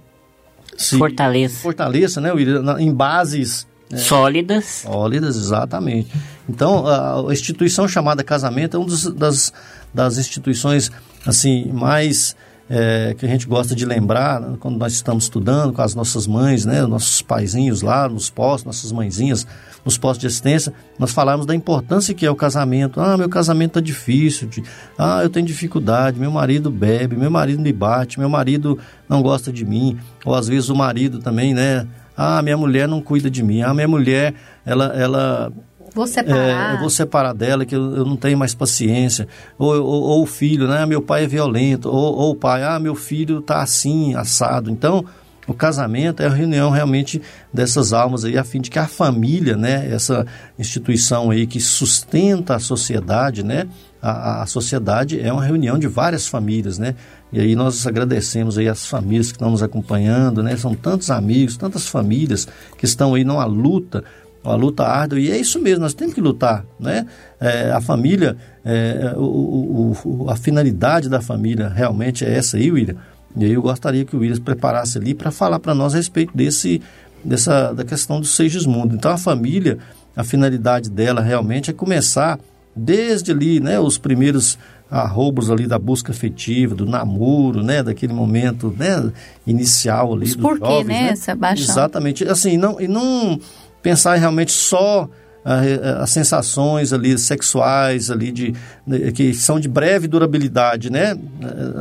se 0.77 0.99
fortaleça. 0.99 1.61
fortaleça, 1.61 2.21
né, 2.21 2.31
em 2.79 2.93
bases 2.93 3.67
né? 3.91 3.99
sólidas. 3.99 4.65
Sólidas, 4.65 5.37
exatamente. 5.37 6.11
Então, 6.49 6.87
a, 6.87 7.29
a 7.29 7.33
instituição 7.33 7.87
chamada 7.87 8.25
casamento 8.25 8.77
é 8.77 8.81
uma 8.81 8.89
das, 9.15 9.53
das 9.93 10.19
instituições 10.19 10.91
assim 11.27 11.71
mais 11.73 12.37
é, 12.69 13.15
que 13.19 13.27
a 13.27 13.29
gente 13.29 13.47
gosta 13.47 13.75
de 13.75 13.85
lembrar 13.85 14.41
né, 14.41 14.57
quando 14.59 14.79
nós 14.79 14.93
estamos 14.93 15.25
estudando 15.25 15.73
com 15.73 15.83
as 15.83 15.95
nossas 15.95 16.27
mães, 16.27 16.65
né, 16.65 16.83
nossos 16.87 17.21
paizinhos 17.21 17.83
lá 17.83 18.09
nos 18.09 18.31
postos, 18.31 18.65
nossas 18.65 18.91
mãezinhas 18.91 19.47
nos 19.85 19.99
postos 19.99 20.21
de 20.21 20.27
assistência, 20.27 20.73
nós 20.99 21.11
falamos 21.11 21.45
da 21.45 21.55
importância 21.55 22.15
que 22.15 22.25
é 22.25 22.31
o 22.31 22.35
casamento. 22.35 23.01
Ah, 23.01 23.19
meu 23.19 23.29
casamento 23.29 23.73
está 23.73 23.81
difícil, 23.81 24.49
de, 24.49 24.63
ah, 24.99 25.21
eu 25.23 25.29
tenho 25.29 25.45
dificuldade, 25.45 26.19
meu 26.19 26.31
marido 26.31 26.71
bebe, 26.71 27.17
meu 27.17 27.31
marido 27.31 27.61
me 27.61 27.73
bate, 27.73 28.19
meu 28.19 28.29
marido 28.29 28.79
não 29.09 29.21
gosta 29.21 29.53
de 29.53 29.65
mim, 29.65 29.99
ou 30.25 30.35
às 30.35 30.49
vezes 30.49 30.71
o 30.71 30.75
marido 30.75 31.19
também, 31.19 31.53
né, 31.53 31.87
Ah, 32.17 32.41
minha 32.43 32.57
mulher 32.57 32.87
não 32.87 33.03
cuida 33.03 33.29
de 33.29 33.43
mim. 33.43 33.63
Ah, 33.63 33.75
minha 33.75 33.89
mulher, 33.89 34.35
ela, 34.65 34.87
ela 34.95 35.53
Vou 35.95 36.07
separar. 36.07 36.73
É, 36.73 36.75
eu 36.75 36.81
vou 36.81 36.91
separar 36.91 37.33
dela, 37.33 37.65
que 37.65 37.75
eu, 37.75 37.97
eu 37.97 38.05
não 38.05 38.17
tenho 38.17 38.37
mais 38.37 38.53
paciência. 38.53 39.29
Ou, 39.57 39.75
ou, 39.83 40.23
o 40.23 40.27
filho, 40.27 40.67
né? 40.67 40.85
Meu 40.85 41.01
pai 41.01 41.25
é 41.25 41.27
violento. 41.27 41.89
Ou, 41.89 42.17
ou 42.17 42.31
o 42.33 42.35
pai, 42.35 42.65
ah, 42.65 42.79
meu 42.81 42.97
filho 42.97 43.41
tá 43.41 43.63
assim, 43.63 44.15
assado. 44.15 44.71
Então, 44.71 45.05
o 45.47 45.55
casamento 45.55 46.23
é 46.23 46.27
a 46.27 46.31
reunião 46.31 46.71
realmente 46.71 47.21
dessas 47.53 47.93
almas 47.93 48.25
aí, 48.25 48.37
a 48.39 48.45
fim 48.45 48.61
de 48.61 48.71
que 48.71 48.79
a 48.79 48.89
família, 48.89 49.57
né? 49.57 49.89
Essa 49.91 50.27
instituição 50.59 51.31
aí 51.31 51.47
que 51.47 51.61
sustenta 51.61 52.57
a 52.57 52.59
sociedade, 52.59 53.45
né? 53.45 53.69
A, 54.01 54.43
a 54.43 54.47
sociedade 54.47 55.21
é 55.21 55.33
uma 55.33 55.45
reunião 55.45 55.79
de 55.79 55.87
várias 55.87 56.27
famílias, 56.27 56.79
né? 56.79 56.95
E 57.33 57.41
aí 57.41 57.55
nós 57.55 57.87
agradecemos 57.87 58.57
aí 58.59 58.69
as 58.69 58.87
famílias 58.87 59.29
que 59.29 59.37
estão 59.37 59.51
nos 59.51 59.63
acompanhando, 59.63 60.43
né? 60.43 60.57
São 60.57 60.75
tantos 60.75 61.11
amigos, 61.11 61.57
tantas 61.57 61.87
famílias 61.87 62.49
que 62.79 62.85
estão 62.85 63.15
aí 63.15 63.25
numa 63.25 63.45
luta 63.45 64.03
uma 64.45 64.57
luta 64.57 64.85
árdua, 64.85 65.19
e 65.19 65.31
é 65.31 65.39
isso 65.39 65.61
mesmo, 65.61 65.81
nós 65.81 65.95
temos 65.95 66.15
que 66.15 66.21
lutar, 66.21 66.65
né? 66.79 67.07
É, 67.41 67.71
a 67.71 67.81
família, 67.81 68.37
é, 68.65 69.15
o, 69.17 69.97
o, 70.05 70.31
a 70.31 70.37
finalidade 70.37 71.09
da 71.09 71.21
família 71.21 71.69
realmente 71.69 72.25
é 72.25 72.37
essa 72.37 72.57
aí, 72.57 72.71
William. 72.71 72.97
E 73.37 73.45
aí 73.45 73.53
eu 73.53 73.63
gostaria 73.63 74.05
que 74.05 74.15
o 74.15 74.21
William 74.21 74.41
preparasse 74.41 74.99
ali 74.99 75.15
para 75.15 75.31
falar 75.31 75.59
para 75.59 75.75
nós 75.75 75.95
a 75.95 75.97
respeito 75.97 76.37
desse, 76.37 76.81
dessa, 77.25 77.73
da 77.73 77.85
questão 77.85 78.21
do 78.21 78.27
Segismundo. 78.27 78.95
Então 78.95 79.11
a 79.11 79.19
família, 79.19 79.79
a 80.15 80.23
finalidade 80.23 80.89
dela 80.89 81.21
realmente 81.21 81.71
é 81.71 81.73
começar 81.73 82.39
desde 82.77 83.33
ali, 83.33 83.61
né, 83.61 83.79
os 83.79 83.99
primeiros 83.99 84.59
arrobos 84.91 85.51
ali 85.51 85.67
da 85.67 85.79
busca 85.79 86.13
afetiva, 86.13 86.75
do 86.75 86.87
namoro, 86.87 87.63
né, 87.63 87.83
daquele 87.83 88.13
momento, 88.13 88.75
né, 88.77 89.11
inicial 89.47 90.13
ali 90.13 90.25
Os 90.25 90.37
dos 90.37 90.43
porquê, 90.43 90.67
jovens, 90.67 90.87
né, 90.87 91.11
né? 91.11 91.17
Sebastião? 91.17 91.75
Exatamente. 91.75 92.25
Assim, 92.25 92.57
não 92.57 92.81
e 92.81 92.87
não 92.87 93.39
pensar 93.85 94.15
realmente 94.15 94.51
só 94.51 95.07
ah, 95.45 95.61
as 96.03 96.09
sensações 96.09 96.91
ali 96.91 97.19
sexuais 97.19 98.11
ali 98.11 98.33
de, 98.33 98.55
de, 98.87 99.13
que 99.13 99.35
são 99.35 99.61
de 99.61 99.69
breve 99.69 100.09
durabilidade, 100.09 100.91
né? 100.91 101.15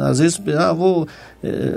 Às 0.02 0.20
vezes, 0.20 0.42
ah, 0.60 0.74
vou 0.74 1.08
eh, 1.42 1.72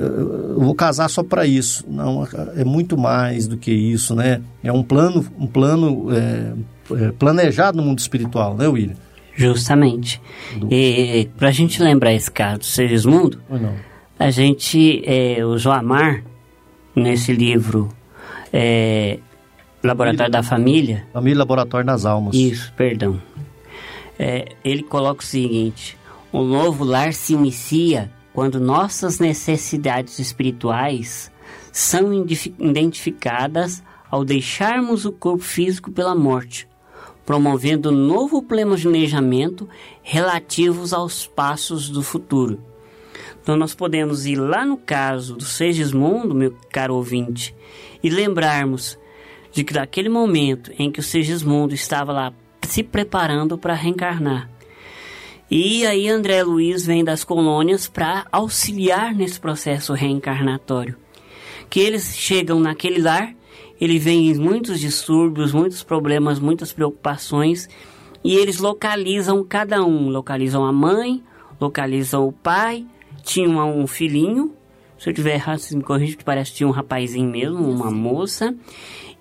vou 0.57 0.75
casar 0.75 1.09
só 1.09 1.23
para 1.23 1.47
isso. 1.47 1.85
Não, 1.89 2.27
é 2.57 2.65
muito 2.65 2.99
mais 2.99 3.47
do 3.47 3.57
que 3.57 3.71
isso, 3.71 4.17
né? 4.17 4.43
É 4.65 4.73
um 4.73 4.83
plano 4.83 5.25
um 5.39 5.47
plano 5.47 6.09
é, 6.13 7.13
planejado 7.13 7.77
no 7.77 7.85
mundo 7.85 8.01
espiritual, 8.01 8.57
né, 8.57 8.67
William? 8.67 8.97
Justamente. 9.37 10.21
Do... 10.59 10.69
E 10.73 11.31
para 11.37 11.49
a 11.49 11.53
gente 11.53 11.81
lembrar 11.81 12.13
esse 12.13 12.31
caso 12.31 12.59
do 12.59 12.65
Segismundo, 12.65 13.41
a 14.19 14.31
gente, 14.31 15.03
é, 15.07 15.45
o 15.45 15.57
Joamar, 15.57 16.25
nesse 16.97 17.33
livro, 17.33 17.91
é, 18.53 19.19
Laboratório 19.83 20.33
da 20.33 20.43
Família. 20.43 21.07
Família 21.13 21.39
Laboratório 21.39 21.87
das 21.87 22.05
Almas. 22.05 22.35
Isso, 22.35 22.73
perdão. 22.75 23.21
É, 24.19 24.47
ele 24.65 24.83
coloca 24.83 25.23
o 25.23 25.27
seguinte: 25.27 25.97
o 26.33 26.43
novo 26.43 26.85
lar 26.85 27.13
se 27.13 27.35
inicia 27.35 28.11
quando 28.33 28.61
nossas 28.61 29.19
necessidades 29.19 30.19
espirituais 30.19 31.31
são 31.73 32.13
identificadas 32.59 33.83
ao 34.11 34.25
deixarmos 34.25 35.05
o 35.05 35.13
corpo 35.13 35.43
físico 35.43 35.91
pela 35.91 36.15
morte, 36.15 36.69
promovendo 37.25 37.91
novo 37.91 38.43
planejamento 38.43 39.69
relativos 40.03 40.93
aos 40.93 41.27
passos 41.27 41.89
do 41.89 42.03
futuro. 42.03 42.61
Então 43.43 43.57
nós 43.57 43.75
podemos 43.75 44.27
ir 44.27 44.37
lá 44.37 44.65
no 44.65 44.77
caso 44.77 45.37
do 45.37 45.45
Segismundo, 45.45 46.35
meu 46.35 46.55
caro 46.71 46.95
ouvinte, 46.95 47.55
e 48.03 48.11
lembrarmos 48.11 48.99
de 49.57 49.65
que 49.65 49.73
daquele 49.73 50.11
momento 50.11 50.71
em 50.79 50.93
que 50.93 51.01
o 51.01 51.03
Sigismundo 51.03 51.73
estava 51.73 52.13
lá 52.13 52.33
se 52.61 52.83
preparando 52.83 53.57
para 53.57 53.73
reencarnar. 53.73 54.51
E 55.51 55.87
aí 55.87 56.11
André 56.11 56.43
Luiz 56.43 56.85
vem 56.85 57.03
das 57.03 57.25
colônias 57.25 57.89
para 57.89 58.27
auxiliar 58.31 59.15
nesse 59.15 59.41
processo 59.41 59.95
reencarnatório. 59.95 60.97
Que 61.71 61.81
eles 61.81 62.15
chegam 62.15 62.61
naquele 62.61 63.01
lar, 63.01 63.35
ele 63.81 63.99
vem 63.99 64.35
muitos 64.35 64.79
distúrbios, 64.79 65.55
muitos 65.55 65.83
problemas, 65.83 66.39
muitas 66.39 66.71
preocupações, 66.71 67.67
e 68.23 68.35
eles 68.35 68.59
localizam 68.59 69.43
cada 69.43 69.83
um, 69.83 70.11
localizam 70.11 70.67
a 70.67 70.73
mãe, 70.73 71.23
localizam 71.59 72.29
o 72.29 72.33
pai, 72.33 72.85
tinham 73.23 73.81
um 73.81 73.87
filhinho, 73.87 74.55
se 74.99 75.11
eu 75.11 75.15
tiver 75.15 75.35
errado, 75.35 75.59
vocês 75.59 75.75
me 75.75 75.83
corrigem, 75.83 76.17
que 76.17 76.25
parece 76.25 76.51
que 76.51 76.59
tinha 76.59 76.69
um 76.69 76.73
rapazinho 76.73 77.31
mesmo, 77.31 77.71
uma 77.71 77.91
moça, 77.91 78.55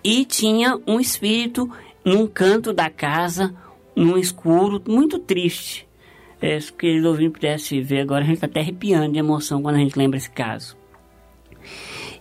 e 0.06 0.24
tinha 0.24 0.80
um 0.86 1.00
espírito 1.00 1.68
num 2.06 2.28
canto 2.28 2.72
da 2.72 2.92
casa, 2.92 3.56
num 3.96 4.20
escuro, 4.20 4.80
muito 4.88 5.18
triste. 5.18 5.88
É, 6.40 6.60
se 6.60 6.70
o 6.70 6.76
querido 6.76 7.08
ouvinte 7.08 7.32
pudesse 7.32 7.82
ver 7.82 8.02
agora, 8.02 8.24
a 8.24 8.28
gente 8.28 8.36
está 8.36 8.46
até 8.46 8.60
arrepiando 8.60 9.14
de 9.14 9.18
emoção 9.18 9.64
quando 9.64 9.78
a 9.78 9.80
gente 9.80 9.98
lembra 9.98 10.18
esse 10.18 10.30
caso. 10.30 10.78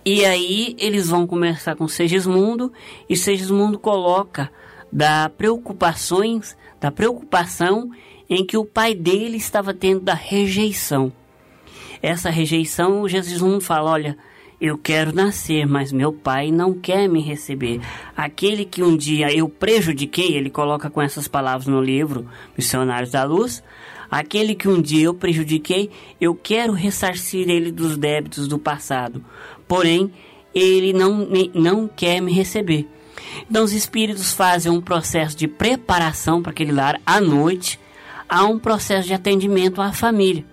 E 0.03 0.25
aí 0.25 0.75
eles 0.79 1.09
vão 1.09 1.27
conversar 1.27 1.75
com 1.75 1.87
Segismundo 1.87 2.73
e 3.07 3.15
Segismundo 3.15 3.77
coloca 3.77 4.51
da 4.91 5.29
preocupações, 5.29 6.57
da 6.81 6.91
preocupação 6.91 7.91
em 8.27 8.43
que 8.43 8.57
o 8.57 8.65
pai 8.65 8.95
dele 8.95 9.37
estava 9.37 9.75
tendo 9.75 9.99
da 9.99 10.15
rejeição. 10.15 11.13
Essa 12.01 12.31
rejeição, 12.31 13.03
o 13.03 13.09
Segismundo 13.09 13.61
fala, 13.61 13.91
olha, 13.91 14.17
eu 14.65 14.77
quero 14.77 15.13
nascer, 15.13 15.65
mas 15.67 15.91
meu 15.91 16.11
pai 16.11 16.51
não 16.51 16.73
quer 16.73 17.07
me 17.07 17.21
receber. 17.21 17.79
Aquele 18.15 18.65
que 18.65 18.81
um 18.81 18.97
dia 18.97 19.31
eu 19.35 19.47
prejudiquei, 19.47 20.35
ele 20.35 20.49
coloca 20.49 20.89
com 20.89 21.01
essas 21.01 21.27
palavras 21.27 21.67
no 21.67 21.81
livro 21.81 22.27
Missionários 22.57 23.11
da 23.11 23.23
Luz. 23.23 23.63
Aquele 24.09 24.55
que 24.55 24.67
um 24.67 24.81
dia 24.81 25.05
eu 25.05 25.13
prejudiquei, 25.13 25.89
eu 26.19 26.35
quero 26.35 26.73
ressarcir 26.73 27.49
ele 27.49 27.71
dos 27.71 27.97
débitos 27.97 28.47
do 28.47 28.57
passado. 28.57 29.23
Porém, 29.67 30.11
ele 30.53 30.93
não, 30.93 31.27
não 31.53 31.87
quer 31.87 32.21
me 32.21 32.31
receber. 32.31 32.87
Então, 33.49 33.63
os 33.63 33.73
espíritos 33.73 34.33
fazem 34.33 34.71
um 34.71 34.81
processo 34.81 35.35
de 35.35 35.47
preparação 35.47 36.41
para 36.41 36.51
aquele 36.51 36.71
lar 36.71 36.99
à 37.05 37.19
noite. 37.19 37.79
Há 38.27 38.45
um 38.45 38.57
processo 38.57 39.07
de 39.07 39.13
atendimento 39.13 39.81
à 39.81 39.91
família. 39.91 40.45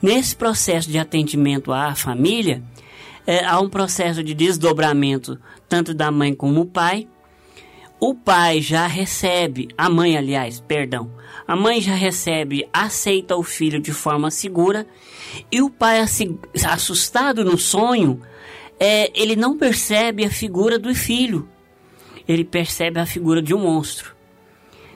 Nesse 0.00 0.34
processo 0.34 0.90
de 0.90 0.98
atendimento 0.98 1.72
à 1.72 1.94
família, 1.94 2.60
é, 3.26 3.44
há 3.44 3.60
um 3.60 3.68
processo 3.68 4.22
de 4.22 4.34
desdobramento 4.34 5.38
tanto 5.68 5.94
da 5.94 6.10
mãe 6.10 6.34
como 6.34 6.64
do 6.64 6.66
pai. 6.66 7.08
O 7.98 8.14
pai 8.14 8.60
já 8.60 8.86
recebe, 8.86 9.68
a 9.78 9.88
mãe, 9.88 10.16
aliás, 10.16 10.60
perdão, 10.60 11.10
a 11.46 11.54
mãe 11.54 11.80
já 11.80 11.94
recebe, 11.94 12.68
aceita 12.72 13.36
o 13.36 13.42
filho 13.42 13.80
de 13.80 13.92
forma 13.92 14.30
segura 14.30 14.86
e 15.50 15.62
o 15.62 15.70
pai, 15.70 16.00
assustado 16.68 17.44
no 17.44 17.56
sonho, 17.56 18.20
é, 18.78 19.10
ele 19.14 19.36
não 19.36 19.56
percebe 19.56 20.24
a 20.24 20.30
figura 20.30 20.78
do 20.78 20.92
filho, 20.94 21.48
ele 22.26 22.44
percebe 22.44 22.98
a 22.98 23.06
figura 23.06 23.40
de 23.40 23.54
um 23.54 23.58
monstro. 23.58 24.16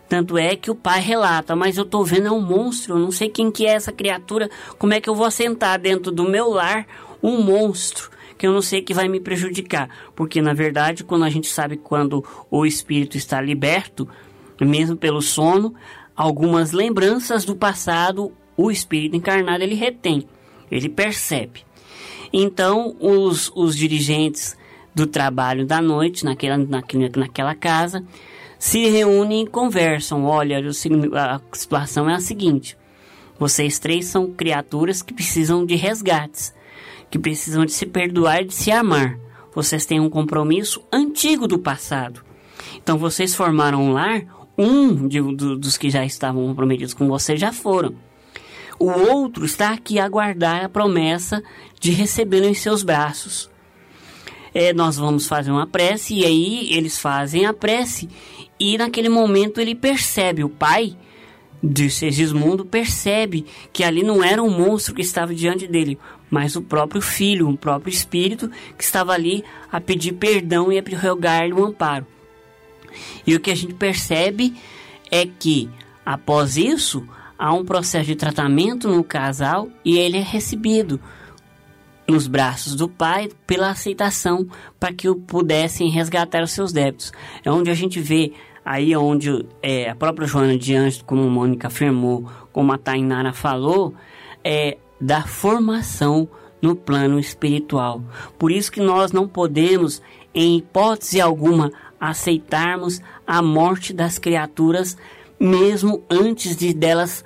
Tanto 0.09 0.37
é 0.37 0.55
que 0.55 0.71
o 0.71 0.75
pai 0.75 1.01
relata, 1.01 1.57
mas 1.57 1.77
eu 1.77 1.85
tô 1.85 2.05
vendo 2.05 2.27
é 2.27 2.31
um 2.31 2.41
monstro, 2.41 2.95
eu 2.95 2.99
não 2.99 3.11
sei 3.11 3.29
quem 3.29 3.51
que 3.51 3.67
é 3.67 3.71
essa 3.71 3.93
criatura, 3.93 4.51
como 4.79 4.95
é 4.95 5.01
que 5.01 5.09
eu 5.09 5.15
vou 5.15 5.31
sentar 5.31 5.79
dentro 5.79 6.13
do 6.13 6.25
meu 6.25 6.51
lar 6.51 6.87
um 7.23 7.41
monstro? 7.41 8.11
Que 8.37 8.47
eu 8.47 8.53
não 8.53 8.63
sei 8.63 8.83
que 8.83 8.95
vai 8.95 9.09
me 9.09 9.21
prejudicar. 9.21 9.89
Porque, 10.15 10.43
na 10.43 10.53
verdade, 10.53 11.05
quando 11.05 11.25
a 11.25 11.31
gente 11.31 11.49
sabe 11.49 11.77
quando 11.77 12.25
o 12.51 12.67
espírito 12.67 13.17
está 13.17 13.41
liberto, 13.41 14.09
mesmo 14.61 14.97
pelo 14.97 15.23
sono, 15.23 15.75
algumas 16.15 16.73
lembranças 16.73 17.45
do 17.45 17.57
passado 17.57 18.33
o 18.57 18.71
espírito 18.71 19.17
encarnado 19.17 19.63
ele 19.63 19.75
retém, 19.75 20.27
ele 20.71 20.89
percebe. 20.89 21.65
Então, 22.33 22.97
os, 22.99 23.53
os 23.55 23.77
dirigentes 23.77 24.57
do 24.95 25.07
trabalho 25.07 25.67
da 25.67 25.81
noite, 25.81 26.25
naquela, 26.25 26.57
naquela, 26.57 27.11
naquela 27.17 27.55
casa, 27.55 28.03
se 28.59 28.89
reúnem 28.89 29.43
e 29.43 29.47
conversam. 29.47 30.25
Olha, 30.25 30.59
a 30.59 31.41
situação 31.53 32.09
é 32.09 32.15
a 32.15 32.21
seguinte: 32.21 32.77
vocês 33.39 33.79
três 33.79 34.07
são 34.07 34.33
criaturas 34.33 35.03
que 35.03 35.15
precisam 35.15 35.67
de 35.67 35.75
resgates 35.75 36.55
que 37.11 37.19
precisam 37.19 37.65
de 37.65 37.73
se 37.73 37.87
perdoar 37.87 38.43
e 38.43 38.47
de 38.47 38.55
se 38.55 38.71
amar. 38.71 39.19
Vocês 39.55 39.87
têm 39.87 40.01
um 40.01 40.11
compromisso 40.11 40.83
antigo 40.93 41.47
do 41.47 41.59
passado. 41.59 42.23
Então 42.77 42.99
vocês 42.99 43.35
formaram 43.35 43.83
um 43.83 43.93
lar, 43.93 44.23
um 44.57 45.09
de, 45.09 45.21
do, 45.21 45.57
dos 45.57 45.77
que 45.77 45.91
já 45.91 46.05
estavam 46.05 46.47
comprometidos 46.47 46.95
com 46.95 47.09
você 47.09 47.37
já 47.37 47.53
foram. 47.53 47.95
O 48.79 48.91
outro 48.91 49.45
está 49.45 49.71
aqui 49.71 49.99
a 49.99 50.05
aguardar 50.05 50.65
a 50.65 50.69
promessa 50.69 51.43
de 51.81 51.91
recebê-lo 51.91 52.47
em 52.47 52.55
seus 52.55 52.83
braços. 52.83 53.51
É, 54.53 54.73
nós 54.73 54.97
vamos 54.97 55.27
fazer 55.27 55.51
uma 55.51 55.67
prece 55.67 56.15
e 56.15 56.25
aí 56.25 56.73
eles 56.73 56.99
fazem 56.99 57.47
a 57.47 57.53
prece 57.53 58.09
e 58.59 58.79
naquele 58.79 59.09
momento 59.09 59.61
ele 59.61 59.75
percebe, 59.75 60.45
o 60.45 60.49
pai 60.49 60.97
de 61.63 61.91
Segismundo 61.91 62.65
percebe 62.65 63.45
que 63.73 63.83
ali 63.85 64.03
não 64.03 64.23
era 64.23 64.43
um 64.43 64.51
monstro 64.51 64.95
que 64.95 65.03
estava 65.03 65.35
diante 65.35 65.67
dele, 65.67 65.99
mas 66.31 66.57
o 66.57 66.63
próprio 66.63 67.01
Filho, 67.01 67.49
o 67.49 67.57
próprio 67.57 67.91
Espírito 67.91 68.51
que 68.77 68.85
estava 68.85 69.13
ali 69.13 69.45
a 69.71 69.81
pedir 69.81 70.13
perdão 70.13 70.73
e 70.73 70.79
a 70.79 70.83
rogar-lhe 70.99 71.53
um 71.53 71.65
amparo. 71.65 72.07
E 73.27 73.35
o 73.35 73.41
que 73.41 73.51
a 73.51 73.55
gente 73.55 73.75
percebe 73.75 74.55
é 75.11 75.27
que, 75.27 75.69
após 76.05 76.57
isso, 76.57 77.07
há 77.39 77.53
um 77.53 77.65
processo 77.65 78.07
de 78.07 78.17
tratamento 78.17 78.89
no 78.89 79.05
casal 79.05 79.69
e 79.85 79.99
ele 79.99 80.17
é 80.17 80.23
recebido 80.23 81.01
nos 82.09 82.27
braços 82.27 82.75
do 82.75 82.89
pai 82.89 83.29
pela 83.47 83.71
aceitação 83.71 84.47
para 84.79 84.93
que 84.93 85.09
o 85.09 85.17
pudessem 85.17 85.91
resgatar 85.91 86.43
os 86.43 86.53
seus 86.53 86.73
débitos. 86.73 87.13
É 87.45 87.51
onde 87.51 87.71
a 87.71 87.75
gente 87.75 88.01
vê 88.01 88.33
aí 88.65 88.97
onde 88.97 89.47
é, 89.63 89.91
a 89.91 89.95
própria 89.95 90.27
Joana 90.27 90.57
de 90.57 90.75
Anjos, 90.75 91.03
como 91.03 91.29
Mônica 91.29 91.69
afirmou, 91.69 92.29
como 92.53 92.73
a 92.73 92.79
Tainara 92.79 93.33
falou, 93.33 93.95
é 94.43 94.79
da 95.01 95.23
formação 95.23 96.29
no 96.61 96.75
plano 96.75 97.19
espiritual. 97.19 98.03
Por 98.39 98.51
isso 98.51 98.73
que 98.73 98.81
nós 98.81 99.13
não 99.13 99.29
podemos, 99.29 100.03
em 100.35 100.59
hipótese 100.59 101.21
alguma, 101.21 101.71
aceitarmos 102.01 103.01
a 103.27 103.41
morte 103.43 103.93
das 103.93 104.19
criaturas 104.19 104.97
mesmo 105.39 106.03
antes 106.11 106.57
de 106.57 106.73
delas 106.73 107.25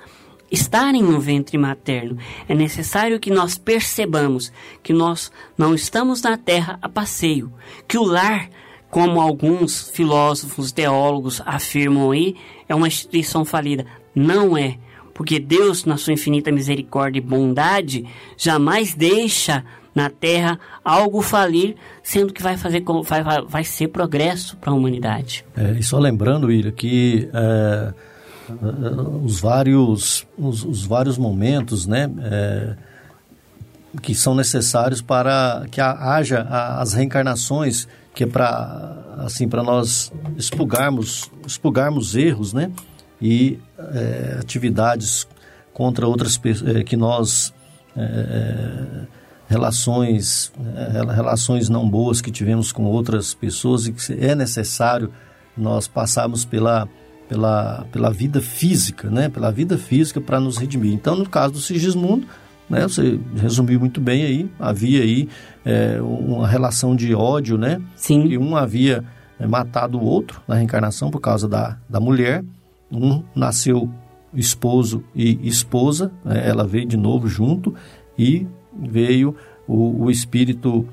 estarem 0.51 1.01
no 1.01 1.19
ventre 1.19 1.57
materno. 1.57 2.17
É 2.47 2.53
necessário 2.53 3.19
que 3.19 3.31
nós 3.31 3.57
percebamos 3.57 4.51
que 4.83 4.91
nós 4.91 5.31
não 5.57 5.73
estamos 5.73 6.21
na 6.21 6.37
terra 6.37 6.77
a 6.81 6.89
passeio, 6.89 7.51
que 7.87 7.97
o 7.97 8.03
lar, 8.03 8.49
como 8.89 9.21
alguns 9.21 9.89
filósofos, 9.91 10.73
teólogos 10.73 11.41
afirmam 11.45 12.11
aí, 12.11 12.35
é 12.67 12.75
uma 12.75 12.87
instituição 12.87 13.45
falida. 13.45 13.85
Não 14.13 14.57
é, 14.57 14.77
porque 15.21 15.39
Deus, 15.39 15.85
na 15.85 15.97
sua 15.97 16.13
infinita 16.13 16.51
misericórdia 16.51 17.19
e 17.19 17.21
bondade, 17.21 18.07
jamais 18.35 18.95
deixa 18.95 19.63
na 19.93 20.09
Terra 20.09 20.59
algo 20.83 21.21
falir, 21.21 21.75
sendo 22.01 22.33
que 22.33 22.41
vai 22.41 22.57
fazer 22.57 22.83
vai, 23.05 23.23
vai, 23.47 23.63
ser 23.63 23.89
progresso 23.89 24.57
para 24.57 24.71
a 24.71 24.73
humanidade. 24.73 25.45
É, 25.55 25.73
e 25.73 25.83
só 25.83 25.99
lembrando, 25.99 26.47
William, 26.47 26.71
que 26.71 27.29
é, 27.31 27.93
os 29.23 29.39
vários 29.39 30.25
os, 30.35 30.65
os, 30.65 30.85
vários 30.87 31.19
momentos, 31.19 31.85
né, 31.85 32.09
é, 32.23 32.75
que 34.01 34.15
são 34.15 34.33
necessários 34.33 35.03
para 35.03 35.67
que 35.69 35.79
haja 35.79 36.47
as 36.79 36.93
reencarnações, 36.93 37.87
que 38.15 38.23
é 38.23 38.27
para 38.27 38.97
assim 39.19 39.47
para 39.47 39.61
nós 39.61 40.11
expurgarmos 40.35 41.29
expurgarmos 41.45 42.15
erros, 42.15 42.53
né, 42.53 42.71
e 43.21 43.59
é, 43.77 44.37
atividades 44.39 45.27
contra 45.73 46.07
outras 46.07 46.37
pessoas 46.37 46.75
é, 46.75 46.83
que 46.83 46.97
nós 46.97 47.53
é, 47.95 49.05
relações, 49.47 50.51
relações 51.13 51.67
não 51.67 51.89
boas 51.89 52.21
que 52.21 52.31
tivemos 52.31 52.71
com 52.71 52.85
outras 52.85 53.33
pessoas 53.33 53.85
e 53.85 53.91
que 53.91 54.13
é 54.13 54.33
necessário 54.33 55.11
nós 55.57 55.89
passarmos 55.89 56.45
pela, 56.45 56.87
pela, 57.27 57.85
pela 57.91 58.11
vida 58.11 58.41
física, 58.41 59.09
né? 59.09 59.27
Pela 59.27 59.51
vida 59.51 59.77
física 59.77 60.21
para 60.21 60.39
nos 60.39 60.57
redimir. 60.57 60.93
Então, 60.93 61.17
no 61.17 61.27
caso 61.27 61.53
do 61.53 61.59
Sigismundo, 61.59 62.25
né? 62.69 62.83
Você 62.83 63.19
resumiu 63.35 63.77
muito 63.77 63.99
bem 63.99 64.23
aí, 64.23 64.49
havia 64.57 65.01
aí 65.01 65.27
é, 65.65 66.01
uma 66.01 66.47
relação 66.47 66.95
de 66.95 67.13
ódio, 67.13 67.57
né? 67.57 67.81
Sim. 67.95 68.29
Que 68.29 68.37
um 68.37 68.55
havia 68.55 69.03
matado 69.49 69.97
o 69.97 70.03
outro 70.03 70.41
na 70.47 70.55
reencarnação 70.55 71.11
por 71.11 71.19
causa 71.19 71.47
da, 71.47 71.77
da 71.89 71.99
mulher, 71.99 72.43
um 72.91 73.23
nasceu 73.35 73.89
esposo 74.33 75.03
e 75.15 75.47
esposa, 75.47 76.11
né? 76.23 76.47
ela 76.47 76.65
veio 76.65 76.85
de 76.85 76.97
novo 76.97 77.27
junto 77.27 77.73
e 78.17 78.47
veio 78.73 79.35
o, 79.67 80.05
o 80.05 80.11
espírito 80.11 80.85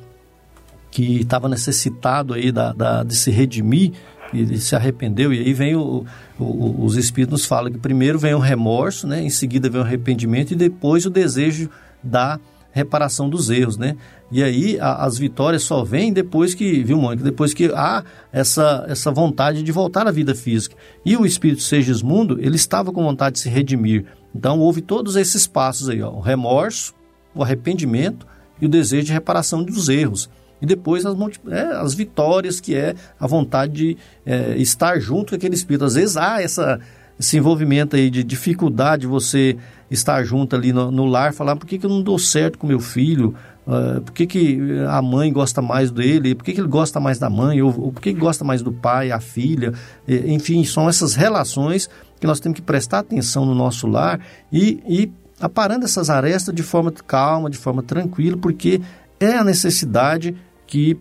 que 0.91 1.21
estava 1.21 1.49
necessitado 1.49 2.35
aí 2.35 2.51
da, 2.51 2.73
da, 2.73 3.03
de 3.03 3.15
se 3.15 3.31
redimir, 3.31 3.93
ele 4.33 4.59
se 4.59 4.75
arrependeu, 4.77 5.33
e 5.33 5.39
aí 5.39 5.53
vem 5.53 5.75
o, 5.75 6.05
o, 6.39 6.85
os 6.85 6.97
espíritos 6.97 7.47
falam 7.47 7.73
que 7.73 7.79
primeiro 7.79 8.19
vem 8.19 8.35
o 8.35 8.39
remorso, 8.39 9.07
né? 9.07 9.23
em 9.23 9.31
seguida 9.31 9.71
vem 9.71 9.81
o 9.81 9.85
arrependimento 9.85 10.53
e 10.53 10.57
depois 10.57 11.07
o 11.07 11.11
desejo 11.11 11.71
da 12.03 12.39
reparação 12.79 13.29
dos 13.29 13.51
erros, 13.51 13.77
né? 13.77 13.97
E 14.31 14.43
aí 14.43 14.79
a, 14.81 15.05
as 15.05 15.19
vitórias 15.19 15.63
só 15.63 15.85
vêm 15.85 16.13
depois 16.13 16.55
que, 16.55 16.83
viu, 16.83 16.99
Mônica, 16.99 17.23
depois 17.23 17.53
que 17.53 17.67
há 17.75 18.05
essa, 18.33 18.85
essa 18.89 19.11
vontade 19.11 19.63
de 19.63 19.73
voltar 19.73 20.07
à 20.07 20.11
vida 20.11 20.35
física. 20.35 20.77
E 21.05 21.17
o 21.17 21.27
espírito 21.27 21.63
Segismundo, 21.63 22.39
ele 22.41 22.57
estava 22.57 22.93
com 22.93 23.03
vontade 23.03 23.35
de 23.35 23.41
se 23.41 23.49
redimir. 23.49 24.07
Então 24.35 24.59
houve 24.59 24.81
todos 24.81 25.17
esses 25.17 25.47
passos 25.47 25.89
aí, 25.89 26.01
ó, 26.03 26.11
o 26.11 26.21
remorso, 26.21 26.95
o 27.35 27.43
arrependimento 27.43 28.27
e 28.61 28.67
o 28.67 28.69
desejo 28.69 29.07
de 29.07 29.13
reparação 29.13 29.63
dos 29.63 29.89
erros. 29.89 30.29
E 30.61 30.67
depois 30.67 31.07
as, 31.07 31.17
é, 31.51 31.63
as 31.77 31.95
vitórias, 31.95 32.61
que 32.61 32.75
é 32.75 32.95
a 33.19 33.27
vontade 33.27 33.73
de 33.73 33.97
é, 34.27 34.57
estar 34.59 34.99
junto 35.01 35.31
com 35.31 35.37
aquele 35.37 35.55
espírito. 35.55 35.85
Às 35.85 35.95
vezes 35.95 36.17
há 36.17 36.43
essa, 36.43 36.81
esse 37.19 37.37
envolvimento 37.37 37.97
aí 37.97 38.11
de 38.11 38.23
dificuldade 38.23 39.03
de 39.03 39.07
você 39.07 39.57
estar 39.91 40.23
junto 40.23 40.55
ali 40.55 40.73
no, 40.73 40.91
no 40.91 41.07
lar, 41.07 41.33
falar 41.33 41.57
por 41.57 41.67
que, 41.67 41.79
que 41.79 41.87
eu 41.87 41.91
não 41.91 42.03
dou 42.03 42.19
certo 42.19 42.59
com 42.59 42.67
meu 42.67 42.79
filho, 42.79 43.35
uh, 43.67 44.01
por 44.01 44.13
que, 44.13 44.27
que 44.27 44.61
a 44.89 45.03
mãe 45.03 45.33
gosta 45.33 45.61
mais 45.61 45.91
dele, 45.91 46.35
por 46.35 46.45
que, 46.45 46.53
que 46.53 46.61
ele 46.61 46.69
gosta 46.69 47.01
mais 47.01 47.19
da 47.19 47.29
mãe, 47.29 47.61
ou, 47.63 47.69
ou 47.79 47.93
por 47.93 48.01
que, 48.01 48.13
que 48.13 48.21
gosta 48.21 48.45
mais 48.45 48.63
do 48.63 48.73
pai, 48.73 49.11
a 49.11 49.19
filha. 49.19 49.73
enfim, 50.07 50.65
são 50.65 50.89
essas 50.89 51.15
relações 51.15 51.89
que 52.21 52.27
nós 52.27 52.41
temos 52.41 52.57
que 52.57 52.63
prestar 52.63 53.01
atenção 53.01 53.47
no 53.47 53.55
nosso 53.55 53.87
lar 53.87 54.21
e, 54.53 54.83
e 54.87 55.13
aparando 55.41 55.85
essas 55.85 56.11
arestas 56.11 56.55
de 56.55 56.63
forma 56.63 56.91
calma, 56.91 57.49
de 57.49 57.59
forma 57.59 57.83
tranquila, 57.83 58.37
porque 58.37 58.81
é 59.21 59.35
a 59.35 59.45
necessidade 59.45 60.37
que, 60.67 60.99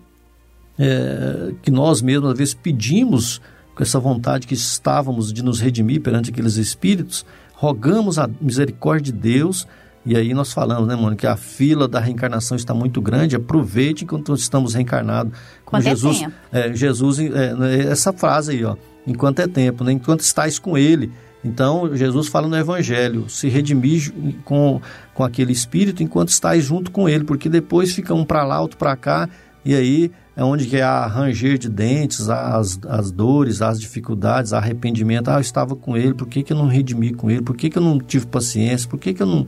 é, 0.77 1.53
que 1.61 1.71
nós 1.71 2.01
mesmos, 2.01 2.31
às 2.31 2.37
vezes, 2.37 2.53
pedimos 2.53 3.41
com 3.77 3.83
essa 3.83 3.99
vontade 3.99 4.47
que 4.47 4.55
estávamos 4.55 5.31
de 5.31 5.43
nos 5.43 5.59
redimir 5.59 6.01
perante 6.01 6.31
aqueles 6.31 6.55
espíritos, 6.55 7.23
rogamos 7.53 8.17
a 8.17 8.27
misericórdia 8.41 9.13
de 9.13 9.19
Deus. 9.19 9.67
E 10.03 10.17
aí 10.17 10.33
nós 10.33 10.51
falamos, 10.51 10.87
né, 10.87 10.95
mano, 10.95 11.15
que 11.15 11.27
a 11.27 11.37
fila 11.37 11.87
da 11.87 11.99
reencarnação 11.99 12.57
está 12.57 12.73
muito 12.73 12.99
grande. 12.99 13.35
Aproveite 13.35 14.03
enquanto 14.03 14.33
estamos 14.33 14.73
reencarnados. 14.73 15.31
Como 15.63 15.83
Quanto 15.83 15.83
Jesus, 15.83 16.23
é 16.51 16.69
é, 16.69 16.73
Jesus, 16.75 17.19
é, 17.19 17.53
essa 17.87 18.11
frase 18.11 18.53
aí, 18.53 18.65
ó, 18.65 18.75
enquanto 19.05 19.41
é 19.41 19.47
tempo, 19.47 19.83
né, 19.83 19.91
enquanto 19.91 20.21
estáis 20.21 20.57
com 20.57 20.75
Ele. 20.75 21.11
Então, 21.45 21.95
Jesus 21.95 22.27
fala 22.29 22.47
no 22.47 22.57
Evangelho, 22.57 23.29
se 23.29 23.47
redimir 23.47 24.11
com, 24.43 24.81
com 25.13 25.23
aquele 25.23 25.51
espírito 25.51 26.01
enquanto 26.01 26.29
estáis 26.29 26.65
junto 26.65 26.89
com 26.89 27.07
ele, 27.07 27.23
porque 27.23 27.47
depois 27.47 27.93
fica 27.93 28.11
um 28.13 28.25
para 28.25 28.43
lá, 28.43 28.59
outro 28.59 28.75
para 28.75 28.95
cá, 28.95 29.29
e 29.63 29.75
aí 29.75 30.11
é 30.37 30.43
onde 30.43 30.67
que 30.67 30.79
há 30.79 31.07
ranger 31.07 31.57
de 31.57 31.67
dentes, 31.67 32.29
as, 32.29 32.79
as 32.87 33.09
dores, 33.09 33.59
as 33.59 33.81
dificuldades, 33.81 34.53
arrependimento. 34.53 35.29
Ah, 35.29 35.37
eu 35.37 35.41
estava 35.41 35.75
com 35.75 35.97
ele, 35.97 36.13
por 36.13 36.27
que, 36.27 36.43
que 36.43 36.53
eu 36.53 36.57
não 36.57 36.67
redimi 36.67 37.11
com 37.11 37.31
ele? 37.31 37.41
Por 37.41 37.57
que, 37.57 37.71
que 37.71 37.77
eu 37.79 37.81
não 37.81 37.97
tive 37.97 38.27
paciência? 38.27 38.87
Por 38.87 38.99
que, 38.99 39.15
que 39.15 39.23
eu 39.23 39.25
não... 39.25 39.47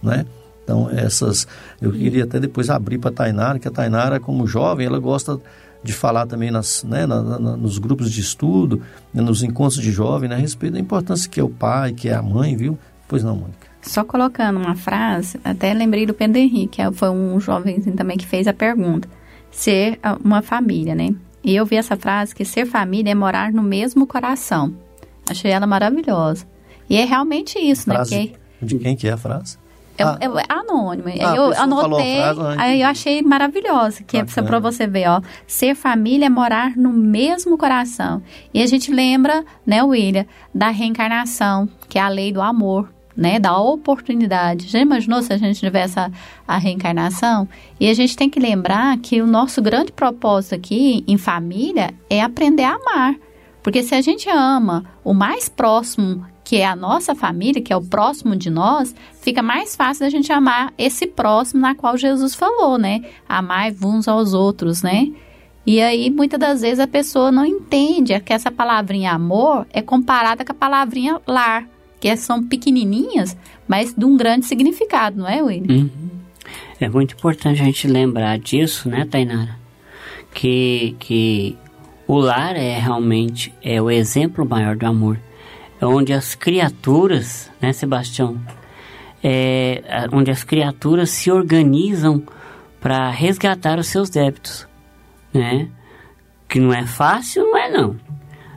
Né? 0.00 0.24
Então, 0.62 0.88
essas... 0.90 1.48
Eu 1.82 1.90
queria 1.90 2.22
até 2.22 2.38
depois 2.38 2.70
abrir 2.70 2.98
para 2.98 3.10
a 3.10 3.12
Tainara, 3.12 3.58
que 3.58 3.66
a 3.66 3.70
Tainara, 3.72 4.20
como 4.20 4.46
jovem, 4.46 4.86
ela 4.86 5.00
gosta 5.00 5.40
de 5.82 5.92
falar 5.92 6.24
também 6.24 6.52
nas, 6.52 6.84
né, 6.84 7.04
na, 7.04 7.20
na, 7.20 7.56
nos 7.56 7.78
grupos 7.78 8.08
de 8.12 8.20
estudo, 8.20 8.80
né, 9.12 9.20
nos 9.20 9.42
encontros 9.42 9.82
de 9.82 9.90
jovem, 9.90 10.28
né, 10.28 10.36
a 10.36 10.38
respeito 10.38 10.74
da 10.74 10.80
importância 10.80 11.28
que 11.28 11.40
é 11.40 11.42
o 11.42 11.48
pai, 11.48 11.92
que 11.92 12.08
é 12.08 12.14
a 12.14 12.22
mãe, 12.22 12.56
viu? 12.56 12.78
Pois 13.08 13.24
não, 13.24 13.34
Mônica. 13.34 13.66
Só 13.82 14.04
colocando 14.04 14.60
uma 14.60 14.76
frase, 14.76 15.40
até 15.42 15.74
lembrei 15.74 16.06
do 16.06 16.14
Pedro 16.14 16.38
Henrique, 16.38 16.80
que 16.80 16.92
foi 16.92 17.10
um 17.10 17.40
jovem 17.40 17.80
também 17.80 18.16
que 18.16 18.26
fez 18.26 18.46
a 18.46 18.52
pergunta. 18.52 19.08
Ser 19.50 19.98
uma 20.24 20.42
família, 20.42 20.94
né? 20.94 21.14
E 21.42 21.54
eu 21.54 21.64
vi 21.64 21.76
essa 21.76 21.96
frase 21.96 22.34
que 22.34 22.44
ser 22.44 22.66
família 22.66 23.12
é 23.12 23.14
morar 23.14 23.52
no 23.52 23.62
mesmo 23.62 24.06
coração. 24.06 24.74
Achei 25.28 25.50
ela 25.50 25.66
maravilhosa. 25.66 26.46
E 26.88 26.96
é 26.96 27.04
realmente 27.04 27.58
isso, 27.58 27.84
frase 27.84 28.14
né? 28.14 28.26
Que... 28.26 28.66
De 28.66 28.78
quem 28.78 28.96
que 28.96 29.08
é 29.08 29.12
a 29.12 29.16
frase? 29.16 29.56
É, 29.96 30.04
ah. 30.04 30.18
é 30.20 30.52
anônimo. 30.52 31.08
Ah, 31.08 31.34
eu 31.34 31.52
anotei, 31.60 32.16
frase, 32.16 32.40
aí 32.58 32.80
eu 32.82 32.86
achei 32.86 33.20
maravilhosa, 33.20 34.04
que 34.04 34.18
Bacana. 34.18 34.46
é 34.46 34.48
para 34.48 34.58
você 34.60 34.86
ver, 34.86 35.08
ó. 35.08 35.20
Ser 35.46 35.74
família 35.74 36.26
é 36.26 36.28
morar 36.28 36.76
no 36.76 36.92
mesmo 36.92 37.58
coração. 37.58 38.22
E 38.54 38.62
a 38.62 38.66
gente 38.66 38.92
lembra, 38.92 39.44
né, 39.66 39.82
William, 39.82 40.24
da 40.54 40.70
reencarnação, 40.70 41.68
que 41.88 41.98
é 41.98 42.02
a 42.02 42.08
lei 42.08 42.32
do 42.32 42.40
amor, 42.40 42.88
né, 43.18 43.40
da 43.40 43.58
oportunidade. 43.58 44.68
Já 44.68 44.78
imaginou 44.78 45.20
se 45.22 45.32
a 45.32 45.36
gente 45.36 45.58
tivesse 45.58 45.98
a, 45.98 46.08
a 46.46 46.56
reencarnação? 46.56 47.48
E 47.80 47.90
a 47.90 47.94
gente 47.94 48.16
tem 48.16 48.30
que 48.30 48.38
lembrar 48.38 48.96
que 48.98 49.20
o 49.20 49.26
nosso 49.26 49.60
grande 49.60 49.90
propósito 49.90 50.54
aqui 50.54 51.02
em 51.04 51.18
família 51.18 51.92
é 52.08 52.22
aprender 52.22 52.62
a 52.62 52.76
amar. 52.76 53.16
Porque 53.60 53.82
se 53.82 53.92
a 53.92 54.00
gente 54.00 54.30
ama 54.30 54.84
o 55.02 55.12
mais 55.12 55.48
próximo 55.48 56.24
que 56.44 56.58
é 56.58 56.66
a 56.66 56.76
nossa 56.76 57.14
família, 57.14 57.60
que 57.60 57.72
é 57.72 57.76
o 57.76 57.84
próximo 57.84 58.34
de 58.34 58.48
nós, 58.48 58.94
fica 59.20 59.42
mais 59.42 59.76
fácil 59.76 60.06
da 60.06 60.10
gente 60.10 60.32
amar 60.32 60.72
esse 60.78 61.06
próximo 61.06 61.60
na 61.60 61.74
qual 61.74 61.94
Jesus 61.94 62.34
falou, 62.34 62.78
né? 62.78 63.02
Amar 63.28 63.70
uns 63.84 64.08
aos 64.08 64.32
outros, 64.32 64.80
né? 64.80 65.12
E 65.66 65.82
aí, 65.82 66.08
muitas 66.08 66.40
das 66.40 66.62
vezes, 66.62 66.78
a 66.78 66.86
pessoa 66.86 67.30
não 67.30 67.44
entende 67.44 68.18
que 68.20 68.32
essa 68.32 68.50
palavrinha 68.50 69.12
amor 69.12 69.66
é 69.70 69.82
comparada 69.82 70.42
com 70.42 70.52
a 70.52 70.54
palavrinha 70.54 71.20
lar, 71.26 71.68
que 72.00 72.16
são 72.16 72.42
pequenininhas, 72.42 73.36
mas 73.66 73.94
de 73.94 74.04
um 74.04 74.16
grande 74.16 74.46
significado, 74.46 75.18
não 75.18 75.28
é, 75.28 75.42
William? 75.42 75.74
Uhum. 75.74 76.10
É 76.80 76.88
muito 76.88 77.14
importante 77.14 77.60
a 77.60 77.64
gente 77.64 77.88
lembrar 77.88 78.38
disso, 78.38 78.88
né, 78.88 79.04
Tainara? 79.04 79.56
Que, 80.32 80.94
que 80.98 81.56
o 82.06 82.16
lar 82.16 82.56
é 82.56 82.78
realmente 82.78 83.52
é 83.62 83.82
o 83.82 83.90
exemplo 83.90 84.48
maior 84.48 84.76
do 84.76 84.86
amor. 84.86 85.18
É 85.80 85.86
onde 85.86 86.12
as 86.12 86.34
criaturas, 86.34 87.50
né, 87.60 87.72
Sebastião? 87.72 88.40
É 89.22 89.82
onde 90.12 90.30
as 90.30 90.44
criaturas 90.44 91.10
se 91.10 91.30
organizam 91.30 92.22
para 92.80 93.10
resgatar 93.10 93.78
os 93.78 93.88
seus 93.88 94.08
débitos, 94.08 94.66
né? 95.34 95.68
Que 96.48 96.60
não 96.60 96.72
é 96.72 96.86
fácil, 96.86 97.42
não 97.42 97.58
é 97.58 97.70
não. 97.70 97.96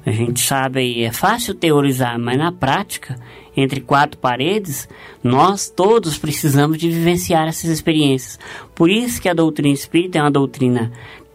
A 0.05 0.11
gente 0.11 0.39
sabe 0.39 0.79
aí, 0.79 1.03
é 1.03 1.11
fácil 1.11 1.53
teorizar, 1.53 2.17
mas 2.17 2.37
na 2.37 2.51
prática, 2.51 3.19
entre 3.55 3.81
quatro 3.81 4.17
paredes, 4.17 4.89
nós 5.23 5.69
todos 5.69 6.17
precisamos 6.17 6.77
de 6.77 6.89
vivenciar 6.89 7.47
essas 7.47 7.69
experiências. 7.69 8.39
Por 8.73 8.89
isso 8.89 9.21
que 9.21 9.29
a 9.29 9.33
doutrina 9.33 9.73
espírita 9.73 10.17
é 10.17 10.21
uma 10.21 10.31
doutrina 10.31 10.91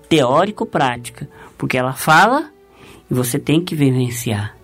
teórico-prática, 0.09 1.29
porque 1.57 1.77
ela 1.77 1.93
fala 1.93 2.51
e 3.11 3.15
você 3.15 3.39
tem 3.39 3.61
que 3.61 3.75
vivenciar. 3.75 4.57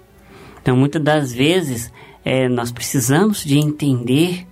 Então, 0.61 0.77
muitas 0.77 1.03
das 1.03 1.33
vezes, 1.33 1.93
é, 2.25 2.49
nós 2.49 2.73
precisamos 2.73 3.45
de 3.45 3.59
entender 3.59 4.47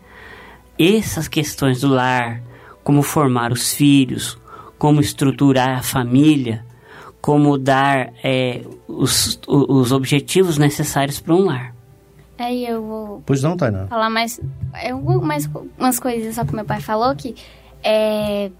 essas 0.78 1.28
questões 1.28 1.80
do 1.80 1.88
lar, 1.88 2.40
como 2.82 3.02
formar 3.02 3.52
os 3.52 3.74
filhos, 3.74 4.38
como 4.78 5.00
estruturar 5.00 5.78
a 5.78 5.82
família, 5.82 6.64
como 7.20 7.58
dar 7.58 8.12
é, 8.24 8.62
os, 8.88 9.40
os 9.46 9.92
objetivos 9.92 10.58
necessários 10.58 11.20
para 11.20 11.34
um 11.34 11.44
lar. 11.44 11.74
Aí 12.38 12.66
eu 12.66 12.82
vou. 12.82 13.22
Pois 13.26 13.42
não, 13.42 13.56
Tainá. 13.56 13.86
Falar 13.86 14.08
mais, 14.08 14.40
mais 15.22 15.48
umas 15.78 16.00
coisas 16.00 16.34
só 16.34 16.44
que 16.44 16.54
meu 16.54 16.64
pai 16.64 16.80
falou 16.80 17.14
que 17.14 17.34
é. 17.82 18.50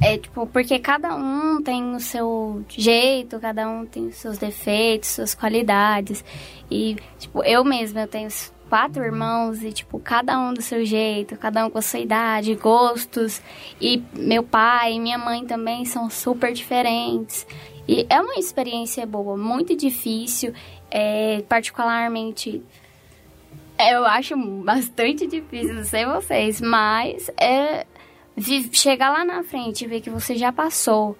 É 0.00 0.16
tipo, 0.16 0.46
porque 0.46 0.78
cada 0.78 1.14
um 1.14 1.62
tem 1.62 1.94
o 1.94 2.00
seu 2.00 2.64
jeito, 2.66 3.38
cada 3.38 3.68
um 3.68 3.84
tem 3.84 4.06
os 4.06 4.16
seus 4.16 4.38
defeitos, 4.38 5.10
suas 5.10 5.34
qualidades. 5.34 6.24
E, 6.70 6.96
tipo, 7.18 7.44
eu 7.44 7.62
mesma, 7.62 8.00
eu 8.00 8.08
tenho 8.08 8.28
quatro 8.72 9.04
irmãos 9.04 9.62
e, 9.62 9.70
tipo, 9.70 9.98
cada 9.98 10.38
um 10.38 10.54
do 10.54 10.62
seu 10.62 10.82
jeito, 10.82 11.36
cada 11.36 11.66
um 11.66 11.68
com 11.68 11.76
a 11.76 11.82
sua 11.82 12.00
idade, 12.00 12.54
gostos. 12.54 13.42
E 13.78 14.02
meu 14.14 14.42
pai 14.42 14.94
e 14.94 14.98
minha 14.98 15.18
mãe 15.18 15.44
também 15.44 15.84
são 15.84 16.08
super 16.08 16.54
diferentes. 16.54 17.46
E 17.86 18.06
é 18.08 18.18
uma 18.18 18.36
experiência 18.36 19.04
boa, 19.04 19.36
muito 19.36 19.76
difícil, 19.76 20.54
é, 20.90 21.44
particularmente. 21.46 22.62
Eu 23.78 24.06
acho 24.06 24.34
bastante 24.62 25.26
difícil, 25.26 25.74
não 25.74 25.84
sei 25.84 26.06
vocês, 26.06 26.58
mas 26.58 27.30
é 27.38 27.84
chegar 28.72 29.10
lá 29.10 29.22
na 29.22 29.42
frente 29.42 29.84
e 29.84 29.86
ver 29.86 30.00
que 30.00 30.08
você 30.08 30.34
já 30.34 30.50
passou 30.50 31.14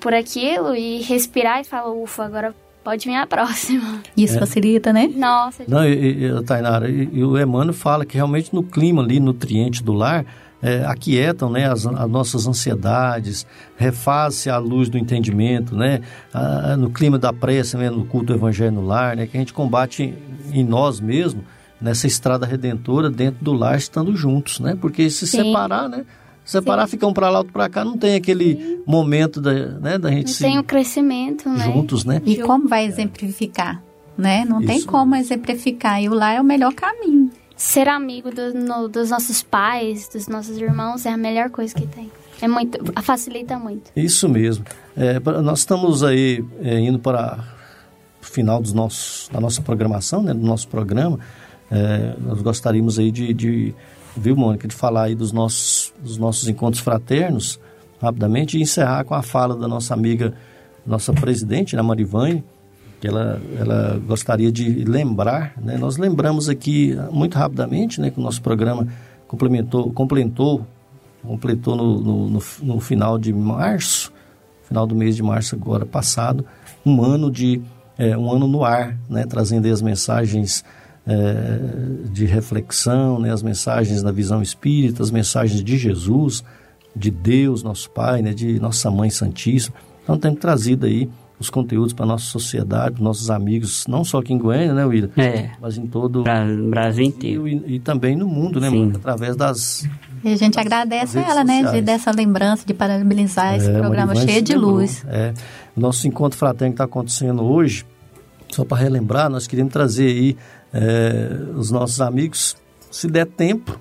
por 0.00 0.12
aquilo 0.12 0.74
e 0.74 1.02
respirar 1.02 1.60
e 1.60 1.64
falar, 1.64 1.92
ufa, 1.92 2.24
agora 2.24 2.52
pode 2.82 3.08
vir 3.08 3.16
a 3.16 3.26
próxima. 3.26 4.00
Isso 4.16 4.36
é. 4.36 4.38
facilita, 4.38 4.92
né? 4.92 5.10
Nossa. 5.14 5.64
Não, 5.66 5.84
e, 5.84 6.26
e, 6.26 6.42
Tainara, 6.42 6.88
e, 6.90 7.08
e, 7.12 7.24
o 7.24 7.38
Emmanuel 7.38 7.72
fala 7.72 8.04
que 8.04 8.16
realmente 8.16 8.54
no 8.54 8.62
clima 8.62 9.02
ali, 9.02 9.20
nutriente 9.20 9.82
do 9.82 9.92
lar, 9.92 10.24
é, 10.62 10.84
aquietam 10.84 11.50
né, 11.50 11.68
as, 11.68 11.84
as, 11.84 12.08
nossas 12.08 12.46
ansiedades, 12.46 13.44
refaz-se 13.76 14.48
a 14.48 14.58
luz 14.58 14.88
do 14.88 14.96
entendimento, 14.96 15.74
né, 15.74 16.00
a, 16.32 16.76
no 16.76 16.88
clima 16.88 17.18
da 17.18 17.32
prece, 17.32 17.76
né, 17.76 17.90
no 17.90 18.04
culto 18.04 18.26
do 18.26 18.34
evangelho 18.34 18.72
no 18.72 18.86
lar, 18.86 19.16
né, 19.16 19.26
que 19.26 19.36
a 19.36 19.40
gente 19.40 19.52
combate 19.52 20.14
em, 20.52 20.60
em 20.60 20.64
nós 20.64 21.00
mesmos, 21.00 21.44
nessa 21.80 22.06
estrada 22.06 22.46
redentora, 22.46 23.10
dentro 23.10 23.44
do 23.44 23.52
lar, 23.52 23.76
estando 23.76 24.14
juntos, 24.14 24.60
né, 24.60 24.78
porque 24.80 25.10
se 25.10 25.26
Sim. 25.26 25.42
separar, 25.42 25.88
né, 25.88 26.04
separar, 26.52 26.86
ficar 26.86 27.06
um 27.06 27.12
para 27.12 27.30
lá, 27.30 27.38
outro 27.38 27.52
para 27.52 27.68
cá, 27.68 27.84
não 27.84 27.96
tem 27.96 28.14
aquele 28.14 28.56
Sim. 28.56 28.82
momento 28.86 29.40
da, 29.40 29.52
né, 29.52 29.98
da 29.98 30.10
gente 30.10 30.26
não 30.26 30.32
se... 30.34 30.42
Tem 30.42 30.58
o 30.58 30.64
crescimento, 30.64 31.48
né? 31.48 31.64
Juntos, 31.64 32.04
né? 32.04 32.20
E 32.24 32.36
como 32.36 32.68
vai 32.68 32.84
exemplificar, 32.84 33.82
né? 34.16 34.44
Não 34.44 34.58
Isso. 34.60 34.66
tem 34.68 34.82
como 34.82 35.14
exemplificar, 35.14 36.02
e 36.02 36.08
o 36.08 36.14
lar 36.14 36.36
é 36.36 36.40
o 36.40 36.44
melhor 36.44 36.72
caminho 36.72 37.30
ser 37.62 37.88
amigo 37.88 38.30
do, 38.30 38.52
no, 38.52 38.88
dos 38.88 39.10
nossos 39.10 39.40
pais, 39.40 40.08
dos 40.08 40.26
nossos 40.26 40.56
irmãos, 40.58 41.06
é 41.06 41.10
a 41.10 41.16
melhor 41.16 41.48
coisa 41.48 41.72
que 41.72 41.86
tem. 41.86 42.10
É 42.40 42.48
muito, 42.48 42.76
facilita 43.02 43.56
muito. 43.56 43.92
Isso 43.94 44.28
mesmo. 44.28 44.64
É, 44.96 45.20
nós 45.40 45.60
estamos 45.60 46.02
aí 46.02 46.44
é, 46.60 46.80
indo 46.80 46.98
para 46.98 47.38
o 48.20 48.26
final 48.26 48.60
dos 48.60 48.72
nossos, 48.72 49.28
da 49.32 49.40
nossa 49.40 49.62
programação, 49.62 50.24
né, 50.24 50.34
do 50.34 50.44
nosso 50.44 50.66
programa. 50.66 51.20
É, 51.70 52.16
nós 52.18 52.42
gostaríamos 52.42 52.98
aí 52.98 53.12
de, 53.12 53.32
de, 53.32 53.74
viu, 54.16 54.36
Mônica, 54.36 54.68
de 54.68 54.74
falar 54.74 55.04
aí 55.04 55.14
dos 55.14 55.32
nossos, 55.32 55.92
dos 56.02 56.16
nossos 56.16 56.48
encontros 56.48 56.82
fraternos, 56.82 57.58
rapidamente, 58.00 58.58
e 58.58 58.62
encerrar 58.62 59.04
com 59.04 59.14
a 59.14 59.22
fala 59.22 59.56
da 59.56 59.68
nossa 59.68 59.94
amiga, 59.94 60.34
nossa 60.86 61.12
presidente, 61.12 61.76
né, 61.76 61.82
Marivane, 61.82 62.44
que 63.00 63.08
ela, 63.08 63.40
ela 63.58 64.00
gostaria 64.06 64.52
de 64.52 64.84
lembrar, 64.84 65.54
né? 65.60 65.76
Nós 65.76 65.96
lembramos 65.96 66.48
aqui 66.48 66.96
muito 67.10 67.36
rapidamente, 67.36 68.00
né, 68.00 68.10
que 68.10 68.20
o 68.20 68.22
nosso 68.22 68.40
programa 68.40 68.86
complementou, 69.26 69.90
completou, 69.92 70.64
completou 71.22 71.74
no, 71.74 72.00
no, 72.00 72.30
no, 72.30 72.42
no 72.62 72.80
final 72.80 73.18
de 73.18 73.32
março, 73.32 74.12
final 74.68 74.86
do 74.86 74.94
mês 74.94 75.16
de 75.16 75.22
março 75.22 75.54
agora 75.54 75.84
passado, 75.84 76.44
um 76.86 77.02
ano 77.02 77.30
de 77.30 77.60
é, 77.98 78.16
um 78.16 78.30
ano 78.30 78.46
no 78.46 78.64
ar, 78.64 78.96
né, 79.08 79.24
trazendo 79.28 79.66
as 79.68 79.82
mensagens 79.82 80.64
é, 81.06 81.58
de 82.10 82.24
reflexão, 82.24 83.18
né, 83.18 83.32
as 83.32 83.42
mensagens 83.42 84.02
da 84.02 84.12
visão 84.12 84.42
espírita, 84.42 85.02
as 85.02 85.10
mensagens 85.10 85.62
de 85.62 85.76
Jesus, 85.76 86.44
de 86.94 87.10
Deus, 87.10 87.62
nosso 87.62 87.90
Pai, 87.90 88.22
né, 88.22 88.32
de 88.32 88.60
Nossa 88.60 88.90
Mãe 88.90 89.10
Santíssima. 89.10 89.74
Então 90.02 90.18
temos 90.18 90.38
trazido 90.38 90.86
aí 90.86 91.08
os 91.42 91.50
conteúdos 91.50 91.92
para 91.92 92.04
a 92.04 92.08
nossa 92.08 92.24
sociedade, 92.26 93.02
nossos 93.02 93.30
amigos, 93.30 93.84
não 93.88 94.04
só 94.04 94.18
aqui 94.18 94.32
em 94.32 94.38
Goiânia, 94.38 94.72
né, 94.72 94.84
William? 94.84 95.10
É. 95.16 95.50
Mas 95.60 95.76
em 95.76 95.86
todo 95.86 96.20
o 96.20 96.70
Brasil 96.70 97.04
inteiro. 97.04 97.48
E, 97.48 97.74
e, 97.74 97.80
também 97.80 98.16
no 98.16 98.28
mundo, 98.28 98.60
né, 98.60 98.70
Sim. 98.70 98.92
Através 98.94 99.34
das. 99.34 99.88
E 100.22 100.28
a 100.28 100.36
gente 100.36 100.54
das, 100.54 100.64
agradece 100.64 101.18
das 101.18 101.28
ela, 101.28 101.42
né, 101.42 101.64
de, 101.72 101.80
dessa 101.80 102.12
lembrança, 102.12 102.64
de 102.64 102.72
parabenizar 102.72 103.56
esse 103.56 103.68
é, 103.68 103.78
programa 103.78 104.14
cheio 104.14 104.40
de 104.40 104.54
luz. 104.54 105.04
É. 105.08 105.34
O 105.76 105.80
nosso 105.80 106.06
encontro 106.06 106.38
fraterno 106.38 106.72
que 106.72 106.74
está 106.74 106.84
acontecendo 106.84 107.42
hoje, 107.42 107.84
só 108.48 108.64
para 108.64 108.78
relembrar, 108.78 109.28
nós 109.28 109.48
queríamos 109.48 109.72
trazer 109.72 110.06
aí 110.06 110.36
é, 110.72 111.28
os 111.54 111.70
nossos 111.70 112.00
amigos, 112.00 112.56
se 112.90 113.08
der 113.08 113.26
tempo, 113.26 113.78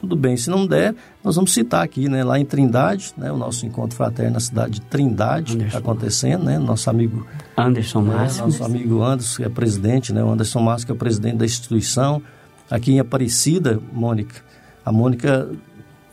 tudo 0.00 0.16
bem. 0.16 0.36
Se 0.36 0.48
não 0.48 0.66
der, 0.66 0.94
nós 1.22 1.36
vamos 1.36 1.52
citar 1.52 1.84
aqui, 1.84 2.08
né, 2.08 2.24
lá 2.24 2.38
em 2.38 2.44
Trindade, 2.44 3.12
né, 3.16 3.30
o 3.30 3.36
nosso 3.36 3.66
encontro 3.66 3.96
fraterno 3.96 4.34
na 4.34 4.40
cidade 4.40 4.72
de 4.74 4.80
Trindade, 4.82 5.62
está 5.62 5.78
acontecendo, 5.78 6.44
né, 6.44 6.58
nosso 6.58 6.88
amigo 6.88 7.26
Anderson 7.56 8.00
né, 8.00 8.14
Márcio. 8.14 8.44
Nosso 8.44 8.64
amigo 8.64 9.02
Anderson, 9.02 9.36
que 9.36 9.44
é 9.44 9.48
presidente, 9.48 10.12
né, 10.12 10.24
o 10.24 10.30
Anderson 10.30 10.60
Márcio, 10.60 10.86
que 10.86 10.92
é 10.92 10.94
o 10.94 10.98
presidente 10.98 11.36
da 11.36 11.44
instituição. 11.44 12.22
Aqui 12.70 12.92
em 12.92 13.00
Aparecida, 13.00 13.78
Mônica, 13.92 14.42
a 14.84 14.90
Mônica 14.90 15.48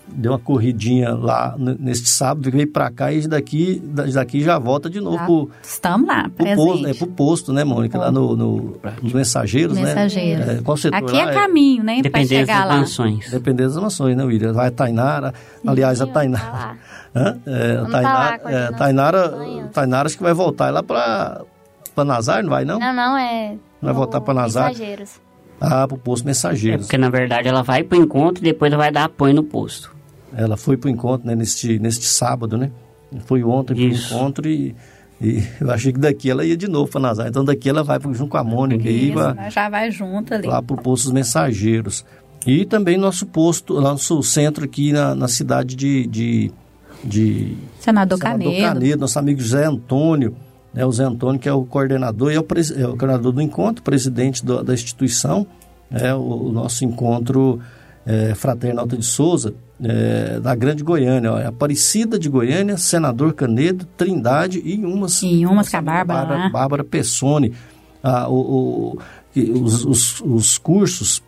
deu 0.08 0.32
uma 0.32 0.39
corridinha 0.39 1.14
lá 1.14 1.55
neste 1.58 2.10
sábado, 2.10 2.49
veio 2.49 2.72
para 2.72 2.89
cá 2.89 3.12
e 3.12 3.28
daqui, 3.28 3.82
daqui 4.14 4.41
já 4.41 4.58
volta 4.58 4.89
de 4.89 4.99
novo. 4.99 5.18
Já 5.18 5.26
pro, 5.26 5.51
estamos 5.62 6.08
lá, 6.08 6.30
pro 6.36 6.55
posto, 6.55 6.88
é, 6.88 6.93
pro 6.93 7.08
posto, 7.08 7.53
né, 7.53 7.64
Mônica? 7.64 7.97
Lá 7.97 8.12
no, 8.12 8.36
no, 8.36 8.80
nos 9.01 9.14
Mensageiros, 9.14 9.78
Mensageiros. 9.78 10.45
né? 10.45 10.58
É, 10.60 10.62
qual 10.62 10.78
setor 10.78 10.97
Aqui 10.97 11.18
é 11.18 11.34
caminho, 11.34 11.84
né? 11.84 12.01
Dependendo 12.01 12.47
das 12.47 12.68
mansões. 12.68 13.30
Dependendo 13.30 13.74
das 13.74 13.82
mansões, 13.82 14.16
né, 14.16 14.24
William? 14.24 14.53
Vai 14.53 14.68
a 14.68 14.72
Tainara, 14.72 15.34
aliás, 15.66 16.01
a 16.01 16.08
Tainara... 16.08 16.78
Hã? 17.16 17.38
É, 17.47 17.78
a 17.78 17.86
Tainara, 17.86 18.38
tá 18.38 18.51
é, 18.51 18.72
Tainara, 18.74 19.38
Tainara 19.74 20.05
acho 20.08 20.18
que 20.18 20.24
vai 20.24 20.34
voltar 20.34 20.72
lá 20.72 20.84
para 20.84 21.41
para 21.95 22.05
Nazar, 22.05 22.43
não 22.43 22.51
vai 22.51 22.64
não? 22.64 22.78
Não, 22.78 22.93
não, 22.93 23.18
é... 23.18 23.55
Vai 23.82 23.91
voltar 23.91 24.22
para 24.22 24.34
Nazar? 24.36 24.68
Mensageiros. 24.68 25.20
Ah, 25.60 25.88
pro 25.88 25.97
posto 25.97 26.28
Mensageiros. 26.28 26.82
É 26.82 26.84
porque, 26.86 26.97
na 26.97 27.10
verdade, 27.10 27.47
ela 27.47 27.64
vai 27.64 27.84
pro 27.84 27.97
encontro 27.97 28.43
e 28.43 28.45
depois 28.45 28.72
ela 28.72 28.84
vai 28.84 28.91
dar 28.91 29.05
apoio 29.05 29.34
no 29.34 29.43
posto. 29.43 29.97
Ela 30.38 30.56
foi 30.56 30.78
para 30.78 30.88
o 30.88 30.92
encontro 30.92 31.26
né, 31.26 31.36
neste, 31.36 31.80
neste 31.80 32.06
sábado, 32.06 32.60
né? 32.60 32.70
Foi 33.26 33.44
ontem 33.44 33.74
para 33.74 33.84
o 33.84 33.88
encontro 33.88 34.48
e, 34.48 34.76
e, 35.20 35.44
eu 35.60 35.72
achei 35.72 35.92
que 35.92 36.00
daqui 36.00 36.30
ela 36.30 36.46
ia 36.46 36.56
de 36.56 36.68
novo 36.68 36.92
para 36.92 37.02
Nazaré. 37.02 37.30
Então 37.30 37.44
daqui 37.44 37.68
ela 37.68 37.84
vai 37.84 38.00
junto 38.00 38.28
com 38.28 38.38
a 38.38 38.44
Mônica. 38.44 38.88
Isso, 38.88 39.16
vai, 39.16 39.50
já 39.50 39.68
vai 39.68 39.90
junto 39.90 40.36
ali. 40.36 40.48
Lá 40.48 40.62
para 40.62 40.76
o 40.76 40.80
posto 40.80 41.06
dos 41.06 41.14
mensageiros. 41.14 42.06
E 42.46 42.66
também 42.66 42.98
nosso 42.98 43.26
posto, 43.26 43.82
nosso 43.82 44.22
centro 44.22 44.64
aqui 44.64 44.94
na, 44.94 45.16
na 45.16 45.28
cidade 45.28 45.76
de, 45.76 46.06
de, 46.06 46.52
de 47.04 47.58
Senador, 47.80 48.20
Senador 48.20 48.20
Canedo. 48.20 48.62
Canedo. 48.62 49.02
Nosso 49.02 49.18
amigo 49.18 49.42
José 49.42 49.66
Antônio, 49.66 50.36
né, 50.72 50.86
o 50.86 50.92
Zé 50.92 51.04
Antônio 51.04 51.40
que 51.40 51.50
é 51.50 51.54
o 51.54 51.66
coordenador 51.66 52.32
e 52.32 52.36
é 52.36 52.40
o, 52.40 52.46
é 52.78 52.86
o 52.86 52.96
coordenador 52.96 53.32
do 53.32 53.42
encontro, 53.42 53.82
presidente 53.82 54.46
do, 54.46 54.64
da 54.64 54.74
instituição, 54.76 55.48
é 55.90 56.14
o, 56.14 56.20
o 56.20 56.52
nosso 56.52 56.86
encontro 56.86 57.60
é, 58.08 58.34
Fraterno 58.34 58.80
Alta 58.80 58.95
de 58.95 59.05
Souza, 59.05 59.53
é, 59.84 60.39
da 60.39 60.55
Grande 60.55 60.82
Goiânia, 60.82 61.34
ó, 61.34 61.45
Aparecida 61.45 62.18
de 62.18 62.30
Goiânia, 62.30 62.78
Senador 62.78 63.34
Canedo, 63.34 63.86
Trindade 63.97 64.62
e 64.64 64.78
umas... 64.86 65.22
E 65.22 65.45
umas 65.45 65.70
com 65.70 65.76
a 65.76 65.82
Bárbara, 65.82 66.26
Bárbara, 66.26 66.49
Bárbara 66.49 66.84
Pessoni. 66.86 67.53
Ah, 68.01 68.30
o, 68.30 68.95
o, 68.95 68.99
os, 69.62 69.84
os, 69.84 70.22
os 70.22 70.58
cursos 70.58 71.22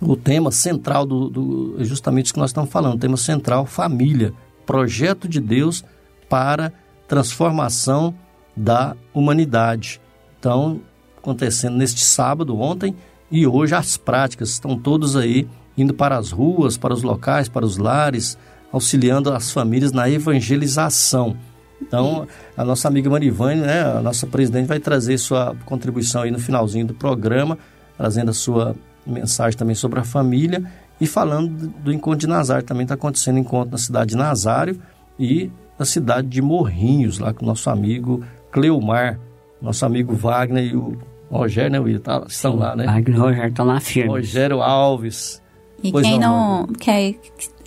o 0.00 0.16
tema 0.16 0.50
central 0.50 1.04
do, 1.04 1.28
do 1.28 1.76
é 1.78 1.84
justamente 1.84 2.26
isso 2.26 2.34
que 2.34 2.40
nós 2.40 2.50
estamos 2.50 2.70
falando, 2.70 2.94
o 2.94 2.98
tema 2.98 3.16
central 3.16 3.66
família, 3.66 4.32
projeto 4.64 5.28
de 5.28 5.40
Deus 5.40 5.84
para 6.28 6.72
transformação 7.06 8.14
da 8.56 8.96
humanidade. 9.14 10.00
Então, 10.38 10.80
acontecendo 11.16 11.76
neste 11.76 12.04
sábado, 12.04 12.58
ontem 12.58 12.94
e 13.30 13.46
hoje, 13.46 13.74
as 13.74 13.96
práticas 13.96 14.50
estão 14.50 14.78
todos 14.78 15.16
aí 15.16 15.46
indo 15.78 15.94
para 15.94 16.16
as 16.16 16.30
ruas, 16.30 16.76
para 16.76 16.92
os 16.92 17.02
locais, 17.02 17.48
para 17.48 17.64
os 17.64 17.78
lares, 17.78 18.36
auxiliando 18.72 19.32
as 19.32 19.50
famílias 19.50 19.92
na 19.92 20.10
evangelização. 20.10 21.36
Então, 21.80 22.26
a 22.56 22.64
nossa 22.64 22.88
amiga 22.88 23.08
Marivane, 23.08 23.60
né, 23.60 23.82
a 23.82 24.02
nossa 24.02 24.26
presidente, 24.26 24.66
vai 24.66 24.80
trazer 24.80 25.16
sua 25.16 25.54
contribuição 25.64 26.22
aí 26.22 26.30
no 26.30 26.38
finalzinho 26.38 26.86
do 26.86 26.94
programa, 26.94 27.56
trazendo 27.96 28.30
a 28.30 28.34
sua 28.34 28.74
mensagem 29.06 29.56
também 29.56 29.74
sobre 29.74 30.00
a 30.00 30.04
família 30.04 30.64
e 31.00 31.06
falando 31.06 31.68
do 31.68 31.92
encontro 31.92 32.18
de 32.18 32.26
Nazário. 32.26 32.64
Também 32.64 32.82
está 32.82 32.94
acontecendo 32.94 33.38
encontro 33.38 33.70
na 33.70 33.78
cidade 33.78 34.10
de 34.10 34.16
Nazário 34.16 34.78
e 35.18 35.50
na 35.78 35.84
cidade 35.84 36.26
de 36.26 36.42
Morrinhos, 36.42 37.20
lá 37.20 37.32
com 37.32 37.44
o 37.44 37.48
nosso 37.48 37.70
amigo 37.70 38.24
Cleomar, 38.50 39.18
nosso 39.62 39.86
amigo 39.86 40.14
Wagner 40.14 40.64
e 40.64 40.76
o 40.76 40.98
Rogério, 41.30 41.70
né, 41.70 41.78
Will? 41.78 42.00
Tá, 42.00 42.24
estão 42.26 42.52
Sim, 42.52 42.58
lá, 42.58 42.74
né? 42.74 42.86
Wagner 42.86 43.16
e 43.16 43.20
Rogério 43.20 43.48
estão 43.50 43.66
lá 43.66 43.80
firmes. 43.80 44.12
Rogério 44.12 44.62
Alves. 44.62 45.40
E 45.82 45.92
pois 45.92 46.06
quem 46.06 46.18
não, 46.18 46.66
não 46.66 46.74
quer, 46.74 47.14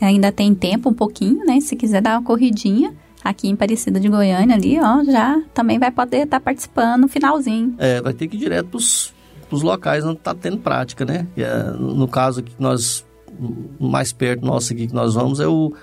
ainda 0.01 0.31
tem 0.31 0.53
tempo 0.53 0.89
um 0.89 0.93
pouquinho, 0.93 1.45
né? 1.45 1.59
Se 1.61 1.75
quiser 1.75 2.01
dar 2.01 2.19
uma 2.19 2.23
corridinha, 2.23 2.93
aqui 3.23 3.47
em 3.47 3.53
Aparecida 3.53 3.99
de 3.99 4.09
Goiânia 4.09 4.55
ali, 4.55 4.79
ó, 4.79 5.03
já 5.03 5.41
também 5.53 5.79
vai 5.79 5.91
poder 5.91 6.23
estar 6.23 6.39
tá 6.39 6.43
participando 6.43 7.01
no 7.01 7.07
finalzinho. 7.07 7.75
É, 7.77 8.01
vai 8.01 8.13
ter 8.13 8.27
que 8.27 8.35
ir 8.35 8.39
direto 8.39 8.69
pros, 8.69 9.13
pros 9.49 9.61
locais 9.61 10.05
onde 10.05 10.19
tá 10.19 10.33
tendo 10.33 10.57
prática, 10.57 11.05
né? 11.05 11.27
É, 11.37 11.63
no 11.71 12.07
caso 12.07 12.43
que 12.43 12.53
nós, 12.59 13.05
mais 13.79 14.11
perto 14.11 14.45
nosso 14.45 14.73
aqui 14.73 14.87
que 14.87 14.93
nós 14.93 15.13
vamos 15.13 15.39
é 15.39 15.47
o, 15.47 15.73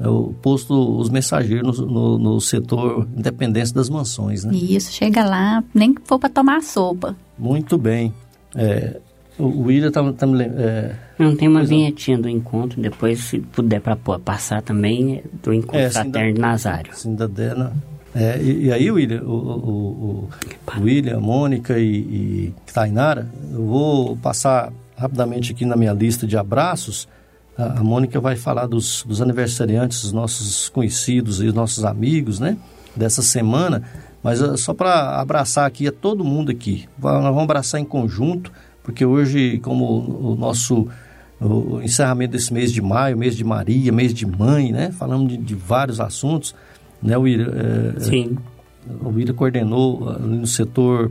é 0.00 0.08
o 0.08 0.34
posto 0.42 0.98
Os 0.98 1.08
Mensageiros 1.10 1.78
no, 1.78 1.86
no, 1.86 2.18
no 2.18 2.40
setor 2.40 3.06
Independência 3.16 3.74
das 3.74 3.88
Mansões, 3.88 4.44
né? 4.44 4.54
Isso, 4.54 4.92
chega 4.92 5.24
lá, 5.24 5.62
nem 5.74 5.94
que 5.94 6.02
for 6.04 6.18
para 6.18 6.30
tomar 6.30 6.62
sopa. 6.62 7.14
Muito 7.38 7.76
bem. 7.76 8.12
É, 8.54 9.00
o 9.38 9.64
William 9.64 9.90
tá, 9.90 10.02
tá 10.12 10.26
é... 10.26 10.94
Não, 11.18 11.36
tem 11.36 11.48
uma 11.48 11.64
vinhetinha 11.64 12.18
do 12.18 12.28
encontro, 12.28 12.80
depois 12.80 13.20
se 13.20 13.40
puder 13.40 13.80
para 13.80 13.96
passar 13.96 14.62
também, 14.62 15.22
do 15.42 15.52
encontro 15.52 15.80
é, 15.80 15.90
fraterno 15.90 16.34
de 16.34 16.40
Nazário. 16.40 16.94
Cidadena. 16.94 17.72
É, 18.14 18.40
e, 18.40 18.66
e, 18.66 18.72
aí, 18.72 18.90
William, 18.90 19.22
o, 19.24 19.30
o, 19.30 20.28
o, 20.66 20.80
William, 20.80 21.20
Mônica 21.20 21.78
e, 21.78 21.84
e 21.84 22.54
Tainara, 22.72 23.28
eu 23.52 23.66
vou 23.66 24.16
passar 24.16 24.72
rapidamente 24.96 25.52
aqui 25.52 25.66
na 25.66 25.76
minha 25.76 25.92
lista 25.92 26.26
de 26.26 26.36
abraços. 26.36 27.06
A, 27.58 27.80
a 27.80 27.84
Mônica 27.84 28.18
vai 28.18 28.34
falar 28.34 28.66
dos, 28.66 29.04
dos 29.06 29.20
aniversariantes, 29.20 30.02
os 30.02 30.12
nossos 30.12 30.70
conhecidos 30.70 31.42
e 31.42 31.46
os 31.46 31.52
nossos 31.52 31.84
amigos, 31.84 32.40
né? 32.40 32.56
Dessa 32.96 33.20
semana. 33.20 33.82
Mas 34.22 34.40
uh, 34.40 34.56
só 34.56 34.72
para 34.72 35.20
abraçar 35.20 35.66
aqui 35.66 35.86
a 35.86 35.92
todo 35.92 36.24
mundo 36.24 36.50
aqui. 36.50 36.88
Nós 36.98 37.22
vamos 37.22 37.42
abraçar 37.42 37.78
em 37.80 37.84
conjunto 37.84 38.50
porque 38.86 39.04
hoje, 39.04 39.58
como 39.64 39.84
o 39.84 40.36
nosso 40.38 40.86
o 41.40 41.82
encerramento 41.82 42.32
desse 42.32 42.54
mês 42.54 42.72
de 42.72 42.80
maio, 42.80 43.18
mês 43.18 43.36
de 43.36 43.42
Maria, 43.42 43.90
mês 43.90 44.14
de 44.14 44.24
mãe, 44.24 44.70
né? 44.70 44.92
Falamos 44.92 45.28
de, 45.28 45.36
de 45.36 45.56
vários 45.56 46.00
assuntos, 46.00 46.54
né, 47.02 47.16
William? 47.16 47.52
É, 47.96 48.00
Sim. 48.00 48.38
O 49.02 49.08
William 49.08 49.34
coordenou 49.34 50.08
ali 50.08 50.36
no 50.36 50.46
setor, 50.46 51.10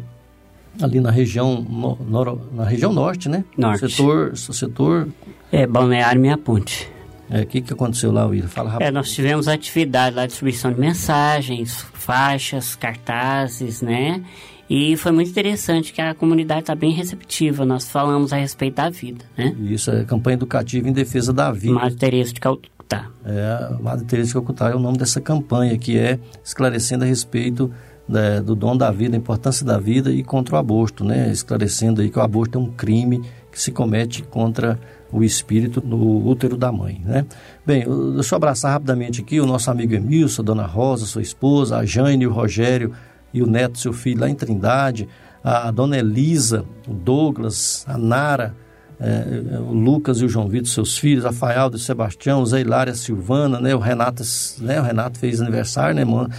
ali 0.81 1.01
na 1.01 1.11
região, 1.11 1.61
no, 1.61 1.97
nor, 2.09 2.39
na 2.53 2.63
região 2.63 2.93
norte, 2.93 3.27
né? 3.27 3.43
Norte. 3.57 3.89
Setor, 3.89 4.37
setor... 4.37 5.09
É, 5.51 5.67
Balneário 5.67 6.21
Minha 6.21 6.37
Ponte. 6.37 6.89
É, 7.29 7.41
o 7.41 7.45
que, 7.45 7.59
que 7.59 7.73
aconteceu 7.73 8.09
lá, 8.09 8.25
William? 8.25 8.47
Fala 8.47 8.69
rápido. 8.69 8.87
É, 8.87 8.91
nós 8.91 9.11
tivemos 9.11 9.49
atividade 9.49 10.15
lá, 10.15 10.25
distribuição 10.25 10.71
de 10.71 10.79
mensagens, 10.79 11.85
faixas, 11.93 12.73
cartazes, 12.73 13.81
né? 13.81 14.23
E 14.69 14.97
foi 14.97 15.11
muito 15.11 15.29
interessante 15.29 15.93
que 15.93 16.01
a 16.01 16.13
comunidade 16.13 16.61
está 16.61 16.75
bem 16.75 16.91
receptiva. 16.91 17.65
Nós 17.65 17.89
falamos 17.89 18.33
a 18.33 18.37
respeito 18.37 18.75
da 18.75 18.89
vida, 18.89 19.23
né? 19.37 19.55
Isso, 19.59 19.91
é 19.91 20.03
campanha 20.03 20.35
educativa 20.35 20.89
em 20.89 20.93
defesa 20.93 21.31
da 21.31 21.51
vida. 21.51 21.75
Madre 21.75 21.95
Teresa 21.95 22.33
de 22.33 22.39
Calcutá. 22.39 23.09
É, 23.23 23.81
Madre 23.81 24.05
Teresa 24.05 24.29
de 24.29 24.33
Calcutá 24.33 24.69
é 24.69 24.75
o 24.75 24.79
nome 24.79 24.97
dessa 24.97 25.21
campanha, 25.21 25.77
que 25.77 25.97
é 25.97 26.19
esclarecendo 26.43 27.03
a 27.03 27.07
respeito 27.07 27.71
né, 28.07 28.41
do 28.41 28.55
dom 28.55 28.75
da 28.75 28.91
vida, 28.91 29.15
a 29.15 29.19
importância 29.19 29.65
da 29.65 29.77
vida 29.77 30.11
e 30.11 30.23
contra 30.23 30.55
o 30.55 30.57
aborto, 30.57 31.03
né? 31.03 31.31
Esclarecendo 31.31 32.01
aí 32.01 32.09
que 32.09 32.17
o 32.17 32.21
aborto 32.21 32.57
é 32.57 32.61
um 32.61 32.71
crime 32.71 33.21
que 33.51 33.61
se 33.61 33.71
comete 33.71 34.23
contra 34.23 34.79
o 35.11 35.23
espírito 35.23 35.81
no 35.85 36.27
útero 36.27 36.57
da 36.57 36.71
mãe, 36.71 37.01
né? 37.03 37.25
Bem, 37.65 37.85
deixa 38.13 38.35
eu 38.35 38.37
abraçar 38.37 38.71
rapidamente 38.71 39.21
aqui 39.21 39.39
o 39.39 39.45
nosso 39.45 39.71
amigo 39.71 39.93
Emilson, 39.93 40.41
a 40.41 40.45
dona 40.45 40.65
Rosa, 40.65 41.05
sua 41.05 41.21
esposa, 41.21 41.77
a 41.77 41.85
Jane 41.85 42.23
e 42.23 42.27
o 42.27 42.33
Rogério, 42.33 42.91
e 43.35 43.43
o 43.43 43.45
neto, 43.45 43.77
seu 43.77 43.91
filho, 43.91 44.21
lá 44.21 44.29
em 44.29 44.33
Trindade, 44.33 45.09
a, 45.43 45.67
a 45.67 45.71
dona 45.71 45.97
Elisa, 45.97 46.63
o 46.87 46.93
Douglas, 46.93 47.83
a 47.85 47.97
Nara, 47.97 48.55
é, 48.97 49.59
o 49.59 49.73
Lucas 49.73 50.21
e 50.21 50.25
o 50.25 50.29
João 50.29 50.47
Vitor, 50.47 50.69
seus 50.69 50.97
filhos, 50.97 51.25
a 51.25 51.33
Faialdo 51.33 51.75
e 51.75 51.79
o 51.79 51.81
Sebastião, 51.81 52.41
o 52.41 52.45
Zé 52.45 52.61
Hilária, 52.61 52.93
a 52.93 52.95
Silvana, 52.95 53.59
né, 53.59 53.75
o 53.75 53.79
Renato, 53.79 54.23
né, 54.61 54.79
o 54.79 54.83
Renato 54.83 55.19
fez 55.19 55.41
aniversário, 55.41 55.93
né, 55.93 56.05
mano? 56.05 56.29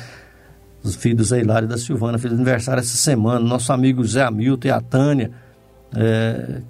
Os 0.82 0.96
filhos 0.96 1.18
do 1.18 1.24
Zé 1.24 1.40
Hilário 1.40 1.66
e 1.66 1.68
da 1.68 1.76
Silvana 1.76 2.16
fez 2.16 2.32
aniversário 2.32 2.80
essa 2.80 2.96
semana, 2.96 3.40
nosso 3.40 3.70
amigo 3.74 4.02
Zé 4.02 4.22
Hamilton 4.22 4.68
e 4.68 4.70
a 4.70 4.80
Tânia, 4.80 5.30
é, 5.94 6.62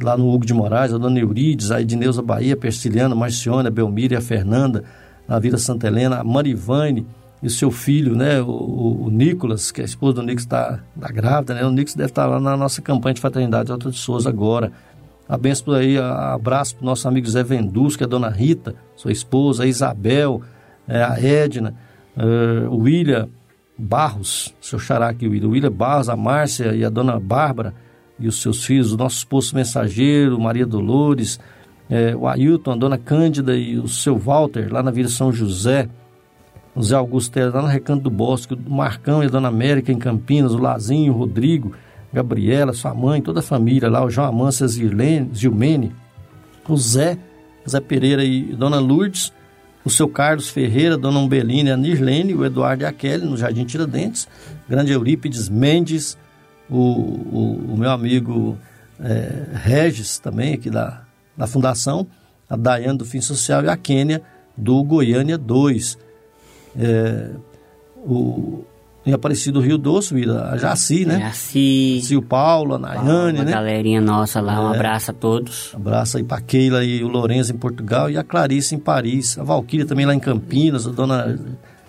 lá 0.00 0.16
no 0.16 0.32
Hugo 0.32 0.46
de 0.46 0.54
Moraes, 0.54 0.92
a 0.92 0.98
dona 0.98 1.18
Eurides, 1.18 1.72
a 1.72 1.80
Edneuza 1.80 2.22
Bahia, 2.22 2.56
Persiliana, 2.56 3.12
Marciona, 3.12 3.70
Belmira, 3.70 4.18
a 4.18 4.20
Fernanda, 4.20 4.84
na 5.26 5.40
Vila 5.40 5.58
Santa 5.58 5.88
Helena, 5.88 6.20
a 6.20 6.24
Marivane, 6.24 7.04
e 7.44 7.46
o 7.46 7.50
seu 7.50 7.70
filho, 7.70 8.16
né, 8.16 8.40
o, 8.40 9.02
o, 9.04 9.10
Nicolas, 9.10 9.70
que 9.70 9.82
é 9.82 9.84
a 9.84 9.84
esposa 9.84 10.14
do 10.14 10.22
Nicolas 10.22 10.44
está 10.44 10.80
tá 10.98 11.08
grávida, 11.08 11.52
né, 11.52 11.62
o 11.62 11.70
Nicolas 11.70 11.94
deve 11.94 12.08
estar 12.08 12.22
tá 12.22 12.28
lá 12.28 12.40
na 12.40 12.56
nossa 12.56 12.80
campanha 12.80 13.12
de 13.12 13.20
fraternidade 13.20 13.70
Alta 13.70 13.90
de 13.90 13.98
Souza 13.98 14.30
agora. 14.30 14.72
Abenço 15.28 15.70
aí, 15.72 15.98
abraço 15.98 16.74
para 16.74 16.82
o 16.82 16.86
nosso 16.86 17.06
amigo 17.06 17.28
Zé 17.28 17.42
Vendus, 17.42 17.96
que 17.96 18.02
é 18.02 18.06
a 18.06 18.08
dona 18.08 18.30
Rita, 18.30 18.74
sua 18.96 19.12
esposa, 19.12 19.64
a 19.64 19.66
Isabel, 19.66 20.40
é, 20.88 21.02
a 21.02 21.22
Edna, 21.22 21.74
é, 22.16 22.66
o 22.66 22.76
William 22.76 23.28
Barros, 23.76 24.54
seu 24.58 24.78
xará 24.78 25.10
aqui, 25.10 25.26
o 25.26 25.30
William, 25.30 25.48
o 25.48 25.50
William 25.50 25.72
Barros, 25.72 26.08
a 26.08 26.16
Márcia 26.16 26.74
e 26.74 26.82
a 26.82 26.88
dona 26.88 27.20
Bárbara 27.20 27.74
e 28.18 28.26
os 28.26 28.40
seus 28.40 28.64
filhos, 28.64 28.90
o 28.90 28.96
nosso 28.96 29.18
esposo 29.18 29.54
mensageiro, 29.54 30.40
Maria 30.40 30.64
Dolores, 30.64 31.38
é, 31.90 32.16
o 32.16 32.26
Ailton, 32.26 32.72
a 32.72 32.76
dona 32.76 32.96
Cândida 32.96 33.54
e 33.54 33.78
o 33.78 33.86
seu 33.86 34.16
Walter, 34.16 34.72
lá 34.72 34.82
na 34.82 34.90
Vila 34.90 35.10
São 35.10 35.30
José, 35.30 35.90
Zé 36.82 36.96
Augusto 36.96 37.38
lá 37.38 37.62
no 37.62 37.68
Recanto 37.68 38.02
do 38.02 38.10
Bosque, 38.10 38.54
o 38.54 38.70
Marcão 38.70 39.22
e 39.22 39.26
a 39.26 39.28
Dona 39.28 39.48
América 39.48 39.92
em 39.92 39.98
Campinas, 39.98 40.52
o 40.52 40.58
Lazinho, 40.58 41.12
o 41.12 41.16
Rodrigo, 41.16 41.72
Gabriela, 42.12 42.72
sua 42.72 42.94
mãe, 42.94 43.22
toda 43.22 43.40
a 43.40 43.42
família 43.42 43.88
lá, 43.88 44.04
o 44.04 44.10
João 44.10 44.28
Amância 44.28 44.66
Zilmene, 44.66 45.92
o 46.68 46.76
Zé, 46.76 47.18
Zé 47.68 47.80
Pereira 47.80 48.24
e 48.24 48.54
Dona 48.54 48.78
Lourdes, 48.78 49.32
o 49.84 49.90
seu 49.90 50.08
Carlos 50.08 50.48
Ferreira, 50.48 50.96
Dona 50.96 51.18
Umbeline, 51.18 51.70
a 51.70 51.76
Nirlene, 51.76 52.34
o 52.34 52.44
Eduardo 52.44 52.82
e 52.82 52.86
a 52.86 52.92
Kelly, 52.92 53.24
no 53.24 53.36
Jardim 53.36 53.64
Tiradentes, 53.64 54.26
grande 54.68 54.92
Eurípides 54.92 55.48
Mendes, 55.48 56.18
o, 56.68 56.76
o, 56.76 57.72
o 57.74 57.76
meu 57.76 57.90
amigo 57.90 58.58
é, 58.98 59.46
Regis, 59.52 60.18
também 60.18 60.54
aqui 60.54 60.70
da, 60.70 61.02
da 61.36 61.46
Fundação, 61.46 62.06
a 62.48 62.56
Daiane 62.56 62.98
do 62.98 63.04
Fim 63.04 63.20
Social 63.20 63.64
e 63.64 63.68
a 63.68 63.76
Quênia 63.76 64.22
do 64.56 64.82
Goiânia 64.82 65.36
2 65.36 65.98
é, 66.78 67.30
o, 67.96 68.64
em 69.06 69.12
Aparecido 69.12 69.60
Rio 69.60 69.76
Doce, 69.76 70.14
a 70.30 70.56
Jaci, 70.56 71.04
né? 71.04 71.20
Jaci. 71.20 72.16
O 72.16 72.22
Paulo, 72.22 72.74
a 72.74 72.78
Nayane, 72.78 73.38
uma 73.38 73.44
né? 73.44 73.52
galerinha 73.52 74.00
nossa 74.00 74.40
lá, 74.40 74.60
um 74.60 74.72
é, 74.72 74.76
abraço 74.76 75.10
a 75.10 75.14
todos. 75.14 75.74
Um 75.74 75.76
abraço 75.76 76.16
aí 76.16 76.24
para 76.24 76.40
Keila 76.40 76.84
e 76.84 77.04
o 77.04 77.08
Lourenço 77.08 77.52
em 77.52 77.56
Portugal 77.56 78.10
e 78.10 78.16
a 78.16 78.24
Clarice 78.24 78.74
em 78.74 78.78
Paris. 78.78 79.38
A 79.38 79.42
Valquíria 79.42 79.84
também 79.84 80.06
lá 80.06 80.14
em 80.14 80.20
Campinas, 80.20 80.86
a 80.86 80.90
dona 80.90 81.38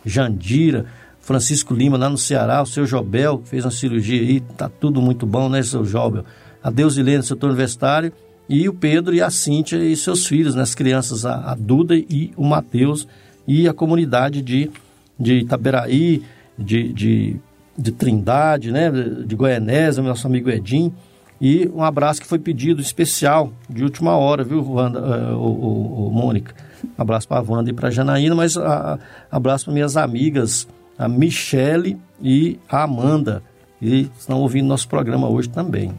Jandira, 0.05 0.85
Francisco 1.19 1.73
Lima 1.73 1.97
lá 1.97 2.09
no 2.09 2.17
Ceará, 2.17 2.61
o 2.61 2.65
seu 2.67 2.85
Jobel, 2.85 3.39
que 3.39 3.49
fez 3.49 3.65
uma 3.65 3.71
cirurgia 3.71 4.21
aí, 4.21 4.39
tá 4.41 4.69
tudo 4.69 5.01
muito 5.01 5.25
bom, 5.25 5.49
né, 5.49 5.63
seu 5.63 5.83
Jobel? 5.83 6.23
A 6.61 6.69
Deusilene, 6.69 7.23
setor 7.23 7.47
universitário, 7.47 8.13
e 8.47 8.69
o 8.69 8.73
Pedro 8.73 9.15
e 9.15 9.21
a 9.21 9.31
Cíntia 9.31 9.77
e 9.77 9.95
seus 9.95 10.27
filhos, 10.27 10.53
né, 10.53 10.61
as 10.61 10.75
crianças, 10.75 11.25
a, 11.25 11.51
a 11.51 11.55
Duda 11.55 11.95
e 11.95 12.31
o 12.37 12.45
Matheus, 12.45 13.07
e 13.47 13.67
a 13.67 13.73
comunidade 13.73 14.41
de, 14.41 14.71
de 15.19 15.39
Itaberaí, 15.39 16.23
de, 16.57 16.93
de, 16.93 17.35
de 17.77 17.91
Trindade, 17.91 18.71
né, 18.71 18.91
de 18.91 19.35
Goianésia, 19.35 20.01
nosso 20.01 20.27
amigo 20.27 20.49
Edim. 20.49 20.91
E 21.39 21.69
um 21.73 21.83
abraço 21.83 22.21
que 22.21 22.27
foi 22.27 22.39
pedido 22.39 22.81
especial, 22.81 23.51
de 23.69 23.83
última 23.83 24.15
hora, 24.15 24.43
viu, 24.43 24.65
Wanda, 24.71 24.99
uh, 25.01 25.37
o, 25.37 25.47
o, 25.47 26.07
o, 26.07 26.11
Mônica? 26.11 26.55
Um 26.97 27.01
abraço 27.01 27.27
para 27.27 27.39
a 27.39 27.43
Wanda 27.47 27.69
e 27.69 27.73
para 27.73 27.89
a 27.89 27.91
Janaína, 27.91 28.33
mas 28.33 28.55
uh, 28.55 28.97
abraço 29.29 29.65
para 29.65 29.73
minhas 29.73 29.97
amigas, 29.97 30.67
a 30.97 31.09
Michele 31.09 31.97
e 32.21 32.57
a 32.69 32.83
Amanda, 32.83 33.43
que 33.79 34.09
estão 34.17 34.39
ouvindo 34.39 34.67
nosso 34.67 34.87
programa 34.87 35.27
hoje 35.27 35.49
também. 35.49 35.91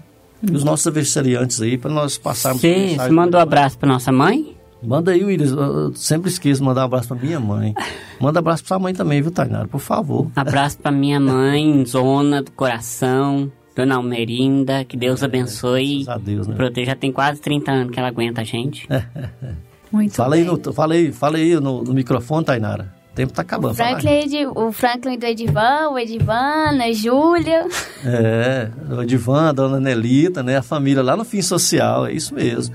E 0.43 0.55
os 0.55 0.65
nossos 0.65 0.87
aniversariantes 0.87 1.61
aí, 1.61 1.77
para 1.77 1.91
nós 1.91 2.17
passarmos... 2.17 2.63
Você 2.63 3.11
manda 3.11 3.37
um 3.37 3.41
abraço 3.41 3.79
para 3.79 3.89
nossa 3.89 4.11
mãe? 4.11 4.56
Manda 4.83 5.13
aí, 5.13 5.25
Willis. 5.25 5.51
Eu 5.51 5.95
sempre 5.95 6.31
esqueço 6.31 6.61
de 6.61 6.67
mandar 6.67 6.83
um 6.83 6.85
abraço 6.85 7.09
para 7.09 7.17
minha 7.17 7.41
mãe. 7.41 7.75
Manda 8.21 8.39
um 8.39 8.41
abraço 8.41 8.63
para 8.63 8.69
sua 8.69 8.79
mãe 8.79 8.95
também, 8.95 9.23
viu, 9.23 9.31
Tainara? 9.31 9.67
Por 9.67 9.81
favor. 9.81 10.31
Abraço 10.37 10.79
para 10.79 10.93
minha 10.93 11.19
mãe, 11.19 11.85
Zona 11.87 12.43
do 12.43 12.51
Coração, 12.53 13.51
Dona 13.75 13.97
Almerinda. 13.97 14.85
Que 14.85 14.97
Deus 14.97 15.23
é, 15.23 15.27
abençoe. 15.27 16.05
A 16.09 16.19
Deus, 16.19 16.47
né? 16.47 16.55
Proteja. 16.55 16.91
Já 16.91 16.97
tem 16.97 17.11
quase 17.11 17.41
30 17.41 17.71
anos 17.71 17.93
que 17.93 17.99
ela 17.99 18.09
aguenta 18.09 18.43
a 18.43 18.45
gente. 18.45 18.89
Muito 19.91 20.15
fala 20.15 20.37
bem. 20.37 20.41
Aí 20.41 20.47
no, 20.47 20.73
fala 20.73 20.95
aí, 20.95 21.13
fala 21.13 21.37
aí 21.39 21.55
no, 21.55 21.83
no 21.83 21.95
microfone, 21.95 22.45
Tainara. 22.45 22.95
O 23.13 23.15
tempo 23.17 23.33
tá 23.33 23.43
acabando. 23.43 23.73
O 23.73 23.77
Franklin, 23.77 24.47
o 24.55 24.73
Franklin 24.73 25.19
do 25.19 25.25
Edivan, 25.25 25.89
o 25.91 25.99
Edivana, 25.99 26.85
a 26.85 26.93
Júlia. 26.93 27.67
É, 28.05 28.69
o 28.91 29.03
Edivan, 29.03 29.49
a 29.49 29.53
dona 29.53 29.81
Nelita, 29.81 30.43
né? 30.43 30.59
A 30.59 30.63
família 30.63 31.03
lá 31.03 31.17
no 31.17 31.25
Fim 31.25 31.41
Social, 31.41 32.07
é 32.07 32.13
isso 32.13 32.35
mesmo. 32.35 32.75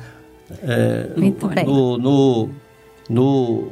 É, 0.63 1.09
Muito 1.17 1.47
bem. 1.47 1.65
No, 1.65 1.97
no, 1.97 2.49
no- 3.09 3.67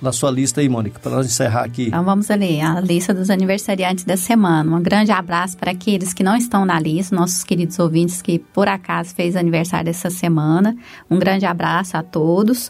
na 0.00 0.10
sua 0.10 0.32
lista 0.32 0.60
aí, 0.60 0.68
Mônica, 0.68 0.98
para 0.98 1.12
nós 1.12 1.26
encerrar 1.26 1.62
aqui. 1.64 1.84
Então 1.86 2.02
vamos 2.04 2.28
ali, 2.28 2.60
a 2.60 2.80
lista 2.80 3.14
dos 3.14 3.30
aniversariantes 3.30 4.04
da 4.04 4.16
semana. 4.16 4.76
Um 4.76 4.82
grande 4.82 5.12
abraço 5.12 5.56
para 5.56 5.70
aqueles 5.70 6.12
que 6.12 6.24
não 6.24 6.34
estão 6.36 6.64
na 6.64 6.80
lista, 6.80 7.14
nossos 7.14 7.44
queridos 7.44 7.78
ouvintes 7.78 8.20
que 8.20 8.40
por 8.40 8.66
acaso 8.66 9.14
fez 9.14 9.36
aniversário 9.36 9.88
essa 9.90 10.10
semana. 10.10 10.76
Um 11.08 11.18
grande 11.20 11.46
abraço 11.46 11.96
a 11.96 12.02
todos. 12.02 12.68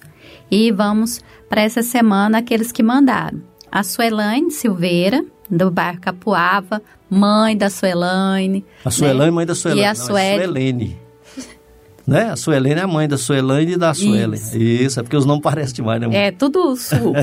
E 0.50 0.70
vamos 0.70 1.20
para 1.48 1.62
essa 1.62 1.82
semana 1.82 2.38
aqueles 2.38 2.70
que 2.70 2.82
mandaram. 2.82 3.40
A 3.70 3.82
Suelaine 3.82 4.50
Silveira, 4.50 5.24
do 5.50 5.70
bairro 5.70 6.00
Capuava, 6.02 6.82
mãe 7.08 7.56
da 7.56 7.70
Suelaine. 7.70 8.62
A 8.84 8.90
Suelane, 8.90 9.30
mãe 9.30 9.46
da 9.46 9.54
Suelane. 9.54 9.80
E 9.80 9.84
a 9.86 9.94
Não, 9.94 10.18
é. 10.18 10.34
Suelene. 10.36 10.98
Né? 12.06 12.30
A 12.30 12.36
Suelene 12.36 12.80
é 12.80 12.82
a 12.82 12.86
mãe 12.86 13.08
da 13.08 13.16
Suelane 13.16 13.72
e 13.72 13.76
da 13.76 13.94
Suelen. 13.94 14.40
Isso. 14.54 14.98
é 14.98 15.02
porque 15.02 15.16
os 15.16 15.24
nomes 15.24 15.42
parecem 15.42 15.74
demais, 15.76 16.00
né? 16.00 16.08
É, 16.12 16.30
tudo 16.30 16.74
sul. 16.76 17.14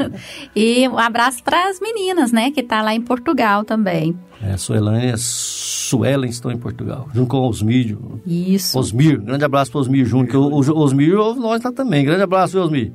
e 0.54 0.88
um 0.88 0.98
abraço 0.98 1.42
para 1.42 1.68
as 1.68 1.80
meninas, 1.80 2.32
né, 2.32 2.50
que 2.50 2.62
tá 2.62 2.82
lá 2.82 2.94
em 2.94 3.00
Portugal 3.00 3.64
também. 3.64 4.16
É, 4.42 4.56
Suelane 4.56 5.06
e 5.06 5.12
a 5.12 5.16
Suelen 5.16 6.30
estão 6.30 6.50
em 6.50 6.58
Portugal, 6.58 7.08
junto 7.14 7.28
com 7.28 7.38
o 7.38 7.48
Osmir. 7.48 7.96
Isso. 8.26 8.78
Osmir, 8.78 9.20
grande 9.20 9.44
abraço 9.44 9.70
para 9.70 9.80
Osmir 9.80 10.04
Júnior, 10.04 10.28
que 10.28 10.36
o, 10.36 10.48
o 10.48 10.78
Osmir 10.78 11.18
ouve 11.18 11.40
nós 11.40 11.62
lá 11.62 11.72
também. 11.72 12.04
Grande 12.04 12.22
abraço, 12.22 12.58
Osmir. 12.58 12.92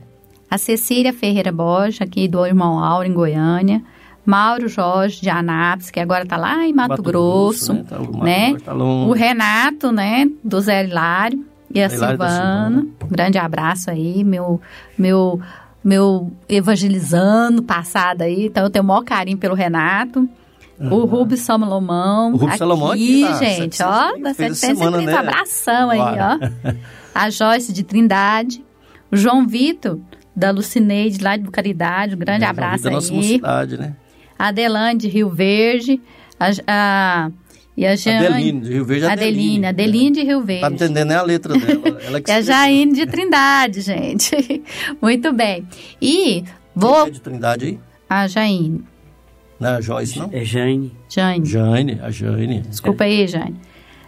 A 0.50 0.58
Cecília 0.58 1.14
Ferreira 1.14 1.52
Borja, 1.52 2.04
aqui 2.04 2.28
do 2.28 2.46
Irmão 2.46 2.84
Auro, 2.84 3.08
em 3.08 3.14
Goiânia. 3.14 3.82
Mauro 4.26 4.68
Jorge 4.68 5.22
de 5.22 5.30
Anápolis, 5.30 5.90
que 5.90 6.00
agora 6.00 6.24
está 6.24 6.38
lá 6.38 6.66
em 6.66 6.74
Mato, 6.74 6.90
Mato 6.90 7.04
Grosso, 7.04 7.74
Grosso, 7.74 7.74
né? 7.74 7.84
Tá- 7.90 8.00
o 8.00 8.24
né? 8.24 8.58
Tá 8.64 8.74
o 8.76 9.12
Renato, 9.14 9.92
né, 9.92 10.28
do 10.44 10.60
Zé 10.62 10.84
Hilário 10.86 11.46
e 11.74 11.82
a 11.82 11.88
Hilário 11.88 12.18
da 12.18 12.28
Silvana. 12.30 12.88
Um 13.04 13.08
grande 13.08 13.38
abraço 13.38 13.90
aí, 13.90 14.24
meu 14.24 14.62
meu 14.98 15.40
meu 15.84 16.32
evangelizando 16.48 17.64
passado 17.64 18.22
aí, 18.22 18.46
então 18.46 18.64
eu 18.64 18.70
tenho 18.70 18.84
o 18.84 18.88
maior 18.88 19.04
carinho 19.04 19.38
pelo 19.38 19.56
Renato. 19.56 20.28
O 20.80 21.06
Rubens 21.06 21.42
Salomão, 21.42 22.30
O 22.30 22.38
Rubens 22.38 22.50
aqui, 22.50 22.58
Salomão 22.58 22.92
aqui 22.92 23.22
da 23.24 23.34
gente, 23.34 23.84
ó, 23.84 23.94
730, 24.18 24.24
da 24.24 24.34
fez 24.34 24.52
essa 24.52 24.68
730, 24.68 24.76
semana, 24.76 25.06
né? 25.22 25.30
abração 25.30 25.90
aí, 25.92 26.00
Bora. 26.00 26.40
ó. 26.66 26.74
A 27.14 27.30
Joyce 27.30 27.72
de 27.72 27.84
Trindade, 27.84 28.66
o 29.12 29.16
João 29.18 29.46
Vitor, 29.46 30.00
da 30.36 30.50
Lucineide, 30.50 31.24
lá 31.24 31.38
de 31.38 31.44
Bucaridade, 31.44 32.16
um 32.16 32.18
grande 32.18 32.46
abraço 32.46 32.84
da 32.86 32.90
aí. 32.90 32.96
nossa 32.96 33.14
mocidade, 33.14 33.78
né? 33.78 33.94
A 34.42 34.48
Adelane 34.48 34.98
de 34.98 35.08
Rio 35.08 35.30
Verde, 35.30 36.02
a, 36.40 36.50
a- 36.68 37.32
e 37.78 37.86
a 37.86 37.96
Jane... 37.96 38.26
Adeline, 38.26 38.60
de 38.62 38.74
Rio 38.74 38.86
Verde, 38.86 39.06
é 39.06 39.12
Adeline, 39.12 39.66
Adeline 39.68 40.12
de 40.12 40.24
Rio 40.24 40.42
Verde. 40.42 40.62
Tá 40.62 40.70
me 40.72 40.76
entendendo 40.78 41.08
nem 41.10 41.18
a 41.18 41.22
letra 41.22 41.54
dela. 41.58 42.02
Ela 42.02 42.22
que 42.22 42.30
E 42.32 42.34
a. 42.34 42.42
Jaine 42.42 42.94
de 42.94 43.06
Trindade, 43.06 43.82
gente. 43.82 44.64
Muito 45.00 45.32
bem. 45.32 45.68
E 46.02 46.44
vou... 46.76 47.06
É 47.08 47.12
de 47.12 47.22
Trindade 47.22 47.66
aí? 47.66 47.80
A 48.10 48.28
Jaine. 48.28 48.84
Não 49.60 49.70
é 49.70 49.76
a 49.76 49.82
Joyce, 49.82 50.18
não? 50.18 50.30
É 50.34 50.44
Jane. 50.44 50.92
Jane. 51.08 51.46
Jane, 51.46 52.00
a 52.02 52.10
Jane. 52.10 52.62
Desculpa 52.62 53.04
aí, 53.04 53.28
Jane. 53.28 53.56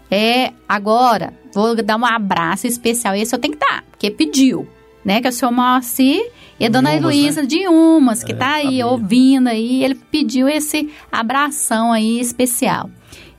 É, 0.10 0.52
agora, 0.68 1.32
vou 1.54 1.76
dar 1.76 1.96
um 1.96 2.06
abraço 2.06 2.66
especial. 2.66 3.16
Esse 3.16 3.36
eu 3.36 3.40
tenho 3.40 3.54
que 3.54 3.60
dar, 3.60 3.84
porque 3.92 4.10
pediu, 4.10 4.68
né? 5.06 5.22
Que 5.22 5.28
é 5.28 5.30
o 5.30 5.34
senhor 5.34 5.52
Moacir 5.52 6.24
e 6.64 6.68
a 6.68 6.70
dona 6.70 6.90
Umas, 6.92 7.00
Heloísa 7.02 7.46
de 7.46 7.68
Umas, 7.68 8.24
que 8.24 8.32
É, 8.32 8.36
tá 8.36 8.54
aí 8.54 8.64
sabia. 8.64 8.88
ouvindo 8.88 9.48
aí. 9.48 9.84
Ele 9.84 9.96
pediu 9.96 10.48
esse 10.48 10.90
abração 11.12 11.92
aí 11.92 12.20
especial. 12.20 12.90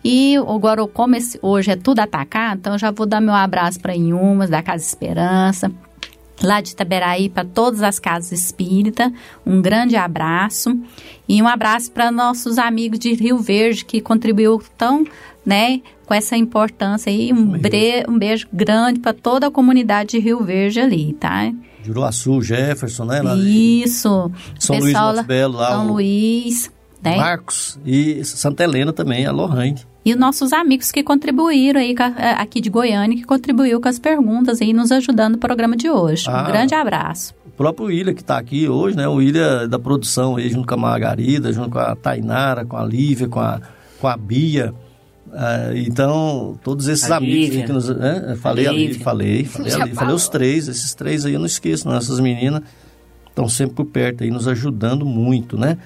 E 0.05 0.37
agora, 0.37 0.87
como 0.87 1.17
esse- 1.17 1.39
hoje 1.41 1.71
é 1.71 1.77
tudo 1.77 2.01
atacado, 2.01 2.59
então 2.59 2.79
já 2.79 2.91
vou 2.91 3.07
dar 3.07 3.21
meu 3.21 3.33
abraço 3.35 3.81
para 3.81 3.97
Inhumas, 3.97 4.51
da 4.51 4.63
Casa 4.63 4.85
Esperança, 4.85 5.73
lá 6.43 6.61
de 6.61 6.71
Itaberaí, 6.73 7.31
para 7.31 7.45
todas 7.45 7.83
as 7.83 7.99
casas 7.99 8.33
espírita. 8.33 9.11
Um 9.47 9.63
grande 9.63 9.97
abraço. 9.97 10.79
E 11.27 11.41
um 11.41 11.49
abraço 11.49 11.91
para 11.91 12.11
nossos 12.11 12.59
amigos 12.59 12.99
de 12.99 13.15
Rio 13.15 13.39
Verde, 13.39 13.83
que 13.87 13.99
contribuiu 14.03 14.61
tão, 14.77 15.07
né, 15.47 15.81
com 16.05 16.13
essa 16.13 16.37
importância 16.37 17.11
aí. 17.11 17.33
Um, 17.33 17.47
bre- 17.59 18.05
um 18.07 18.19
beijo 18.19 18.47
grande 18.53 19.01
para 19.01 19.15
toda 19.15 19.47
a 19.47 19.51
comunidade 19.51 20.11
de 20.11 20.19
Rio 20.19 20.45
Verde 20.45 20.81
ali, 20.81 21.15
tá? 21.15 21.51
Juruaçu, 21.85 22.41
Jefferson, 22.43 23.05
né? 23.05 23.21
Lá, 23.23 23.35
Isso. 23.37 24.31
São 24.59 24.77
Luís 24.77 24.87
Pessoal 24.93 25.11
Montes 25.13 25.27
Belo, 25.27 25.57
lá, 25.57 25.69
São 25.71 25.87
o- 25.87 25.93
Luís, 25.93 26.71
né? 27.03 27.17
Marcos 27.17 27.79
e 27.85 28.25
Santa 28.25 28.65
Helena 28.65 28.93
também, 28.93 29.27
a 29.27 29.33
Lohane. 29.33 29.77
E 30.05 30.13
os 30.13 30.19
nossos 30.19 30.53
amigos 30.53 30.91
que 30.93 31.03
contribuíram 31.03 31.81
aí, 31.81 31.95
eh, 32.19 32.31
aqui 32.39 32.61
de 32.61 32.69
Goiânia, 32.69 33.17
que 33.17 33.25
contribuiu 33.25 33.81
com 33.81 33.89
as 33.89 33.99
perguntas 33.99 34.61
aí, 34.61 34.73
nos 34.73 34.93
ajudando 34.93 35.33
no 35.35 35.39
programa 35.39 35.77
de 35.77 35.89
hoje. 35.89 36.25
Ah. 36.29 36.43
Um 36.43 36.47
grande 36.47 36.75
abraço. 36.75 37.35
O 37.47 37.51
próprio 37.51 37.87
William 37.87 38.13
que 38.13 38.21
está 38.21 38.37
aqui 38.37 38.69
hoje, 38.69 38.97
né? 38.97 39.09
O 39.09 39.15
William 39.15 39.67
da 39.69 39.79
produção 39.79 40.37
aí, 40.37 40.51
junto 40.51 40.67
com 40.67 40.75
a 40.75 40.77
Margarida, 40.77 41.53
junto 41.53 41.71
com 41.71 41.79
a 41.79 41.95
Tainara, 41.97 42.65
com 42.67 42.77
a 42.77 42.85
Lívia, 42.85 43.29
com 43.29 43.41
a, 43.41 43.61
com 44.01 44.09
a 44.09 44.17
Bia. 44.17 44.75
Ah, 45.37 45.73
então, 45.75 46.59
todos 46.63 46.87
esses 46.87 47.11
A 47.11 47.17
amigos 47.17 47.49
Lívia. 47.49 47.67
que 47.67 47.73
nos. 47.73 47.89
né? 47.89 48.37
Falei 48.41 48.67
a 48.67 48.73
Lívia, 48.73 48.87
Lívia. 48.89 49.05
falei, 49.05 49.45
falei, 49.45 49.73
a 49.73 49.77
Já 49.79 49.85
Lívia, 49.85 49.95
falei 49.99 50.15
os 50.15 50.29
três, 50.29 50.69
esses 50.69 50.95
três 50.95 51.27
aí 51.27 51.35
eu 51.35 51.41
não 51.41 51.47
esqueço, 51.47 51.89
não. 51.89 51.97
Essas 51.97 52.21
meninas 52.21 52.63
estão 53.29 53.49
sempre 53.49 53.75
por 53.75 53.87
perto 53.87 54.23
aí, 54.23 54.31
nos 54.31 54.47
ajudando 54.47 55.05
muito, 55.05 55.59
né? 55.59 55.77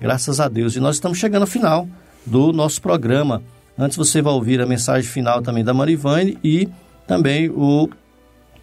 Graças 0.00 0.40
a 0.40 0.48
Deus. 0.48 0.76
E 0.76 0.80
nós 0.80 0.96
estamos 0.96 1.16
chegando 1.18 1.42
ao 1.42 1.48
final 1.48 1.88
do 2.26 2.52
nosso 2.52 2.80
programa. 2.82 3.42
Antes 3.78 3.96
você 3.96 4.20
vai 4.20 4.32
ouvir 4.32 4.60
a 4.60 4.66
mensagem 4.66 5.08
final 5.08 5.40
também 5.40 5.64
da 5.64 5.72
Marivane 5.72 6.36
e 6.44 6.68
também 7.06 7.48
o 7.48 7.88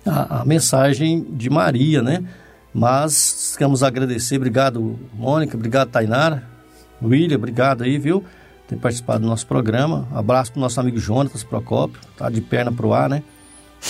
a, 0.06 0.42
a 0.42 0.46
mensagem 0.46 1.26
de 1.32 1.50
Maria, 1.50 2.02
né? 2.02 2.24
Mas 2.74 3.56
queremos 3.58 3.82
agradecer, 3.82 4.36
obrigado 4.36 5.00
Mônica, 5.14 5.56
obrigado 5.58 5.90
Tainara, 5.90 6.44
William, 7.02 7.38
obrigado 7.38 7.84
aí, 7.84 7.98
viu? 7.98 8.24
Ter 8.68 8.78
participado 8.78 9.22
do 9.22 9.28
nosso 9.28 9.46
programa. 9.46 10.08
Abraço 10.14 10.52
pro 10.52 10.62
nosso 10.62 10.80
amigo 10.80 10.98
Jonatas 10.98 11.44
Procópio, 11.44 12.02
tá 12.18 12.30
de 12.30 12.42
perna 12.42 12.72
pro 12.72 12.94
ar, 12.94 13.10
né? 13.10 13.24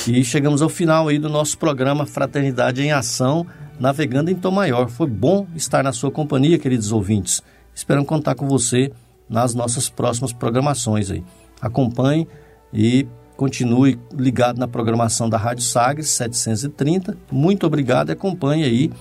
E 0.08 0.24
chegamos 0.24 0.62
ao 0.62 0.70
final 0.70 1.08
aí 1.08 1.18
do 1.18 1.30
nosso 1.30 1.58
programa 1.58 2.06
Fraternidade 2.06 2.82
em 2.82 2.92
Ação, 2.92 3.48
navegando 3.80 4.30
em 4.30 4.36
Tom 4.36 4.52
Maior. 4.52 4.90
Foi 4.90 5.08
bom 5.08 5.48
estar 5.56 5.84
na 5.84 5.94
sua 5.94 6.12
companhia, 6.12 6.60
queridos 6.60 6.92
ouvintes. 6.92 7.42
Esperamos 7.74 8.08
contar 8.08 8.36
com 8.36 8.48
você 8.48 8.92
nas 9.30 9.56
nossas 9.56 9.90
próximas 9.90 10.32
programações 10.34 11.10
aí. 11.10 11.24
Acompanhe 11.62 12.28
e 12.74 13.08
continue 13.36 14.00
ligado 14.14 14.58
na 14.58 14.68
programação 14.68 15.30
da 15.30 15.38
Rádio 15.38 15.64
Sagres 15.64 16.10
730. 16.10 17.18
Muito 17.32 17.66
obrigado 17.66 18.10
e 18.10 18.12
acompanhe 18.14 18.64
aí 18.64 18.92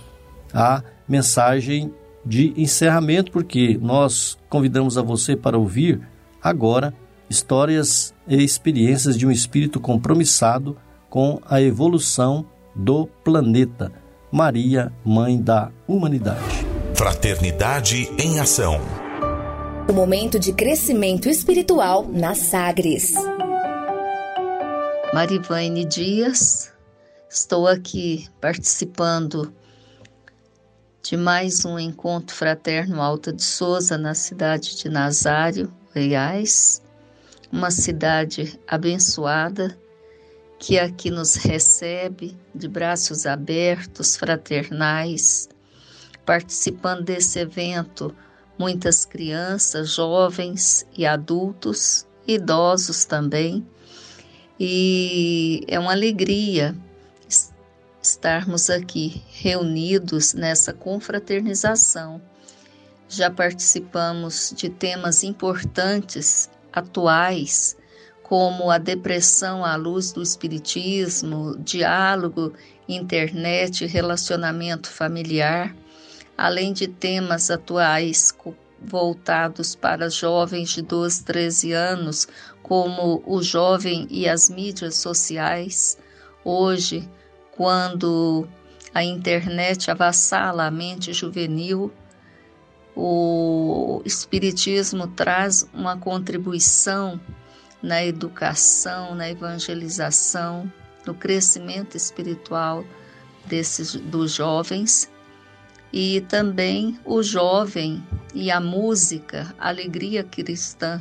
a 0.52 0.82
mensagem 1.08 1.92
de 2.24 2.54
encerramento, 2.56 3.30
porque 3.30 3.78
nós 3.80 4.38
convidamos 4.48 4.96
a 4.96 5.02
você 5.02 5.36
para 5.36 5.58
ouvir 5.58 6.00
agora 6.42 6.94
histórias 7.28 8.14
e 8.28 8.42
experiências 8.42 9.16
de 9.18 9.26
um 9.26 9.30
espírito 9.30 9.80
compromissado 9.80 10.76
com 11.08 11.40
a 11.44 11.60
evolução 11.60 12.46
do 12.74 13.06
planeta. 13.06 13.92
Maria, 14.30 14.92
Mãe 15.04 15.40
da 15.40 15.70
Humanidade. 15.86 16.66
Fraternidade 16.94 18.10
em 18.18 18.40
Ação. 18.40 18.80
O 19.88 19.92
momento 19.92 20.38
de 20.38 20.52
crescimento 20.52 21.28
espiritual 21.28 22.08
na 22.10 22.34
Sagres. 22.34 23.12
Marivane 25.12 25.84
Dias, 25.84 26.72
estou 27.30 27.68
aqui 27.68 28.26
participando 28.40 29.52
de 31.04 31.18
mais 31.18 31.66
um 31.66 31.78
encontro 31.78 32.34
fraterno 32.34 33.02
Alta 33.02 33.30
de 33.30 33.42
Souza 33.44 33.98
na 33.98 34.14
cidade 34.14 34.74
de 34.74 34.88
Nazário, 34.88 35.70
Goiás, 35.92 36.82
uma 37.52 37.70
cidade 37.70 38.58
abençoada 38.66 39.78
que 40.58 40.78
aqui 40.78 41.10
nos 41.10 41.34
recebe 41.34 42.34
de 42.54 42.66
braços 42.66 43.26
abertos, 43.26 44.16
fraternais. 44.16 45.46
Participando 46.24 47.04
desse 47.04 47.38
evento, 47.38 48.16
muitas 48.58 49.04
crianças, 49.04 49.90
jovens 49.90 50.86
e 50.96 51.04
adultos, 51.04 52.06
idosos 52.26 53.04
também. 53.04 53.62
e 54.58 55.62
é 55.68 55.78
uma 55.78 55.92
alegria 55.92 56.74
estarmos 58.04 58.68
aqui 58.68 59.22
reunidos 59.32 60.34
nessa 60.34 60.72
confraternização. 60.72 62.20
Já 63.08 63.30
participamos 63.30 64.52
de 64.54 64.68
temas 64.68 65.22
importantes, 65.24 66.50
atuais, 66.72 67.76
como 68.22 68.70
a 68.70 68.78
depressão 68.78 69.64
à 69.64 69.76
luz 69.76 70.12
do 70.12 70.22
espiritismo, 70.22 71.56
diálogo, 71.58 72.52
internet, 72.88 73.86
relacionamento 73.86 74.90
familiar, 74.90 75.74
além 76.36 76.72
de 76.72 76.88
temas 76.88 77.50
atuais 77.50 78.34
voltados 78.80 79.74
para 79.74 80.10
jovens 80.10 80.70
de 80.70 80.82
12, 80.82 81.24
13 81.24 81.72
anos, 81.72 82.28
como 82.62 83.22
o 83.26 83.42
jovem 83.42 84.06
e 84.10 84.28
as 84.28 84.50
mídias 84.50 84.96
sociais. 84.96 85.96
Hoje, 86.44 87.08
quando 87.56 88.48
a 88.92 89.02
internet 89.02 89.90
avassala 89.90 90.66
a 90.66 90.70
mente 90.70 91.12
juvenil, 91.12 91.92
o 92.96 94.00
Espiritismo 94.04 95.08
traz 95.08 95.68
uma 95.72 95.96
contribuição 95.96 97.20
na 97.82 98.04
educação, 98.04 99.14
na 99.14 99.28
evangelização, 99.28 100.70
no 101.04 101.14
crescimento 101.14 101.96
espiritual 101.96 102.84
desses 103.46 103.94
dos 103.94 104.32
jovens. 104.32 105.10
E 105.92 106.22
também 106.22 106.98
o 107.04 107.22
jovem 107.22 108.04
e 108.34 108.50
a 108.50 108.60
música, 108.60 109.54
a 109.58 109.68
alegria 109.68 110.24
cristã, 110.24 111.00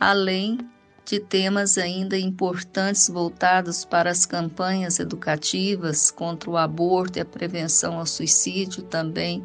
além 0.00 0.58
de 1.04 1.20
temas 1.20 1.76
ainda 1.76 2.18
importantes 2.18 3.08
voltados 3.08 3.84
para 3.84 4.10
as 4.10 4.24
campanhas 4.24 4.98
educativas 4.98 6.10
contra 6.10 6.50
o 6.50 6.56
aborto 6.56 7.18
e 7.18 7.20
a 7.20 7.24
prevenção 7.24 7.98
ao 7.98 8.06
suicídio, 8.06 8.82
também 8.82 9.44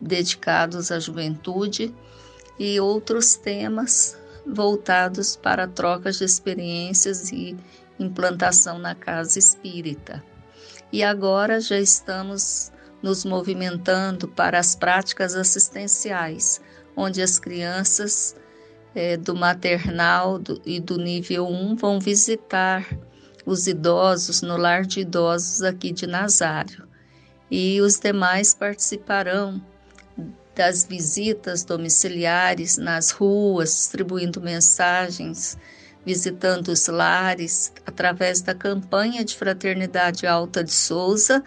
dedicados 0.00 0.92
à 0.92 1.00
juventude, 1.00 1.94
e 2.58 2.78
outros 2.80 3.34
temas 3.34 4.16
voltados 4.46 5.36
para 5.36 5.66
trocas 5.66 6.18
de 6.18 6.24
experiências 6.24 7.30
e 7.30 7.56
implantação 7.98 8.78
na 8.78 8.94
casa 8.94 9.38
espírita. 9.38 10.22
E 10.92 11.02
agora 11.02 11.60
já 11.60 11.78
estamos 11.78 12.70
nos 13.02 13.24
movimentando 13.24 14.28
para 14.28 14.58
as 14.58 14.74
práticas 14.74 15.34
assistenciais, 15.34 16.60
onde 16.96 17.20
as 17.20 17.38
crianças 17.38 18.34
é, 18.96 19.14
do 19.14 19.36
maternal 19.36 20.38
do, 20.38 20.60
e 20.64 20.80
do 20.80 20.96
nível 20.96 21.46
1 21.46 21.76
vão 21.76 22.00
visitar 22.00 22.88
os 23.44 23.66
idosos 23.66 24.40
no 24.40 24.56
lar 24.56 24.86
de 24.86 25.00
idosos 25.00 25.62
aqui 25.62 25.92
de 25.92 26.06
Nazário. 26.06 26.88
E 27.50 27.78
os 27.82 28.00
demais 28.00 28.54
participarão 28.54 29.62
das 30.54 30.84
visitas 30.84 31.62
domiciliares 31.62 32.78
nas 32.78 33.10
ruas, 33.10 33.76
distribuindo 33.76 34.40
mensagens, 34.40 35.58
visitando 36.04 36.68
os 36.68 36.86
lares, 36.86 37.72
através 37.84 38.40
da 38.40 38.54
campanha 38.54 39.22
de 39.22 39.36
Fraternidade 39.36 40.26
Alta 40.26 40.64
de 40.64 40.72
Souza 40.72 41.44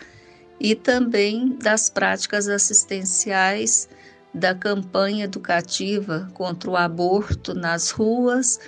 e 0.59 0.75
também 0.75 1.57
das 1.57 1.89
práticas 1.89 2.47
assistenciais 2.47 3.89
da 4.33 4.53
campanha 4.53 5.25
educativa 5.25 6.29
contra 6.33 6.69
o 6.69 6.77
aborto 6.77 7.53
nas 7.53 7.89
ruas, 7.89 8.59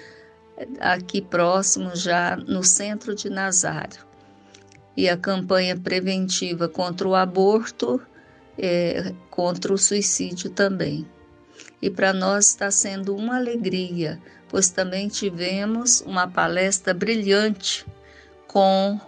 aqui 0.79 1.21
próximo, 1.21 1.95
já 1.95 2.35
no 2.35 2.63
centro 2.63 3.15
de 3.15 3.29
Nazário. 3.29 4.05
E 4.95 5.07
a 5.07 5.17
campanha 5.17 5.77
preventiva 5.77 6.67
contra 6.67 7.07
o 7.07 7.15
aborto, 7.15 8.01
é, 8.57 9.13
contra 9.29 9.73
o 9.73 9.77
suicídio 9.77 10.49
também. 10.49 11.07
E 11.81 11.89
para 11.89 12.13
nós 12.13 12.47
está 12.47 12.69
sendo 12.69 13.15
uma 13.15 13.37
alegria, 13.37 14.19
pois 14.49 14.69
também 14.69 15.07
tivemos 15.07 16.01
uma 16.01 16.27
palestra 16.27 16.93
brilhante 16.93 17.85
com 18.47 18.99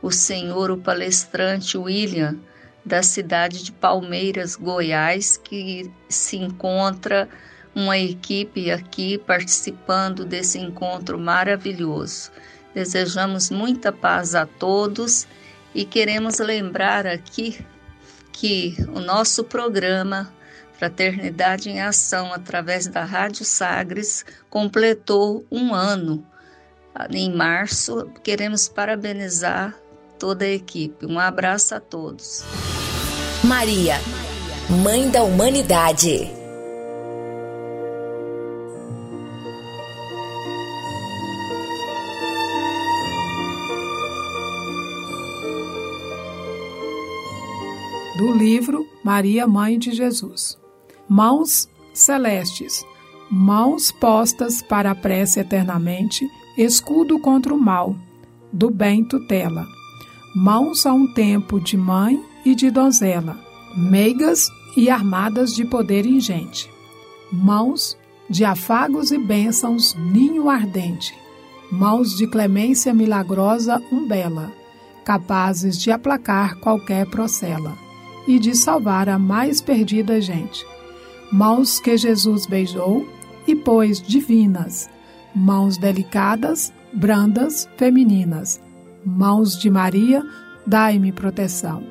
o 0.00 0.10
senhor, 0.10 0.70
o 0.70 0.78
palestrante 0.78 1.76
William, 1.76 2.38
da 2.84 3.02
cidade 3.02 3.62
de 3.62 3.72
Palmeiras, 3.72 4.56
Goiás, 4.56 5.36
que 5.36 5.90
se 6.08 6.36
encontra 6.36 7.28
uma 7.74 7.98
equipe 7.98 8.70
aqui 8.70 9.18
participando 9.18 10.24
desse 10.24 10.58
encontro 10.58 11.18
maravilhoso. 11.18 12.30
Desejamos 12.74 13.50
muita 13.50 13.90
paz 13.90 14.34
a 14.34 14.46
todos 14.46 15.26
e 15.74 15.84
queremos 15.84 16.38
lembrar 16.38 17.06
aqui 17.06 17.64
que 18.32 18.76
o 18.92 19.00
nosso 19.00 19.44
programa 19.44 20.32
Fraternidade 20.74 21.70
em 21.70 21.80
Ação, 21.80 22.32
através 22.32 22.86
da 22.88 23.04
Rádio 23.04 23.44
Sagres, 23.44 24.24
completou 24.50 25.46
um 25.50 25.72
ano. 25.72 26.26
Em 27.10 27.32
março, 27.32 28.10
queremos 28.22 28.68
parabenizar 28.68 29.74
toda 30.18 30.44
a 30.44 30.52
equipe. 30.52 31.06
Um 31.06 31.18
abraço 31.18 31.74
a 31.74 31.80
todos. 31.80 32.44
Maria, 33.42 33.96
Mãe 34.82 35.10
da 35.10 35.22
Humanidade. 35.22 36.30
Do 48.16 48.32
livro 48.32 48.86
Maria, 49.04 49.46
Mãe 49.46 49.78
de 49.78 49.92
Jesus. 49.92 50.58
Mãos 51.06 51.68
celestes, 51.92 52.84
mãos 53.30 53.92
postas 53.92 54.62
para 54.62 54.92
a 54.92 54.94
prece 54.94 55.40
eternamente, 55.40 56.26
escudo 56.56 57.18
contra 57.18 57.52
o 57.52 57.58
mal, 57.58 57.94
do 58.52 58.70
bem 58.70 59.04
tutela. 59.04 59.66
Mãos 60.34 60.84
a 60.84 60.92
um 60.92 61.06
tempo 61.06 61.60
de 61.60 61.76
mãe 61.76 62.20
e 62.44 62.56
de 62.56 62.68
donzela, 62.68 63.38
meigas 63.76 64.50
e 64.76 64.90
armadas 64.90 65.54
de 65.54 65.64
poder 65.64 66.04
ingente, 66.06 66.68
mãos 67.30 67.96
de 68.28 68.44
afagos 68.44 69.12
e 69.12 69.18
bênçãos, 69.18 69.94
ninho 69.94 70.50
ardente, 70.50 71.14
mãos 71.70 72.16
de 72.16 72.26
clemência 72.26 72.92
milagrosa 72.92 73.80
umbela, 73.92 74.52
capazes 75.04 75.78
de 75.78 75.92
aplacar 75.92 76.56
qualquer 76.56 77.06
procela 77.06 77.78
e 78.26 78.36
de 78.40 78.56
salvar 78.56 79.08
a 79.08 79.20
mais 79.20 79.60
perdida 79.60 80.20
gente. 80.20 80.66
Mãos 81.30 81.78
que 81.78 81.96
Jesus 81.96 82.44
beijou 82.44 83.08
e 83.46 83.54
pôs 83.54 84.02
divinas, 84.02 84.90
mãos 85.32 85.76
delicadas, 85.76 86.72
brandas, 86.92 87.68
femininas, 87.76 88.60
mãos 89.04 89.56
de 89.58 89.70
Maria, 89.70 90.24
dai-me 90.66 91.12
proteção. 91.12 91.82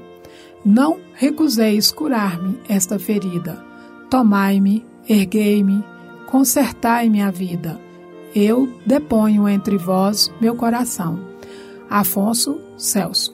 Não 0.66 1.00
recuseis 1.14 1.92
curar-me 1.92 2.60
esta 2.70 2.98
ferida. 2.98 3.64
Tomai-me, 4.10 4.86
erguei-me, 5.08 5.84
consertai-me 6.28 7.22
a 7.22 7.30
vida. 7.30 7.80
Eu 8.36 8.68
deponho 8.86 9.48
entre 9.48 9.78
vós 9.78 10.32
meu 10.40 10.56
coração. 10.56 11.20
Afonso 11.90 12.60
Celso. 12.78 13.33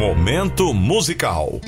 Momento 0.00 0.72
musical. 0.72 1.60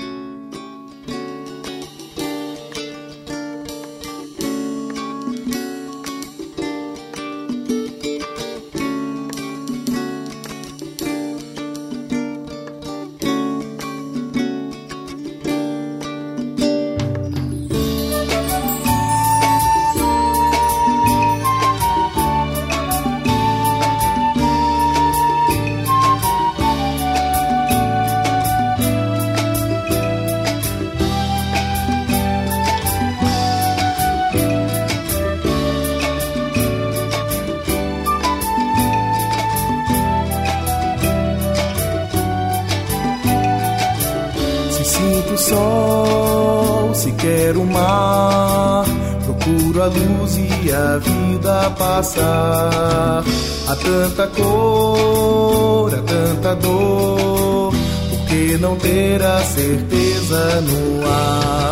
ter 59.13 59.23
a 59.23 59.45
certeza 59.45 60.61
no 60.63 61.07
ar. 61.07 61.72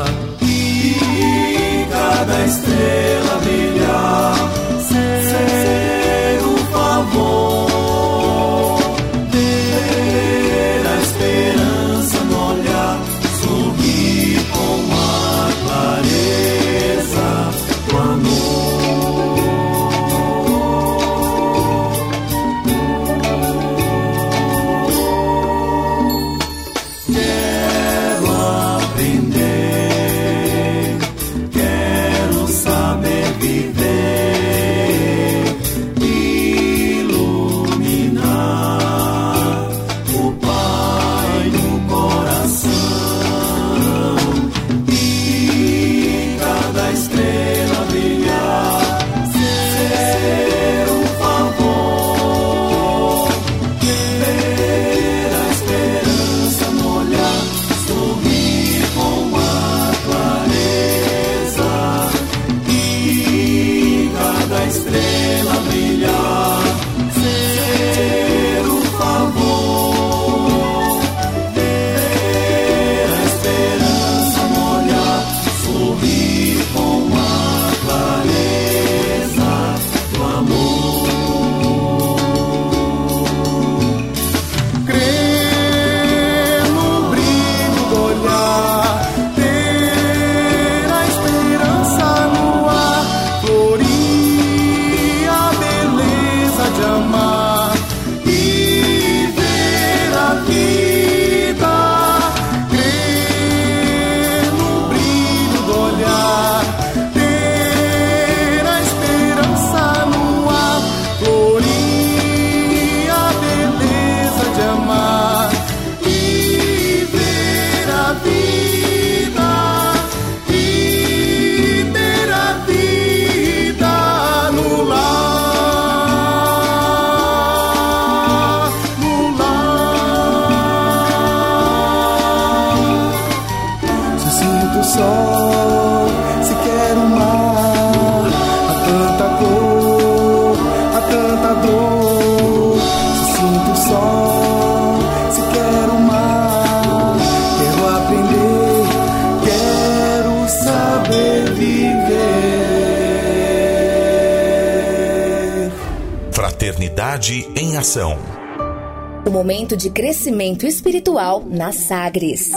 momento 159.41 159.75
de 159.75 159.89
crescimento 159.89 160.67
espiritual 160.67 161.43
na 161.49 161.73
Sagres. 161.73 162.51